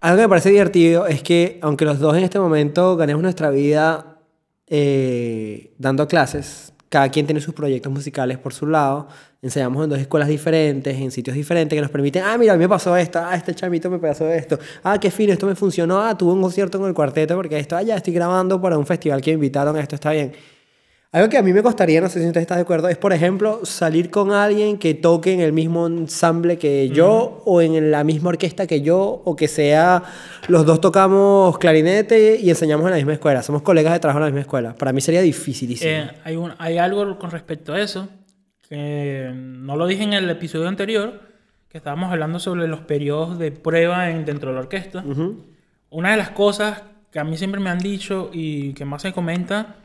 Algo 0.00 0.16
que 0.16 0.22
me 0.22 0.28
parece 0.28 0.50
divertido 0.50 1.06
es 1.06 1.22
que, 1.22 1.60
aunque 1.62 1.84
los 1.84 2.00
dos 2.00 2.16
en 2.16 2.24
este 2.24 2.40
momento 2.40 2.96
ganemos 2.96 3.22
nuestra 3.22 3.50
vida 3.50 4.18
eh, 4.66 5.72
dando 5.78 6.08
clases, 6.08 6.72
cada 6.96 7.10
quien 7.10 7.26
tiene 7.26 7.42
sus 7.42 7.52
proyectos 7.52 7.92
musicales 7.92 8.38
por 8.38 8.54
su 8.54 8.66
lado, 8.66 9.06
enseñamos 9.42 9.84
en 9.84 9.90
dos 9.90 9.98
escuelas 9.98 10.30
diferentes, 10.30 10.96
en 10.96 11.10
sitios 11.10 11.36
diferentes, 11.36 11.76
que 11.76 11.82
nos 11.82 11.90
permiten, 11.90 12.22
ah, 12.24 12.38
mira, 12.38 12.56
me 12.56 12.66
pasó 12.66 12.96
esto, 12.96 13.18
ah, 13.18 13.36
este 13.36 13.54
chamito 13.54 13.90
me 13.90 13.98
pasó 13.98 14.26
esto, 14.32 14.58
ah, 14.82 14.98
qué 14.98 15.10
fino, 15.10 15.30
esto 15.30 15.46
me 15.46 15.54
funcionó, 15.54 16.00
ah, 16.00 16.16
tuve 16.16 16.32
un 16.32 16.40
concierto 16.40 16.78
con 16.78 16.88
el 16.88 16.94
cuarteto 16.94 17.36
porque 17.36 17.58
esto, 17.58 17.76
ah, 17.76 17.82
ya 17.82 17.96
estoy 17.96 18.14
grabando 18.14 18.58
para 18.62 18.78
un 18.78 18.86
festival 18.86 19.20
que 19.20 19.32
me 19.32 19.34
invitaron, 19.34 19.76
esto 19.76 19.94
está 19.94 20.12
bien. 20.12 20.32
Algo 21.16 21.30
que 21.30 21.38
a 21.38 21.42
mí 21.42 21.54
me 21.54 21.62
costaría, 21.62 21.98
no 22.02 22.10
sé 22.10 22.20
si 22.20 22.26
usted 22.26 22.42
está 22.42 22.56
de 22.56 22.60
acuerdo, 22.60 22.90
es, 22.90 22.98
por 22.98 23.10
ejemplo, 23.14 23.64
salir 23.64 24.10
con 24.10 24.32
alguien 24.32 24.76
que 24.76 24.92
toque 24.92 25.32
en 25.32 25.40
el 25.40 25.54
mismo 25.54 25.86
ensamble 25.86 26.58
que 26.58 26.90
yo 26.90 27.40
o 27.46 27.62
en 27.62 27.90
la 27.90 28.04
misma 28.04 28.28
orquesta 28.28 28.66
que 28.66 28.82
yo 28.82 29.22
o 29.24 29.34
que 29.34 29.48
sea, 29.48 30.02
los 30.48 30.66
dos 30.66 30.78
tocamos 30.78 31.56
clarinete 31.56 32.38
y 32.38 32.50
enseñamos 32.50 32.84
en 32.84 32.90
la 32.90 32.96
misma 32.96 33.14
escuela. 33.14 33.42
Somos 33.42 33.62
colegas 33.62 33.94
de 33.94 34.00
trabajo 34.00 34.18
en 34.18 34.24
la 34.24 34.26
misma 34.26 34.42
escuela. 34.42 34.74
Para 34.74 34.92
mí 34.92 35.00
sería 35.00 35.22
dificilísimo. 35.22 35.90
Eh, 35.90 36.10
hay, 36.22 36.36
un, 36.36 36.52
hay 36.58 36.76
algo 36.76 37.18
con 37.18 37.30
respecto 37.30 37.72
a 37.72 37.80
eso, 37.80 38.10
que 38.68 39.32
no 39.34 39.74
lo 39.74 39.86
dije 39.86 40.02
en 40.02 40.12
el 40.12 40.28
episodio 40.28 40.68
anterior, 40.68 41.22
que 41.70 41.78
estábamos 41.78 42.12
hablando 42.12 42.40
sobre 42.40 42.68
los 42.68 42.80
periodos 42.80 43.38
de 43.38 43.52
prueba 43.52 44.10
en, 44.10 44.26
dentro 44.26 44.50
de 44.50 44.56
la 44.56 44.60
orquesta. 44.60 45.02
Una 45.88 46.10
de 46.10 46.18
las 46.18 46.28
cosas 46.28 46.82
que 47.10 47.18
a 47.18 47.24
mí 47.24 47.38
siempre 47.38 47.58
me 47.58 47.70
han 47.70 47.78
dicho 47.78 48.28
y 48.34 48.74
que 48.74 48.84
más 48.84 49.00
se 49.00 49.14
comenta, 49.14 49.76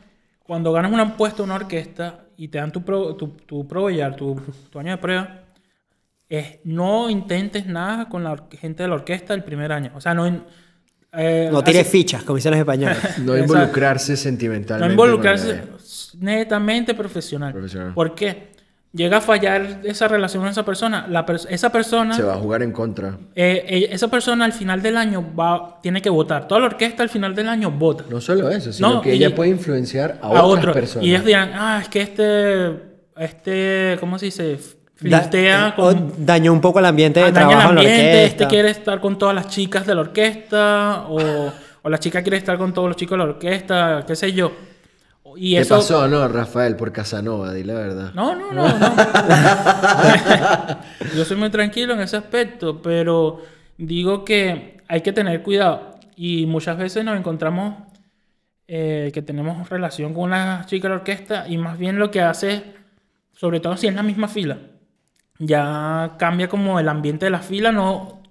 cuando 0.42 0.72
ganas 0.72 0.92
un 0.92 1.12
puesto 1.12 1.42
en 1.42 1.50
una 1.50 1.56
orquesta 1.56 2.24
y 2.36 2.48
te 2.48 2.58
dan 2.58 2.72
tu, 2.72 2.82
pro, 2.82 3.14
tu, 3.14 3.28
tu 3.28 3.66
proveer, 3.66 4.16
tu, 4.16 4.40
tu 4.70 4.78
año 4.78 4.92
de 4.92 4.98
prueba, 4.98 5.42
es 6.28 6.60
no 6.64 7.10
intentes 7.10 7.66
nada 7.66 8.08
con 8.08 8.24
la 8.24 8.44
gente 8.58 8.82
de 8.82 8.88
la 8.88 8.94
orquesta 8.96 9.34
el 9.34 9.44
primer 9.44 9.70
año. 9.70 9.92
O 9.94 10.00
sea, 10.00 10.14
no... 10.14 10.26
eh, 11.12 11.48
no 11.52 11.62
tires 11.62 11.86
fichas, 11.86 12.22
como 12.22 12.36
dicen 12.36 12.52
los 12.52 12.60
españoles. 12.60 12.98
No 13.18 13.36
involucrarse 13.36 14.12
no 14.12 14.16
sentimentalmente. 14.16 14.92
involucrarse 14.92 15.60
con 15.60 15.70
nadie. 15.70 15.78
netamente 16.20 16.94
profesional. 16.94 17.52
Profesional. 17.52 17.94
¿Por 17.94 18.14
qué? 18.14 18.51
Llega 18.94 19.16
a 19.16 19.20
fallar 19.22 19.80
esa 19.84 20.06
relación 20.06 20.42
con 20.42 20.50
esa 20.50 20.64
persona. 20.66 21.06
La 21.08 21.24
esa 21.48 21.72
persona, 21.72 22.14
Se 22.14 22.22
va 22.22 22.34
a 22.34 22.36
jugar 22.36 22.62
en 22.62 22.72
contra. 22.72 23.16
eh, 23.34 23.64
eh, 23.66 23.88
esa 23.90 24.08
persona 24.08 24.44
al 24.44 24.52
final 24.52 24.82
del 24.82 24.98
año 24.98 25.24
va, 25.34 25.80
tiene 25.82 26.02
que 26.02 26.10
votar. 26.10 26.46
Toda 26.46 26.60
la 26.60 26.66
orquesta 26.66 27.02
al 27.02 27.08
final 27.08 27.34
del 27.34 27.48
año 27.48 27.70
vota 27.70 28.04
No 28.10 28.20
solo 28.20 28.50
eso, 28.50 28.70
sino 28.70 28.94
No, 28.94 29.00
que 29.00 29.12
ella 29.14 29.34
puede 29.34 29.48
influenciar 29.50 30.18
a, 30.20 30.26
a 30.26 30.42
otras 30.44 30.58
otro. 30.58 30.72
personas. 30.74 31.06
Y 31.06 31.10
ellos 31.10 31.24
dirán, 31.24 31.52
ah, 31.54 31.78
es 31.80 31.88
que 31.88 32.02
este, 32.02 32.70
este, 33.16 33.96
¿cómo 33.98 34.18
se 34.18 34.26
dice? 34.26 34.58
Da- 35.00 35.20
Flirtea 35.20 35.68
eh, 35.68 35.72
con... 35.74 36.12
dañó 36.26 36.52
un 36.52 36.60
poco 36.60 36.78
el 36.78 36.84
ambiente 36.84 37.20
de 37.20 37.26
Ah, 37.26 37.30
daña 37.32 37.48
trabajo 37.48 37.70
el 37.72 37.78
en 37.78 37.84
la 37.84 37.90
ambiente, 37.90 38.12
orquesta. 38.18 38.26
este 38.44 38.46
quiere 38.48 38.70
estar 38.70 39.00
con 39.00 39.18
todas 39.18 39.34
las 39.34 39.48
chicas 39.48 39.86
de 39.86 39.94
la 39.94 40.02
orquesta, 40.02 41.06
o, 41.08 41.50
o 41.82 41.88
la 41.88 41.98
chica 41.98 42.22
quiere 42.22 42.36
estar 42.36 42.58
con 42.58 42.74
todos 42.74 42.88
los 42.88 42.96
chicos 42.96 43.16
de 43.18 43.24
la 43.24 43.30
orquesta, 43.30 44.04
qué 44.06 44.14
sé 44.14 44.32
yo. 44.32 44.52
Y 45.36 45.54
¿Qué 45.54 45.60
eso, 45.60 45.76
pasó, 45.76 46.08
no, 46.08 46.26
Rafael? 46.28 46.76
Por 46.76 46.92
Casanova, 46.92 47.52
di 47.52 47.64
la 47.64 47.74
verdad. 47.74 48.12
No, 48.14 48.34
no, 48.34 48.52
no, 48.52 48.66
no. 48.78 48.94
Yo 51.16 51.24
soy 51.24 51.36
muy 51.36 51.50
tranquilo 51.50 51.94
en 51.94 52.00
ese 52.00 52.16
aspecto, 52.16 52.80
pero 52.82 53.40
digo 53.78 54.24
que 54.24 54.80
hay 54.88 55.00
que 55.00 55.12
tener 55.12 55.42
cuidado. 55.42 55.96
Y 56.16 56.46
muchas 56.46 56.76
veces 56.78 57.04
nos 57.04 57.18
encontramos 57.18 57.74
eh, 58.68 59.10
que 59.12 59.22
tenemos 59.22 59.68
relación 59.68 60.14
con 60.14 60.24
una 60.24 60.64
chica 60.66 60.88
de 60.88 60.94
la 60.94 61.00
orquesta 61.00 61.46
y 61.48 61.58
más 61.58 61.78
bien 61.78 61.98
lo 61.98 62.10
que 62.10 62.20
hace, 62.20 62.74
sobre 63.32 63.60
todo 63.60 63.76
si 63.76 63.86
es 63.86 63.94
la 63.94 64.02
misma 64.02 64.28
fila, 64.28 64.58
ya 65.38 66.14
cambia 66.18 66.48
como 66.48 66.78
el 66.78 66.88
ambiente 66.88 67.26
de 67.26 67.30
la 67.30 67.40
fila, 67.40 67.72
no 67.72 68.22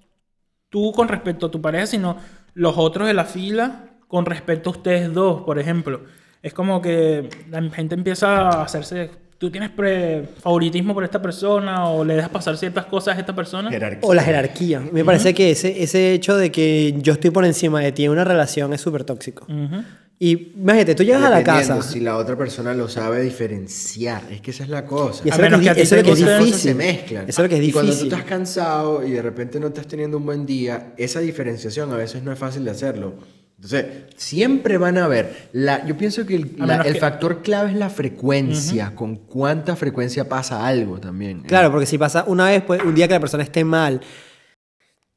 tú 0.69 0.93
con 0.93 1.09
respecto 1.09 1.47
a 1.47 1.51
tu 1.51 1.61
pareja, 1.61 1.85
sino 1.85 2.17
los 2.53 2.77
otros 2.77 3.07
de 3.07 3.13
la 3.13 3.25
fila 3.25 3.89
con 4.07 4.25
respecto 4.25 4.69
a 4.69 4.73
ustedes 4.73 5.13
dos, 5.13 5.41
por 5.41 5.59
ejemplo. 5.59 6.01
Es 6.43 6.53
como 6.53 6.81
que 6.81 7.29
la 7.49 7.61
gente 7.69 7.95
empieza 7.95 8.49
a 8.49 8.63
hacerse... 8.63 9.09
Tú 9.37 9.49
tienes 9.49 9.71
pre- 9.71 10.23
favoritismo 10.39 10.93
por 10.93 11.03
esta 11.03 11.19
persona 11.19 11.87
o 11.89 12.05
le 12.05 12.13
dejas 12.15 12.29
pasar 12.29 12.55
ciertas 12.57 12.85
cosas 12.85 13.17
a 13.17 13.19
esta 13.19 13.33
persona. 13.35 13.71
Jerarquía. 13.71 14.07
O 14.07 14.13
la 14.13 14.21
jerarquía. 14.21 14.83
Me 14.91 15.03
parece 15.03 15.33
que 15.33 15.49
ese, 15.49 15.81
ese 15.81 16.13
hecho 16.13 16.37
de 16.37 16.51
que 16.51 16.93
yo 16.99 17.13
estoy 17.13 17.31
por 17.31 17.43
encima 17.43 17.79
de 17.81 17.91
ti 17.91 18.05
en 18.05 18.11
una 18.11 18.23
relación 18.23 18.71
es 18.71 18.81
súper 18.81 19.03
tóxico. 19.03 19.45
Ujú. 19.45 19.83
Y 20.19 20.51
imagínate, 20.55 20.93
tú 20.93 21.01
llegas 21.01 21.23
a 21.23 21.31
la 21.31 21.43
casa. 21.43 21.81
Si 21.81 21.99
la 22.01 22.17
otra 22.17 22.37
persona 22.37 22.75
lo 22.75 22.87
sabe 22.87 23.23
diferenciar. 23.23 24.21
Es 24.31 24.41
que 24.41 24.51
esa 24.51 24.61
es 24.63 24.69
la 24.69 24.85
cosa. 24.85 25.23
Y 25.25 25.29
eso 25.29 25.41
A 25.41 25.45
es 25.45 25.51
lo 25.51 25.57
menos 25.57 25.59
que, 25.59 25.63
que 25.63 25.69
a 25.69 25.71
es- 25.71 25.77
ti 25.77 25.81
eso 25.81 25.95
es 25.95 26.01
lo 26.01 26.05
que 26.05 26.21
es 26.21 26.39
difícil. 26.39 26.59
se 26.59 26.75
mezclan. 26.75 27.23
Eso 27.27 27.41
es 27.41 27.45
lo 27.45 27.49
que 27.49 27.61
es 27.63 27.67
Y 27.67 27.71
cuando 27.71 27.91
tú 27.91 27.97
difícil. 27.97 28.13
estás 28.13 28.29
cansado 28.29 29.03
y 29.07 29.09
de 29.09 29.21
repente 29.23 29.59
no 29.59 29.67
estás 29.67 29.87
teniendo 29.87 30.17
un 30.17 30.25
buen 30.27 30.45
día, 30.45 30.93
esa 30.97 31.19
diferenciación 31.19 31.91
a 31.91 31.95
veces 31.97 32.21
no 32.21 32.31
es 32.31 32.37
fácil 32.37 32.63
de 32.63 32.69
hacerlo. 32.69 33.15
Entonces, 33.63 33.85
siempre 34.17 34.79
van 34.79 34.97
a 34.97 35.07
ver. 35.07 35.49
La, 35.53 35.85
yo 35.85 35.95
pienso 35.95 36.25
que 36.25 36.35
el, 36.35 36.55
la- 36.57 36.77
el 36.81 36.93
que- 36.93 36.99
factor 36.99 37.43
clave 37.43 37.69
es 37.69 37.75
la 37.75 37.91
frecuencia, 37.91 38.95
con 38.95 39.15
cuánta 39.17 39.75
frecuencia 39.75 40.27
pasa 40.27 40.65
algo 40.65 40.99
también. 40.99 41.41
Claro, 41.43 41.69
porque 41.69 41.85
si 41.85 41.99
pasa 41.99 42.23
una 42.25 42.45
vez, 42.47 42.63
pues, 42.63 42.81
un 42.83 42.95
día 42.95 43.07
que 43.07 43.13
la 43.13 43.19
persona 43.19 43.43
esté 43.43 43.63
mal, 43.63 44.01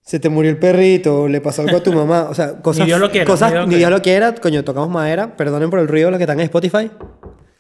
se 0.03 0.21
te 0.21 0.29
murió 0.29 0.51
el 0.51 0.59
perrito, 0.59 1.27
le 1.27 1.41
pasó 1.41 1.63
algo 1.63 1.79
a 1.79 1.83
tu 1.83 1.95
mamá, 1.95 2.25
o 2.29 2.35
sea, 2.35 2.57
cosas, 2.63 2.85
Dios 2.85 3.01
lo 3.01 3.11
quiera, 3.11 3.25
cosas, 3.25 3.51
ni 3.51 3.55
Dios 3.57 3.65
lo 3.65 3.71
ni. 3.71 3.77
Dios 3.77 3.91
lo 3.91 4.03
quiera, 4.03 4.35
coño, 4.35 4.63
tocamos 4.63 4.91
madera, 4.91 5.35
perdonen 5.39 5.71
por 5.71 5.79
el 5.79 5.89
ruido 5.89 6.11
los 6.11 6.19
que 6.19 6.25
están 6.25 6.39
en 6.39 6.45
Spotify, 6.45 6.91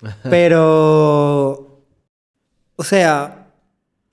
pero, 0.28 1.80
o 2.76 2.84
sea, 2.84 3.46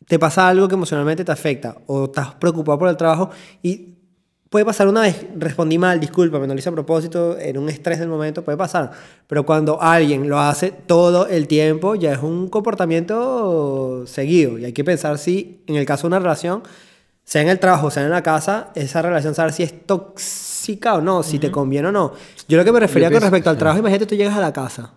te 0.07 0.17
pasa 0.19 0.47
algo 0.47 0.67
que 0.69 0.75
emocionalmente 0.75 1.25
te 1.25 1.31
afecta, 1.33 1.75
o 1.87 2.05
estás 2.05 2.33
preocupado 2.35 2.79
por 2.79 2.87
el 2.87 2.95
trabajo 2.95 3.29
y 3.61 3.90
puede 4.51 4.65
pasar 4.65 4.89
una 4.89 4.99
vez, 4.99 5.27
respondí 5.37 5.77
mal, 5.77 5.97
discúlpame, 6.01 6.45
no 6.45 6.53
lo 6.53 6.59
hice 6.59 6.67
a 6.67 6.73
propósito, 6.73 7.39
en 7.39 7.57
un 7.57 7.69
estrés 7.69 7.99
del 7.99 8.09
momento, 8.09 8.43
puede 8.43 8.57
pasar, 8.57 8.91
pero 9.25 9.45
cuando 9.45 9.81
alguien 9.81 10.27
lo 10.27 10.41
hace 10.41 10.71
todo 10.71 11.25
el 11.27 11.47
tiempo, 11.47 11.95
ya 11.95 12.11
es 12.11 12.19
un 12.21 12.49
comportamiento 12.49 14.05
seguido, 14.05 14.59
y 14.59 14.65
hay 14.65 14.73
que 14.73 14.83
pensar 14.83 15.17
si, 15.17 15.61
en 15.67 15.77
el 15.77 15.85
caso 15.85 16.01
de 16.01 16.07
una 16.07 16.19
relación, 16.19 16.63
sea 17.23 17.41
en 17.41 17.47
el 17.47 17.59
trabajo, 17.59 17.89
sea 17.91 18.03
en 18.03 18.09
la 18.09 18.23
casa, 18.23 18.71
esa 18.75 19.01
relación, 19.01 19.33
saber 19.35 19.53
si 19.53 19.63
es 19.63 19.85
tóxica 19.85 20.95
o 20.95 21.01
no, 21.01 21.23
si 21.23 21.39
te 21.39 21.49
conviene 21.49 21.87
o 21.87 21.91
no. 21.93 22.11
Yo 22.49 22.57
lo 22.57 22.65
que 22.65 22.73
me 22.73 22.81
refería 22.81 23.09
con 23.09 23.21
respecto 23.21 23.49
al 23.49 23.57
trabajo, 23.57 23.79
imagínate 23.79 24.05
tú 24.05 24.15
llegas 24.15 24.35
a 24.35 24.41
la 24.41 24.51
casa, 24.51 24.91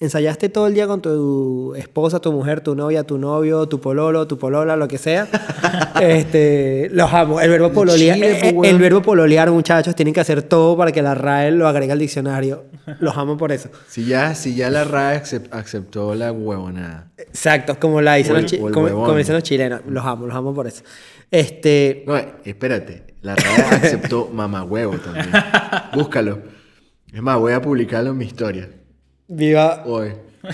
ensayaste 0.00 0.48
todo 0.48 0.68
el 0.68 0.74
día 0.74 0.86
con 0.86 1.02
tu 1.02 1.74
esposa, 1.74 2.20
tu 2.20 2.30
mujer, 2.32 2.60
tu 2.60 2.74
novia, 2.76 3.02
tu 3.04 3.18
novio, 3.18 3.66
tu 3.66 3.80
pololo, 3.80 4.26
tu 4.28 4.38
polola, 4.38 4.76
lo 4.76 4.86
que 4.86 4.96
sea. 4.98 5.26
este, 6.00 6.88
los 6.92 7.12
amo. 7.12 7.40
El 7.40 7.50
verbo 7.50 7.72
pololear, 7.72 8.14
Chile, 8.16 8.30
eh, 8.32 8.48
eh, 8.50 8.60
el 8.70 8.78
verbo 8.78 9.02
pololear, 9.02 9.50
muchachos, 9.50 9.94
tienen 9.96 10.14
que 10.14 10.20
hacer 10.20 10.42
todo 10.42 10.76
para 10.76 10.92
que 10.92 11.02
la 11.02 11.14
RAE 11.14 11.50
lo 11.50 11.66
agregue 11.66 11.92
al 11.92 11.98
diccionario. 11.98 12.64
Los 13.00 13.16
amo 13.16 13.36
por 13.36 13.50
eso. 13.50 13.70
Si 13.88 14.04
ya, 14.06 14.34
si 14.34 14.54
ya 14.54 14.70
la 14.70 14.84
RAE 14.84 15.20
acep- 15.22 15.48
aceptó 15.50 16.14
la 16.14 16.30
huevonada. 16.32 17.10
Exacto, 17.16 17.78
como 17.80 18.00
la 18.00 18.14
dicen 18.14 18.42
los, 18.42 18.52
como, 18.72 18.88
como 18.88 19.16
dicen 19.16 19.34
los 19.34 19.42
chilenos. 19.42 19.80
Los 19.88 20.04
amo, 20.04 20.26
los 20.26 20.36
amo 20.36 20.54
por 20.54 20.66
eso. 20.68 20.82
Este, 21.30 22.04
No, 22.06 22.16
espérate. 22.44 23.02
La 23.22 23.34
RAE 23.34 23.62
aceptó 23.82 24.30
mamahuevo 24.32 24.96
también. 24.98 25.28
Búscalo. 25.94 26.38
Es 27.12 27.20
más, 27.20 27.36
voy 27.38 27.52
a 27.52 27.60
publicarlo 27.60 28.10
en 28.10 28.18
mi 28.18 28.24
historia. 28.26 28.68
Viva. 29.28 29.82
Hoy. 29.86 30.12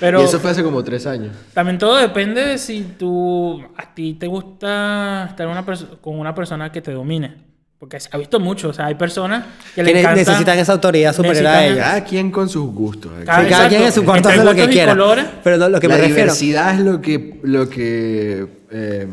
Pero 0.00 0.20
y 0.20 0.24
eso 0.24 0.38
fue 0.40 0.50
hace 0.50 0.62
como 0.62 0.84
tres 0.84 1.06
años. 1.06 1.34
también 1.54 1.78
todo 1.78 1.96
depende 1.96 2.42
de 2.44 2.58
si 2.58 2.82
tú, 2.98 3.62
a 3.78 3.94
ti 3.94 4.12
te 4.14 4.26
gusta 4.26 5.26
estar 5.30 5.46
una 5.48 5.64
con 5.64 6.18
una 6.18 6.34
persona 6.34 6.70
que 6.70 6.82
te 6.82 6.92
domine. 6.92 7.44
Porque 7.78 7.98
se 8.00 8.08
ha 8.12 8.16
visto 8.18 8.38
mucho. 8.40 8.68
O 8.70 8.72
sea, 8.72 8.86
hay 8.86 8.94
personas 8.94 9.44
que 9.74 9.80
encanta... 9.82 10.14
necesitan 10.14 10.58
esa 10.58 10.72
autoridad 10.72 11.14
superior 11.14 11.46
a 11.46 11.64
ellos. 11.66 11.78
Cada 11.78 12.04
quien 12.04 12.30
con 12.30 12.48
sus 12.48 12.70
gustos. 12.72 13.12
Cada- 13.24 13.44
Que 13.44 13.50
cada 13.50 13.68
quien 13.68 13.82
en 13.82 13.92
su 13.92 14.02
cuarto 14.04 14.28
hace 14.30 14.44
lo 14.44 14.54
que 14.54 14.68
quiera. 14.68 14.92
colores. 14.92 15.26
Pero 15.44 15.56
lo, 15.58 15.68
lo 15.68 15.80
que 15.80 15.88
la 15.88 15.94
me 15.94 16.00
refiero. 16.00 16.22
diversidad 16.22 16.74
es 16.74 16.80
lo 16.80 17.00
que, 17.02 17.38
lo 17.42 17.68
que 17.68 18.46
eh, 18.70 19.06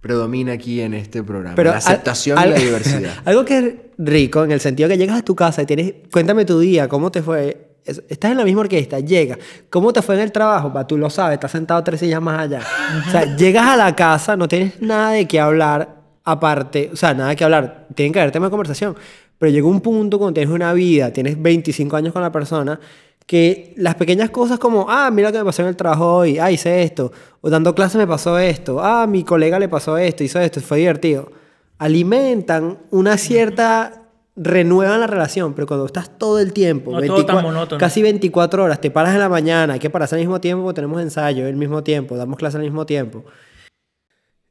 predomina 0.00 0.52
aquí 0.52 0.80
en 0.80 0.94
este 0.94 1.22
programa. 1.22 1.54
Pero 1.56 1.70
la 1.70 1.76
aceptación 1.78 2.38
al- 2.38 2.48
y 2.48 2.50
la 2.50 2.56
al- 2.56 2.62
diversidad. 2.64 3.12
Algo 3.24 3.44
que 3.44 3.58
es 3.58 3.74
rico 3.98 4.42
en 4.44 4.50
el 4.52 4.60
sentido 4.60 4.88
que 4.88 4.98
llegas 4.98 5.18
a 5.18 5.22
tu 5.24 5.34
casa 5.36 5.62
y 5.62 5.66
tienes, 5.66 5.94
cuéntame 6.12 6.44
tu 6.44 6.58
día, 6.60 6.88
cómo 6.88 7.10
te 7.10 7.22
fue. 7.22 7.69
Es- 7.84 8.02
Estás 8.08 8.30
en 8.30 8.36
la 8.36 8.44
misma 8.44 8.60
orquesta, 8.62 9.00
llegas. 9.00 9.38
¿Cómo 9.70 9.92
te 9.92 10.02
fue 10.02 10.14
en 10.16 10.22
el 10.22 10.32
trabajo? 10.32 10.72
Pa, 10.72 10.86
tú 10.86 10.96
lo 10.98 11.08
sabes, 11.10 11.34
estás 11.34 11.50
sentado 11.52 11.82
tres 11.84 12.00
sillas 12.00 12.20
más 12.22 12.40
allá. 12.40 12.60
O 13.06 13.10
sea, 13.10 13.36
llegas 13.36 13.66
a 13.68 13.76
la 13.76 13.94
casa, 13.96 14.36
no 14.36 14.46
tienes 14.48 14.80
nada 14.80 15.12
de 15.12 15.26
qué 15.26 15.40
hablar 15.40 15.96
aparte, 16.24 16.90
o 16.92 16.96
sea, 16.96 17.14
nada 17.14 17.34
que 17.34 17.44
hablar. 17.44 17.86
Tienen 17.94 18.12
que 18.12 18.20
haber 18.20 18.32
temas 18.32 18.48
de 18.48 18.50
conversación. 18.50 18.96
Pero 19.38 19.50
llega 19.50 19.66
un 19.66 19.80
punto 19.80 20.18
cuando 20.18 20.34
tienes 20.34 20.54
una 20.54 20.72
vida, 20.74 21.10
tienes 21.12 21.40
25 21.40 21.96
años 21.96 22.12
con 22.12 22.20
la 22.22 22.30
persona, 22.30 22.78
que 23.26 23.72
las 23.76 23.94
pequeñas 23.94 24.28
cosas 24.30 24.58
como, 24.58 24.86
ah, 24.90 25.10
mira 25.10 25.28
lo 25.28 25.32
que 25.32 25.38
me 25.38 25.44
pasó 25.46 25.62
en 25.62 25.68
el 25.68 25.76
trabajo 25.76 26.16
hoy, 26.16 26.38
ah, 26.38 26.50
hice 26.50 26.82
esto, 26.82 27.10
o 27.40 27.48
dando 27.48 27.74
clases 27.74 27.96
me 27.96 28.06
pasó 28.06 28.38
esto, 28.38 28.80
ah, 28.84 29.06
mi 29.06 29.24
colega 29.24 29.58
le 29.58 29.68
pasó 29.68 29.96
esto, 29.96 30.24
hizo 30.24 30.38
esto, 30.40 30.60
fue 30.60 30.78
divertido, 30.78 31.30
alimentan 31.78 32.78
una 32.90 33.16
cierta, 33.16 33.99
renuevan 34.42 35.00
la 35.00 35.06
relación, 35.06 35.52
pero 35.52 35.66
cuando 35.66 35.84
estás 35.84 36.16
todo 36.16 36.38
el 36.38 36.54
tiempo, 36.54 36.92
No 36.92 37.02
todo 37.02 37.26
tan 37.26 37.42
monótono. 37.42 37.78
casi 37.78 38.00
24 38.00 38.64
horas, 38.64 38.80
te 38.80 38.90
paras 38.90 39.12
en 39.12 39.20
la 39.20 39.28
mañana, 39.28 39.74
hay 39.74 39.78
que 39.80 39.90
pararse 39.90 40.14
al 40.14 40.20
mismo 40.22 40.40
tiempo, 40.40 40.62
porque 40.64 40.76
tenemos 40.76 41.02
ensayo 41.02 41.46
al 41.46 41.56
mismo 41.56 41.82
tiempo, 41.84 42.16
damos 42.16 42.38
clase 42.38 42.56
al 42.56 42.62
mismo 42.62 42.86
tiempo. 42.86 43.22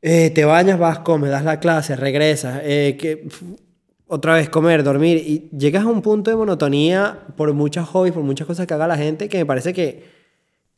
Eh, 0.02 0.30
te 0.30 0.46
bañas, 0.46 0.78
vas, 0.80 1.00
comes, 1.00 1.30
das 1.32 1.44
la 1.44 1.60
clase, 1.60 1.96
regresas, 1.96 2.62
eh, 2.64 2.98
que, 3.00 3.28
otra 4.08 4.36
vez 4.36 4.48
comer, 4.50 4.84
dormir, 4.84 5.18
y 5.18 5.50
llegas 5.58 5.84
a 5.84 5.88
un 5.88 6.02
punto 6.02 6.30
de 6.32 6.38
monotonía 6.38 7.20
por 7.36 7.52
muchos 7.54 7.88
hobbies, 7.90 8.14
por 8.14 8.24
muchas 8.24 8.48
cosas 8.48 8.66
que 8.68 8.74
haga 8.74 8.88
la 8.88 8.96
gente, 8.98 9.28
que 9.28 9.40
me 9.40 9.46
parece 9.46 9.74
que, 9.74 10.06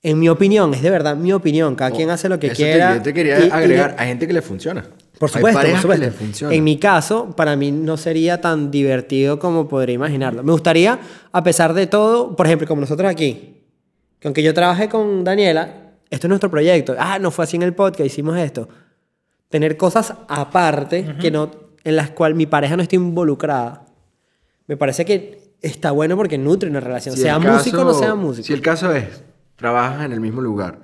en 0.04 0.20
mi 0.20 0.28
opinión, 0.30 0.74
es 0.74 0.82
de 0.82 0.90
verdad 0.90 1.16
mi 1.18 1.32
opinión, 1.34 1.76
cada 1.76 1.92
quien 1.92 2.10
hace 2.10 2.30
lo 2.30 2.40
que 2.40 2.50
quiera. 2.50 2.96
yo 2.96 3.02
te 3.04 3.14
quería 3.14 3.40
y- 3.42 3.48
y- 3.48 3.50
agregar, 3.52 3.96
hay 4.00 4.08
gente 4.08 4.26
que 4.26 4.34
le 4.34 4.42
funciona. 4.42 4.86
Por 5.22 5.30
Hay 5.30 5.34
supuesto, 5.36 5.60
por 5.60 5.62
parejas 5.62 5.86
que 5.86 6.22
supuesto. 6.24 6.52
En 6.52 6.64
mi 6.64 6.78
caso, 6.80 7.30
para 7.36 7.56
mí 7.56 7.72
no 7.72 7.96
sería 7.96 8.42
tan 8.42 8.72
divertido 8.72 9.38
como 9.38 9.68
podría 9.68 9.94
imaginarlo. 9.94 10.42
Me 10.44 10.52
gustaría, 10.52 11.00
a 11.32 11.44
pesar 11.44 11.76
de 11.76 11.86
todo, 11.86 12.36
por 12.36 12.48
ejemplo, 12.48 12.68
como 12.68 12.82
nosotros 12.82 13.10
aquí, 13.10 13.62
que 14.20 14.28
aunque 14.28 14.42
yo 14.42 14.54
trabajé 14.54 14.90
con 14.90 15.24
Daniela, 15.24 15.94
esto 16.10 16.26
es 16.26 16.30
nuestro 16.30 16.50
proyecto. 16.50 16.96
Ah, 16.98 17.20
no 17.20 17.30
fue 17.30 17.44
así 17.46 17.56
en 17.56 17.62
el 17.64 17.74
podcast, 17.76 18.06
hicimos 18.08 18.36
esto. 18.38 18.68
Tener 19.50 19.78
cosas 19.78 20.14
aparte 20.28 21.16
que 21.22 21.30
no, 21.30 21.52
en 21.84 21.96
las 21.96 22.10
cuales 22.10 22.36
mi 22.36 22.48
pareja 22.48 22.76
no 22.76 22.82
esté 22.84 22.96
involucrada. 22.96 23.86
Me 24.66 24.76
parece 24.78 25.06
que 25.06 25.54
está 25.62 25.92
bueno 25.92 26.18
porque 26.18 26.38
nutre 26.40 26.68
una 26.70 26.80
relación, 26.80 27.16
Si 27.16 27.22
sea 27.22 27.36
el 27.36 27.42
músico 27.44 27.82
o 27.82 27.84
no 27.84 27.90
caso- 27.92 28.00
sea 28.00 28.16
músico. 28.16 28.48
Si 28.48 28.54
el 28.54 28.62
caso 28.62 28.92
es, 28.94 29.24
trabajas 29.56 30.04
en 30.06 30.14
el 30.14 30.20
mismo 30.20 30.42
lugar, 30.42 30.80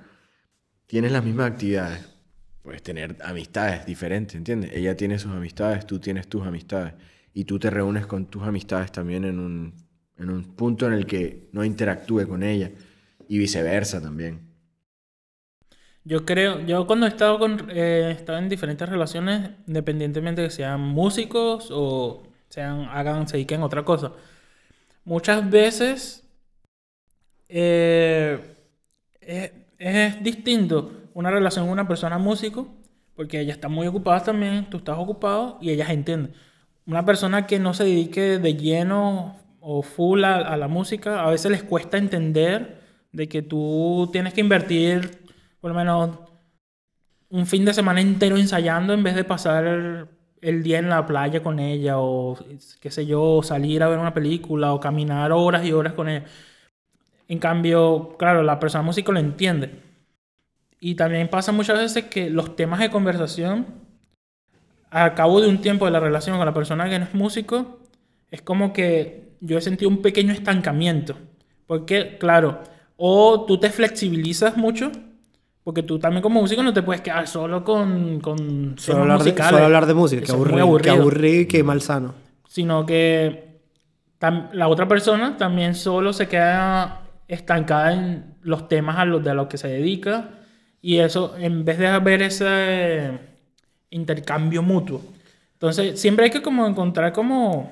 tienes 0.86 1.12
las 1.12 1.24
mismas 1.24 1.50
actividades, 1.52 2.02
puedes 2.68 2.84
tener 2.84 3.15
amistades 3.24 3.86
diferentes, 3.86 4.36
¿entiendes? 4.36 4.74
Ella 4.74 4.97
tiene 4.97 5.18
sus 5.18 5.32
amistades, 5.32 5.88
tú 5.88 5.99
tienes 5.99 6.28
tus 6.28 6.45
amistades, 6.45 6.95
y 7.34 7.45
tú 7.45 7.57
te 7.57 7.70
reúnes 7.70 8.05
con 8.05 8.26
tus 8.26 8.43
amistades 8.43 8.91
también 8.91 9.24
en 9.24 9.39
un, 9.39 9.74
en 10.18 10.30
un 10.30 10.43
punto 10.43 10.86
en 10.86 10.91
el 10.91 11.05
que 11.05 11.47
no 11.53 11.63
interactúe 11.63 12.28
con 12.28 12.43
ella, 12.43 12.70
y 13.30 13.38
viceversa 13.38 14.01
también. 14.01 14.41
Yo 16.03 16.26
creo, 16.26 16.59
yo 16.65 16.86
cuando 16.86 17.05
he 17.05 17.09
estado, 17.09 17.39
con, 17.39 17.70
eh, 17.70 18.11
estado 18.11 18.38
en 18.38 18.49
diferentes 18.49 18.89
relaciones, 18.89 19.51
independientemente 19.65 20.41
de 20.41 20.49
que 20.49 20.53
sean 20.53 20.82
músicos 20.82 21.70
o 21.72 22.24
sean, 22.49 22.89
hagan, 22.91 23.30
se 23.30 23.38
dediquen 23.38 23.61
a 23.61 23.68
otra 23.68 23.86
cosa, 23.86 24.11
muchas 25.05 25.49
veces 25.49 26.28
eh, 27.47 28.41
es, 29.22 29.51
es 29.78 30.22
distinto 30.22 31.07
una 31.18 31.32
relación 31.32 31.65
con 31.65 31.74
una 31.74 31.88
persona 31.88 32.20
músico, 32.20 32.68
porque 33.15 33.39
ella 33.39 33.51
está 33.51 33.70
muy 33.70 33.88
ocupada 33.88 34.24
también, 34.24 34.70
tú 34.70 34.78
estás 34.78 34.99
ocupado 34.99 35.57
y 35.59 35.72
ella 35.72 35.91
entiende. 35.91 36.32
Una 36.86 37.05
persona 37.05 37.47
que 37.47 37.57
no 37.57 37.74
se 37.74 37.86
dedique 37.86 38.38
de 38.38 38.53
lleno 38.55 39.36
o 39.59 39.82
full 39.82 40.24
a, 40.24 40.36
a 40.36 40.57
la 40.57 40.68
música, 40.68 41.24
a 41.24 41.32
veces 41.32 41.49
les 41.49 41.63
cuesta 41.63 41.97
entender 41.97 42.82
de 43.11 43.28
que 43.28 43.41
tú 43.41 44.09
tienes 44.13 44.36
que 44.36 44.41
invertir 44.41 45.24
por 45.59 45.72
lo 45.72 45.76
menos 45.76 46.20
un 47.30 47.47
fin 47.47 47.65
de 47.65 47.74
semana 47.74 47.99
entero 47.99 48.38
ensayando 48.38 48.93
en 48.93 49.01
vez 49.01 49.15
de 49.15 49.24
pasar 49.24 49.65
el, 49.65 50.07
el 50.39 50.61
día 50.61 50.78
en 50.78 50.88
la 50.89 51.07
playa 51.07 51.41
con 51.41 51.59
ella 51.59 51.95
o 51.97 52.38
qué 52.80 52.91
sé 52.91 53.07
yo, 53.07 53.41
salir 53.41 53.82
a 53.82 53.89
ver 53.89 53.97
una 53.97 54.13
película 54.13 54.72
o 54.72 54.80
caminar 54.80 55.32
horas 55.32 55.65
y 55.65 55.74
horas 55.74 55.93
con 55.93 56.09
ella. 56.09 56.26
En 57.28 57.39
cambio, 57.39 58.15
claro, 58.20 58.43
la 58.43 58.59
persona 58.59 58.84
músico 58.84 59.11
lo 59.11 59.20
entiende. 59.20 59.87
Y 60.80 60.95
también 60.95 61.28
pasa 61.30 61.51
muchas 61.51 61.78
veces 61.80 62.05
que 62.05 62.30
los 62.30 62.55
temas 62.55 62.80
de 62.80 62.89
conversación, 62.89 63.65
a 64.91 65.13
cabo 65.15 65.41
de 65.41 65.47
un 65.49 65.59
tiempo 65.59 65.86
de 65.86 65.91
la 65.91 65.99
relación 65.99 66.38
con 66.38 66.45
la 66.45 66.53
persona 66.53 66.89
que 66.89 66.99
no 66.99 67.05
es 67.05 67.13
músico, 67.13 67.80
es 68.32 68.41
como 68.41 68.73
que 68.73 69.32
yo 69.41 69.57
he 69.57 69.61
sentido 69.61 69.89
un 69.89 70.01
pequeño 70.01 70.34
estancamiento. 70.34 71.15
Porque, 71.65 72.17
claro, 72.19 72.59
o 72.95 73.45
tú 73.45 73.59
te 73.59 73.69
flexibilizas 73.69 74.55
mucho, 74.55 74.91
porque 75.63 75.84
tú 75.84 75.99
también 75.99 76.21
como 76.21 76.41
músico 76.41 76.63
no 76.63 76.73
te 76.73 76.82
puedes 76.84 77.01
quedar 77.01 77.28
solo 77.28 77.63
con, 77.63 78.19
con 78.21 78.75
Solo 78.78 79.01
hablar, 79.01 79.23
de, 79.23 79.43
solo 79.43 79.63
hablar 79.65 79.86
de 79.86 79.93
música, 79.93 80.21
que 80.25 80.32
muy 80.32 80.59
aburrido, 80.61 80.78
que 80.82 80.89
aburrido. 80.89 81.01
aburrido 81.01 81.41
y 81.41 81.45
que 81.47 81.63
malsano. 81.63 82.13
sino 82.47 82.86
que 82.86 83.59
tam- 84.19 84.49
la 84.53 84.69
otra 84.69 84.88
persona 84.88 85.36
también 85.38 85.75
solo 85.75 86.13
se 86.13 86.28
queda 86.30 87.01
estancada 87.28 87.93
en 87.93 88.36
los 88.41 88.69
temas 88.69 88.97
a 88.97 89.03
los 89.05 89.21
de 89.23 89.34
los 89.34 89.47
que 89.47 89.57
se 89.57 89.67
dedica 89.67 90.30
y 90.82 90.97
eso 90.97 91.36
en 91.38 91.65
vez 91.65 91.78
de 91.78 91.88
haber 91.88 92.21
ese 92.21 93.11
intercambio 93.89 94.61
mutuo. 94.61 95.01
Entonces, 95.53 95.99
siempre 95.99 96.25
hay 96.25 96.32
que 96.32 96.41
como 96.41 96.67
encontrar 96.67 97.13
como 97.13 97.71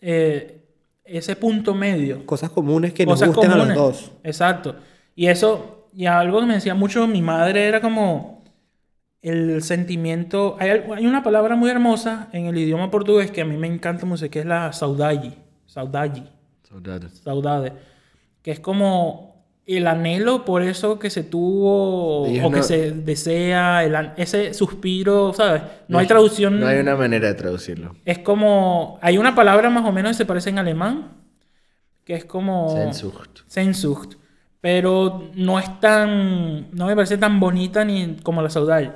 eh, 0.00 0.62
ese 1.04 1.36
punto 1.36 1.74
medio 1.74 2.24
Cosas 2.24 2.50
comunes 2.50 2.92
que 2.92 3.04
nos 3.04 3.20
cosas 3.20 3.34
gusten 3.34 3.52
a 3.52 3.56
los 3.56 3.74
dos. 3.74 4.12
Exacto. 4.22 4.76
Y 5.14 5.26
eso, 5.26 5.88
y 5.92 6.06
algo 6.06 6.40
que 6.40 6.46
me 6.46 6.54
decía 6.54 6.74
mucho 6.74 7.06
mi 7.06 7.22
madre 7.22 7.66
era 7.66 7.80
como 7.80 8.42
el 9.20 9.62
sentimiento. 9.62 10.56
Hay, 10.58 10.70
hay 10.70 11.06
una 11.06 11.22
palabra 11.22 11.56
muy 11.56 11.70
hermosa 11.70 12.28
en 12.32 12.46
el 12.46 12.56
idioma 12.56 12.90
portugués 12.90 13.30
que 13.30 13.42
a 13.42 13.44
mí 13.44 13.56
me 13.56 13.66
encanta 13.66 14.06
mucho, 14.06 14.30
que 14.30 14.40
es 14.40 14.46
la 14.46 14.72
saudade. 14.72 15.34
Saudade. 15.66 16.22
Saudade. 16.62 17.08
Saudade. 17.10 17.72
Que 18.42 18.52
es 18.52 18.60
como 18.60 19.27
el 19.76 19.86
anhelo 19.86 20.44
por 20.46 20.62
eso 20.62 20.98
que 20.98 21.10
se 21.10 21.22
tuvo 21.24 22.26
Ellos 22.26 22.46
o 22.46 22.50
que 22.50 22.56
no- 22.58 22.62
se 22.62 22.90
desea, 22.92 23.84
el 23.84 23.94
an- 23.94 24.14
ese 24.16 24.54
suspiro, 24.54 25.32
¿sabes? 25.34 25.62
No 25.88 25.98
hay 25.98 26.04
es- 26.04 26.08
traducción. 26.08 26.58
No 26.58 26.66
hay 26.66 26.78
una 26.78 26.96
manera 26.96 27.28
de 27.28 27.34
traducirlo. 27.34 27.94
Es 28.04 28.18
como. 28.20 28.98
Hay 29.02 29.18
una 29.18 29.34
palabra 29.34 29.68
más 29.70 29.84
o 29.84 29.92
menos 29.92 30.12
que 30.12 30.16
se 30.18 30.26
parece 30.26 30.50
en 30.50 30.58
alemán. 30.58 31.12
Que 32.04 32.14
es 32.14 32.24
como. 32.24 32.70
Sehnsucht. 32.74 33.40
Sehnsucht. 33.46 34.14
Pero 34.60 35.30
no 35.34 35.58
es 35.58 35.78
tan. 35.80 36.70
No 36.74 36.86
me 36.86 36.94
parece 36.96 37.18
tan 37.18 37.38
bonita 37.38 37.84
ni 37.84 38.16
como 38.22 38.40
la 38.42 38.50
saudade. 38.50 38.90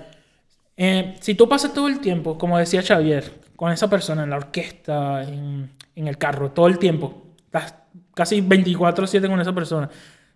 Eh, 0.77 1.16
si 1.20 1.35
tú 1.35 1.49
pasas 1.49 1.75
todo 1.75 1.87
el 1.87 2.01
tiempo, 2.01 2.39
como 2.39 2.59
decía 2.59 2.83
Xavier, 2.83 3.31
con 3.57 3.70
esa 3.70 3.89
persona 3.91 4.25
en 4.25 4.31
la 4.31 4.37
orquesta, 4.37 5.23
en, 5.23 5.70
en 5.95 6.09
el 6.09 6.16
carro, 6.18 6.51
todo 6.51 6.66
el 6.66 6.79
tiempo, 6.79 7.23
estás 7.45 7.75
casi 8.14 8.41
24-7 8.41 9.29
con 9.29 9.39
esa 9.41 9.53
persona, 9.55 9.89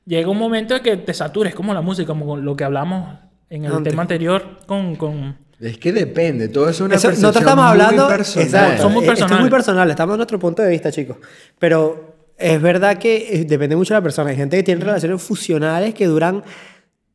llega 0.06 0.30
un 0.30 0.38
momento 0.38 0.74
en 0.76 0.82
que 0.82 0.96
te 0.96 1.12
satures, 1.12 1.54
como 1.54 1.74
la 1.74 1.82
música, 1.82 2.06
como 2.06 2.36
lo 2.36 2.56
que 2.56 2.64
hablamos 2.64 3.18
en 3.50 3.64
el 3.64 3.72
Antes. 3.72 3.92
tema 3.92 4.02
anterior 4.02 4.60
con. 4.66 4.96
con 4.96 5.36
Es 5.60 5.78
que 5.78 5.92
depende, 5.92 6.48
todo 6.48 6.68
es 6.68 6.80
una 6.80 6.94
Eso- 6.94 7.08
percepción 7.08 7.22
nosotros 7.34 7.42
estamos 7.42 7.64
muy 7.64 7.72
hablando. 7.84 8.08
personal. 8.08 8.46
Exacto, 8.48 8.82
Son 8.82 8.92
muy 8.92 9.04
eh, 9.04 9.06
Esto 9.08 9.12
es 9.12 9.18
muy 9.20 9.28
personales. 9.28 9.50
personal, 9.50 9.90
estamos 9.90 10.14
en 10.14 10.18
nuestro 10.18 10.38
punto 10.38 10.62
de 10.62 10.70
vista, 10.70 10.90
chicos. 10.92 11.16
Pero 11.58 12.14
es 12.38 12.60
verdad 12.60 12.98
que 12.98 13.16
eh, 13.40 13.44
depende 13.44 13.74
mucho 13.76 13.94
de 13.94 13.98
la 14.00 14.02
persona. 14.02 14.30
Hay 14.30 14.36
gente 14.36 14.56
que 14.58 14.62
tiene 14.62 14.84
relaciones 14.84 15.22
fusionales 15.22 15.94
que 15.94 16.06
duran. 16.06 16.42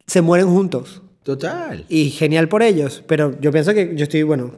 se 0.07 0.21
mueren 0.21 0.47
juntos. 0.47 1.01
Total. 1.23 1.85
Y 1.87 2.09
genial 2.09 2.49
por 2.49 2.63
ellos. 2.63 3.03
Pero 3.07 3.39
yo 3.39 3.51
pienso 3.51 3.73
que 3.73 3.95
yo 3.95 4.03
estoy, 4.03 4.23
bueno, 4.23 4.55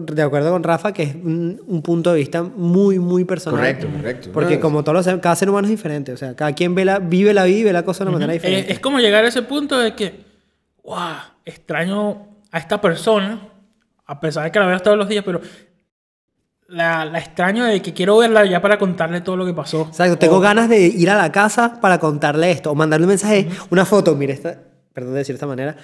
de 0.00 0.22
acuerdo 0.22 0.50
con 0.52 0.62
Rafa, 0.62 0.92
que 0.92 1.02
es 1.02 1.14
un, 1.14 1.60
un 1.66 1.82
punto 1.82 2.12
de 2.12 2.18
vista 2.18 2.42
muy, 2.42 2.98
muy 2.98 3.24
personal. 3.24 3.60
Correcto, 3.60 3.88
correcto. 3.94 4.30
Porque 4.32 4.54
No, 4.56 4.60
como 4.60 4.82
todos 4.84 5.06
los 5.06 5.20
cada 5.20 5.36
ser 5.36 5.50
humano 5.50 5.66
es 5.66 5.70
diferente. 5.70 6.12
O 6.12 6.16
sea, 6.16 6.34
cada 6.34 6.52
quien 6.54 6.74
ve 6.74 6.84
la, 6.84 6.98
vive 6.98 7.34
la 7.34 7.44
vida 7.44 7.58
y 7.58 7.62
ve 7.64 7.72
la 7.72 7.84
cosa 7.84 8.04
de 8.04 8.08
una 8.10 8.18
manera 8.18 8.32
Eh, 8.32 8.36
diferente. 8.36 8.72
es 8.72 8.80
como 8.80 8.98
llegar 9.00 9.24
a 9.24 9.28
ese 9.28 9.42
punto 9.42 9.78
de 9.78 9.94
que, 9.94 10.24
wow, 10.82 10.96
extraño 11.44 12.26
a 12.50 12.58
esta 12.58 12.80
persona, 12.80 13.48
a 14.06 14.18
pesar 14.20 14.44
de 14.44 14.50
que 14.52 14.58
la 14.58 14.66
veo 14.66 14.78
todos 14.80 14.96
los 14.96 15.08
días, 15.08 15.24
pero 15.24 15.40
la, 16.68 17.04
la 17.04 17.18
extraño 17.18 17.64
de 17.64 17.82
que 17.82 17.92
quiero 17.92 18.16
verla 18.18 18.44
ya 18.46 18.60
para 18.62 18.78
contarle 18.78 19.20
todo 19.20 19.36
lo 19.36 19.44
que 19.44 19.52
pasó. 19.52 19.82
Exacto, 19.88 20.16
tengo 20.18 20.36
O- 20.36 20.40
ganas 20.40 20.68
de 20.68 20.80
ir 20.86 21.10
a 21.10 21.16
la 21.16 21.30
casa 21.30 21.80
para 21.80 21.98
contarle 21.98 22.50
esto, 22.50 22.70
o 22.70 22.74
mandarle 22.74 23.04
un 23.04 23.10
mensaje, 23.10 23.48
una 23.70 23.84
foto, 23.84 24.14
mira 24.16 24.32
esta, 24.32 24.58
perdón 24.92 25.12
de 25.12 25.18
decir 25.18 25.34
de 25.34 25.36
esta 25.36 25.46
manera, 25.46 25.76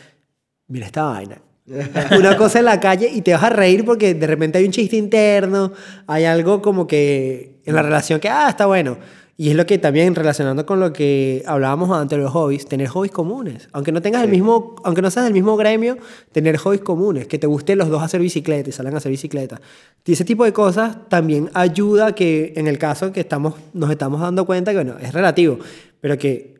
mira 0.67 0.87
esta 0.87 1.03
vaina. 1.05 1.43
una 2.19 2.37
cosa 2.37 2.59
en 2.59 2.65
la 2.65 2.81
calle 2.81 3.11
y 3.13 3.23
te 3.23 3.33
vas 3.33 3.43
a 3.43 3.51
reír 3.51 3.85
porque 3.85 4.15
de 4.15 4.27
repente 4.27 4.59
hay 4.59 4.65
un 4.65 4.73
chiste 4.73 4.97
interno, 4.97 5.73
hay 6.07 6.25
algo 6.25 6.63
como 6.63 6.87
que 6.87 7.61
en 7.65 7.75
la 7.75 7.83
relación 7.83 8.21
que, 8.21 8.29
ah, 8.29 8.49
está 8.49 8.67
bueno. 8.67 8.97
Y 9.41 9.51
es 9.51 9.55
lo 9.55 9.67
que 9.67 9.79
también 9.79 10.17
relacionando 10.17 10.67
con 10.67 10.81
lo 10.81 10.93
que 10.93 11.45
hablábamos 11.47 11.97
antes 11.97 12.19
de 12.19 12.25
los 12.25 12.33
hobbies, 12.33 12.67
tener 12.67 12.89
hobbies 12.89 13.13
comunes. 13.13 13.69
Aunque 13.71 13.93
no 13.93 14.03
tengas 14.03 14.25
el 14.25 14.31
mismo, 14.31 14.75
aunque 14.83 15.01
no 15.01 15.13
seas 15.13 15.27
del 15.27 15.33
mismo 15.33 15.57
gremio, 15.57 15.97
tener 16.33 16.57
hobbies 16.57 16.81
comunes, 16.81 17.29
que 17.29 17.39
te 17.39 17.47
guste 17.47 17.77
los 17.77 17.89
dos 17.89 18.03
hacer 18.03 18.21
bicicleta 18.21 18.69
y 18.69 18.73
salgan 18.73 18.95
a 18.95 18.97
hacer 18.97 19.13
bicicleta. 19.13 19.61
Y 20.05 20.15
ese 20.15 20.25
tipo 20.25 20.45
de 20.45 20.53
cosas 20.53 21.09
también 21.09 21.51
ayuda 21.55 22.07
a 22.09 22.15
que 22.17 22.53
en 22.57 22.67
el 22.67 22.79
caso 22.79 23.13
que 23.13 23.21
estamos, 23.21 23.55
nos 23.75 23.93
estamos 23.93 24.21
dando 24.21 24.45
cuenta 24.45 24.73
que, 24.73 24.79
bueno, 24.79 24.97
es 25.01 25.13
relativo, 25.13 25.61
pero 26.01 26.19
que 26.19 26.55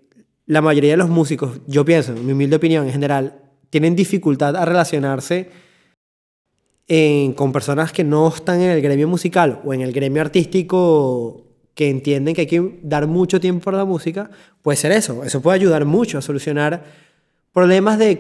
la 0.47 0.63
mayoría 0.63 0.93
de 0.93 0.99
los 0.99 1.09
músicos, 1.09 1.59
yo 1.67 1.85
pienso, 1.85 2.13
en 2.13 2.25
mi 2.25 2.33
humilde 2.33 2.55
opinión 2.55 2.87
en 2.87 2.93
general, 2.93 3.48
tienen 3.71 3.95
dificultad 3.97 4.57
a 4.57 4.65
relacionarse 4.65 5.51
en- 6.87 7.33
con 7.35 7.53
personas 7.53 7.93
que 7.93 8.05
no 8.05 8.29
están 8.29 8.61
en 8.61 8.71
el 8.71 8.81
gremio 8.81 9.09
musical 9.09 9.61
o 9.65 9.75
en 9.75 9.83
el 9.83 9.93
gremio 9.93 10.23
artístico 10.23 11.45
que 11.75 11.91
entienden 11.91 12.35
que 12.35 12.41
hay 12.43 12.47
que 12.47 12.81
dar 12.83 13.07
mucho 13.07 13.39
tiempo 13.41 13.65
para 13.67 13.77
la 13.79 13.85
música, 13.85 14.31
puede 14.63 14.77
ser 14.77 14.91
eso. 14.93 15.23
Eso 15.23 15.41
puede 15.41 15.57
ayudar 15.57 15.85
mucho 15.85 16.19
a 16.19 16.23
solucionar 16.23 16.85
problemas 17.53 17.99
de, 17.99 18.19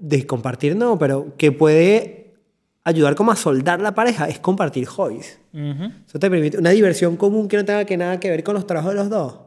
de 0.00 0.26
compartir, 0.26 0.76
no, 0.76 0.98
pero 0.98 1.34
que 1.36 1.50
puede 1.50 2.34
ayudar 2.84 3.14
como 3.14 3.32
a 3.32 3.36
soldar 3.36 3.80
la 3.80 3.94
pareja, 3.94 4.28
es 4.28 4.38
compartir 4.38 4.86
hobbies. 4.86 5.38
Ujú. 5.52 5.90
Eso 6.06 6.18
te 6.18 6.30
permite 6.30 6.58
una 6.58 6.70
diversión 6.70 7.16
común 7.16 7.48
que 7.48 7.56
no 7.56 7.64
tenga 7.64 7.84
que 7.84 7.96
nada 7.96 8.20
que 8.20 8.30
ver 8.30 8.44
con 8.44 8.54
los 8.54 8.66
trabajos 8.66 8.92
de 8.92 8.98
los 8.98 9.10
dos. 9.10 9.38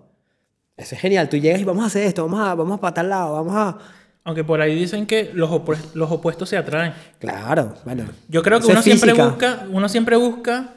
Eso 0.76 0.96
es 0.96 1.02
genial. 1.02 1.30
Tú 1.30 1.38
llegas 1.38 1.62
y 1.62 1.64
vamos 1.64 1.84
a 1.84 1.88
hacer 1.88 2.04
esto, 2.04 2.24
vamos 2.28 2.42
a, 2.42 2.56
vamos 2.56 2.80
a 2.82 2.94
tal 2.94 3.10
lado, 3.10 3.34
vamos 3.34 3.54
a... 3.56 3.78
Aunque 4.26 4.44
por 4.44 4.62
ahí 4.62 4.74
dicen 4.76 5.06
que 5.06 5.32
los, 5.34 5.50
opues- 5.50 5.94
los 5.94 6.10
opuestos 6.12 6.48
se 6.50 6.58
atraen. 6.58 6.94
Claro, 7.20 7.76
bueno. 7.84 8.06
Yo 8.30 8.42
creo 8.42 8.60
que 8.60 8.68
uno 8.68 8.82
siempre, 8.82 9.12
física. 9.12 9.28
busca, 9.30 9.66
uno 9.70 9.90
siempre 9.90 10.16
busca 10.16 10.76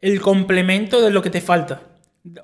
el 0.00 0.20
complemento 0.20 1.00
de 1.00 1.10
lo 1.10 1.22
que 1.22 1.30
te 1.30 1.40
falta. 1.40 1.82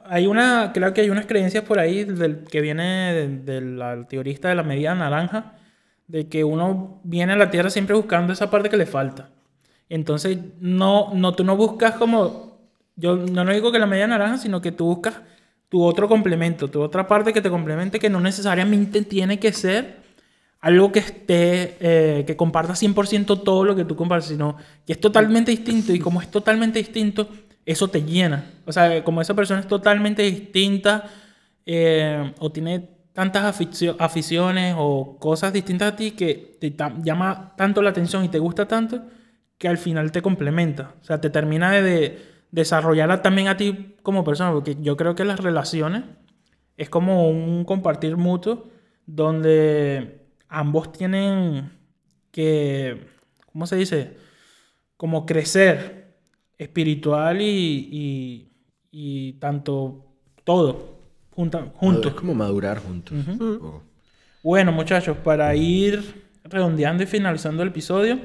Hay 0.05 0.27
una, 0.27 0.71
creo 0.73 0.95
que 0.95 1.01
hay 1.03 1.11
unas 1.11 1.27
creencias 1.27 1.65
por 1.65 1.79
ahí 1.79 2.05
del, 2.05 2.45
que 2.45 2.61
viene 2.61 3.13
de, 3.13 3.29
de 3.41 3.61
la 3.61 4.07
teorista 4.07 4.49
de 4.49 4.55
la 4.55 4.63
media 4.63 4.95
naranja, 4.95 5.55
de 6.07 6.29
que 6.29 6.45
uno 6.45 7.01
viene 7.03 7.33
a 7.33 7.37
la 7.37 7.51
Tierra 7.51 7.69
siempre 7.69 7.97
buscando 7.97 8.33
esa 8.33 8.49
parte 8.49 8.71
que 8.71 8.77
le 8.77 8.87
falta. 8.87 9.31
Entonces, 9.89 10.39
no, 10.61 11.13
no, 11.13 11.35
tú 11.35 11.45
no 11.45 11.57
buscas 11.57 11.95
como, 11.95 12.59
yo 12.95 13.17
no, 13.17 13.45
no 13.45 13.53
digo 13.53 13.73
que 13.73 13.79
la 13.81 13.87
media 13.87 14.07
naranja, 14.07 14.39
sino 14.39 14.61
que 14.61 14.73
tú 14.73 14.87
buscas 14.87 15.15
tu 15.69 15.83
otro 15.83 16.09
complemento, 16.09 16.69
tu 16.69 16.81
otra 16.81 17.07
parte 17.09 17.33
que 17.33 17.43
te 17.43 17.51
complemente, 17.51 17.99
que 17.99 18.09
no 18.09 18.21
necesariamente 18.21 19.03
tiene 19.03 19.39
que 19.41 19.53
ser 19.53 20.06
algo 20.67 20.91
que 20.91 20.99
esté, 20.99 21.77
eh, 21.81 22.25
que 22.27 22.37
comparta 22.37 22.75
100% 22.75 23.41
todo 23.43 23.65
lo 23.65 23.77
que 23.77 23.85
tú 23.85 23.95
compartes, 23.95 24.29
sino 24.31 24.57
que 24.85 24.95
es 24.95 25.01
totalmente 25.01 25.53
distinto 25.53 25.93
y 25.93 26.01
como 26.01 26.21
es 26.21 26.29
totalmente 26.31 26.81
distinto, 26.81 27.29
eso 27.65 27.89
te 27.89 28.03
llena. 28.03 28.45
O 28.65 28.73
sea, 28.73 29.05
como 29.05 29.21
esa 29.21 29.35
persona 29.35 29.61
es 29.61 29.69
totalmente 29.69 30.23
distinta 30.23 31.05
eh, 31.67 32.33
o 32.41 32.51
tiene 32.51 32.81
tantas 33.13 33.45
aficio- 33.45 33.97
aficiones 33.99 34.75
o 34.77 35.17
cosas 35.21 35.53
distintas 35.53 35.93
a 35.93 35.97
ti 35.97 36.11
que 36.13 36.57
te 36.61 36.75
llama 37.03 37.55
tanto 37.57 37.81
la 37.81 37.91
atención 37.91 38.25
y 38.25 38.29
te 38.29 38.39
gusta 38.41 38.67
tanto 38.67 39.03
que 39.59 39.69
al 39.69 39.79
final 39.79 40.11
te 40.11 40.21
complementa. 40.21 40.95
O 41.01 41.05
sea, 41.05 41.21
te 41.21 41.31
termina 41.31 41.71
de, 41.71 41.81
de 41.83 42.19
desarrollar 42.51 43.23
también 43.23 43.47
a 43.49 43.57
ti 43.57 43.95
como 44.03 44.25
persona, 44.25 44.53
porque 44.53 44.77
yo 44.81 44.97
creo 44.97 45.15
que 45.15 45.25
las 45.25 45.39
relaciones 45.41 46.03
es 46.77 46.91
como 46.91 47.29
un 47.31 47.65
compartir 47.65 48.17
mutuo 48.17 48.67
donde 49.07 50.26
ambos 50.59 50.91
tienen 50.93 51.71
que, 52.31 53.07
¿cómo 53.53 53.67
se 53.67 53.77
dice? 53.77 54.17
Como 54.97 55.27
crecer 55.27 56.15
espiritual 56.59 57.41
y, 57.41 57.89
y, 57.93 58.53
y 58.91 59.33
tanto 59.35 60.05
todo 60.45 60.99
junta- 61.31 61.59
Es 61.61 61.73
juntos. 61.79 62.15
como 62.15 62.35
madurar 62.35 62.79
juntos. 62.79 63.13
un 63.29 63.39
poco. 63.39 63.83
Bueno, 64.43 64.73
muchachos, 64.73 65.17
para 65.19 65.55
ir 65.55 66.25
redondeando 66.45 67.03
y 67.03 67.07
finalizando 67.07 67.63
el 67.63 67.69
episodio, 67.71 68.19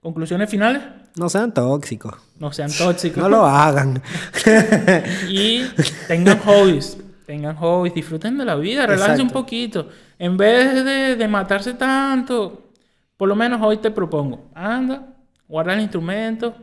conclusiones 0.00 0.48
finales, 0.50 0.82
No 1.16 1.28
sean 1.28 1.52
tóxicos. 1.54 2.14
no 2.40 2.52
sean 2.52 2.70
tóxicos. 2.72 3.18
No 3.22 3.28
lo 3.28 3.44
hagan. 3.46 4.02
Y 5.28 5.62
tengan 6.08 6.38
hobbies. 6.40 6.98
Tengan 7.26 7.54
hobbies, 7.56 7.94
disfruten 7.94 8.38
de 8.38 8.44
la 8.46 8.54
vida, 8.56 8.86
relájense 8.86 9.22
un 9.22 9.30
poquito. 9.30 9.88
En 10.18 10.36
vez 10.36 10.84
de, 10.84 11.16
de 11.16 11.28
matarse 11.28 11.74
tanto, 11.74 12.72
por 13.16 13.28
lo 13.28 13.36
menos 13.36 13.60
hoy 13.62 13.78
te 13.78 13.90
propongo, 13.90 14.50
anda, 14.54 15.14
guarda 15.46 15.74
el 15.74 15.80
instrumento, 15.80 16.54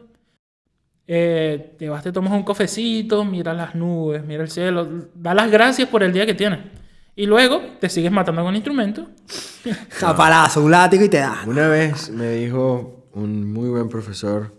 eh, 1.07 1.75
te 1.77 1.87
vas, 1.87 2.03
te 2.03 2.11
tomas 2.11 2.33
un 2.33 2.43
cafecito, 2.43 3.23
mira 3.23 3.53
las 3.53 3.75
nubes, 3.75 4.23
mira 4.25 4.43
el 4.43 4.49
cielo, 4.49 4.87
da 5.13 5.33
las 5.33 5.51
gracias 5.51 5.87
por 5.87 6.01
el 6.01 6.11
día 6.11 6.25
que 6.25 6.33
tienes. 6.33 6.59
Y 7.15 7.27
luego 7.27 7.61
te 7.79 7.89
sigues 7.89 8.11
matando 8.11 8.41
con 8.41 8.49
el 8.49 8.57
instrumento. 8.57 9.07
A 10.01 10.15
palazo, 10.15 10.63
un 10.63 10.71
látigo 10.71 11.03
y 11.03 11.09
te 11.09 11.17
da. 11.17 11.43
Una 11.45 11.67
vez 11.67 12.09
me 12.09 12.31
dijo 12.31 13.07
un 13.13 13.53
muy 13.53 13.69
buen 13.69 13.87
profesor 13.87 14.53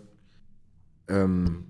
em, 1.07 1.63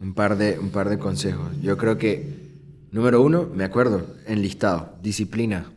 un, 0.00 0.14
par 0.14 0.36
de, 0.36 0.58
un 0.58 0.70
par 0.70 0.88
de 0.88 0.98
consejos. 0.98 1.48
Yo 1.60 1.76
creo 1.76 1.98
que, 1.98 2.52
número 2.92 3.20
uno, 3.22 3.48
me 3.52 3.64
acuerdo, 3.64 4.06
enlistado, 4.26 4.94
disciplina. 5.02 5.72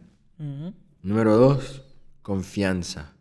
Número 1.02 1.38
dos, 1.38 1.84
confianza. 2.22 3.14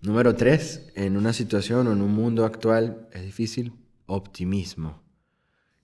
Número 0.00 0.34
tres, 0.34 0.90
en 0.94 1.16
una 1.16 1.32
situación 1.32 1.86
o 1.86 1.92
en 1.92 2.02
un 2.02 2.12
mundo 2.12 2.44
actual 2.44 3.08
es 3.12 3.22
difícil, 3.22 3.72
optimismo. 4.06 5.02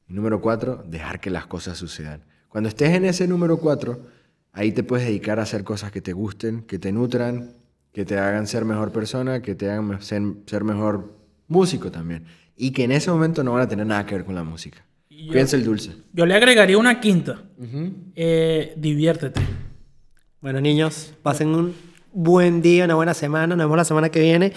Y 0.08 0.12
número 0.12 0.40
cuatro, 0.40 0.84
dejar 0.86 1.20
que 1.20 1.30
las 1.30 1.46
cosas 1.46 1.78
sucedan. 1.78 2.24
Cuando 2.48 2.68
estés 2.68 2.90
en 2.90 3.04
ese 3.04 3.26
número 3.26 3.58
cuatro, 3.58 4.06
ahí 4.52 4.72
te 4.72 4.82
puedes 4.82 5.06
dedicar 5.06 5.38
a 5.38 5.44
hacer 5.44 5.64
cosas 5.64 5.90
que 5.90 6.02
te 6.02 6.12
gusten, 6.12 6.62
que 6.62 6.78
te 6.78 6.92
nutran, 6.92 7.54
que 7.92 8.04
te 8.04 8.18
hagan 8.18 8.46
ser 8.46 8.64
mejor 8.64 8.92
persona, 8.92 9.40
que 9.40 9.54
te 9.54 9.70
hagan 9.70 10.02
ser, 10.02 10.22
ser 10.46 10.64
mejor 10.64 11.16
músico 11.48 11.90
también. 11.90 12.24
Y 12.56 12.72
que 12.72 12.84
en 12.84 12.92
ese 12.92 13.10
momento 13.10 13.42
no 13.42 13.52
van 13.52 13.62
a 13.62 13.68
tener 13.68 13.86
nada 13.86 14.04
que 14.04 14.16
ver 14.16 14.24
con 14.24 14.34
la 14.34 14.44
música. 14.44 14.84
Cuídense 15.08 15.56
el 15.56 15.64
dulce. 15.64 15.92
Yo 16.12 16.26
le 16.26 16.34
agregaría 16.34 16.76
una 16.78 17.00
quinta. 17.00 17.42
Eh, 18.14 18.74
diviértete. 18.76 19.40
Bueno, 20.41 20.59
niños, 20.62 21.12
pasen 21.22 21.49
un 21.49 21.74
buen 22.14 22.62
día, 22.62 22.86
una 22.86 22.95
buena 22.95 23.12
semana. 23.12 23.49
Nos 23.49 23.59
vemos 23.59 23.76
la 23.76 23.84
semana 23.84 24.09
que 24.09 24.20
viene. 24.20 24.55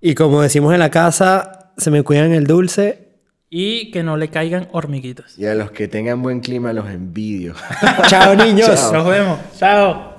Y 0.00 0.14
como 0.14 0.42
decimos 0.42 0.72
en 0.72 0.78
la 0.78 0.90
casa, 0.90 1.72
se 1.76 1.90
me 1.90 2.04
cuidan 2.04 2.32
el 2.32 2.46
dulce. 2.46 3.08
Y 3.50 3.90
que 3.90 4.04
no 4.04 4.16
le 4.16 4.28
caigan 4.28 4.68
hormiguitas. 4.70 5.36
Y 5.36 5.46
a 5.46 5.56
los 5.56 5.72
que 5.72 5.88
tengan 5.88 6.22
buen 6.22 6.38
clima 6.38 6.72
los 6.72 6.88
envidio. 6.88 7.54
Chao, 8.06 8.36
niños. 8.36 8.92
Nos 8.92 9.08
vemos. 9.08 9.40
Chao. 9.58 10.15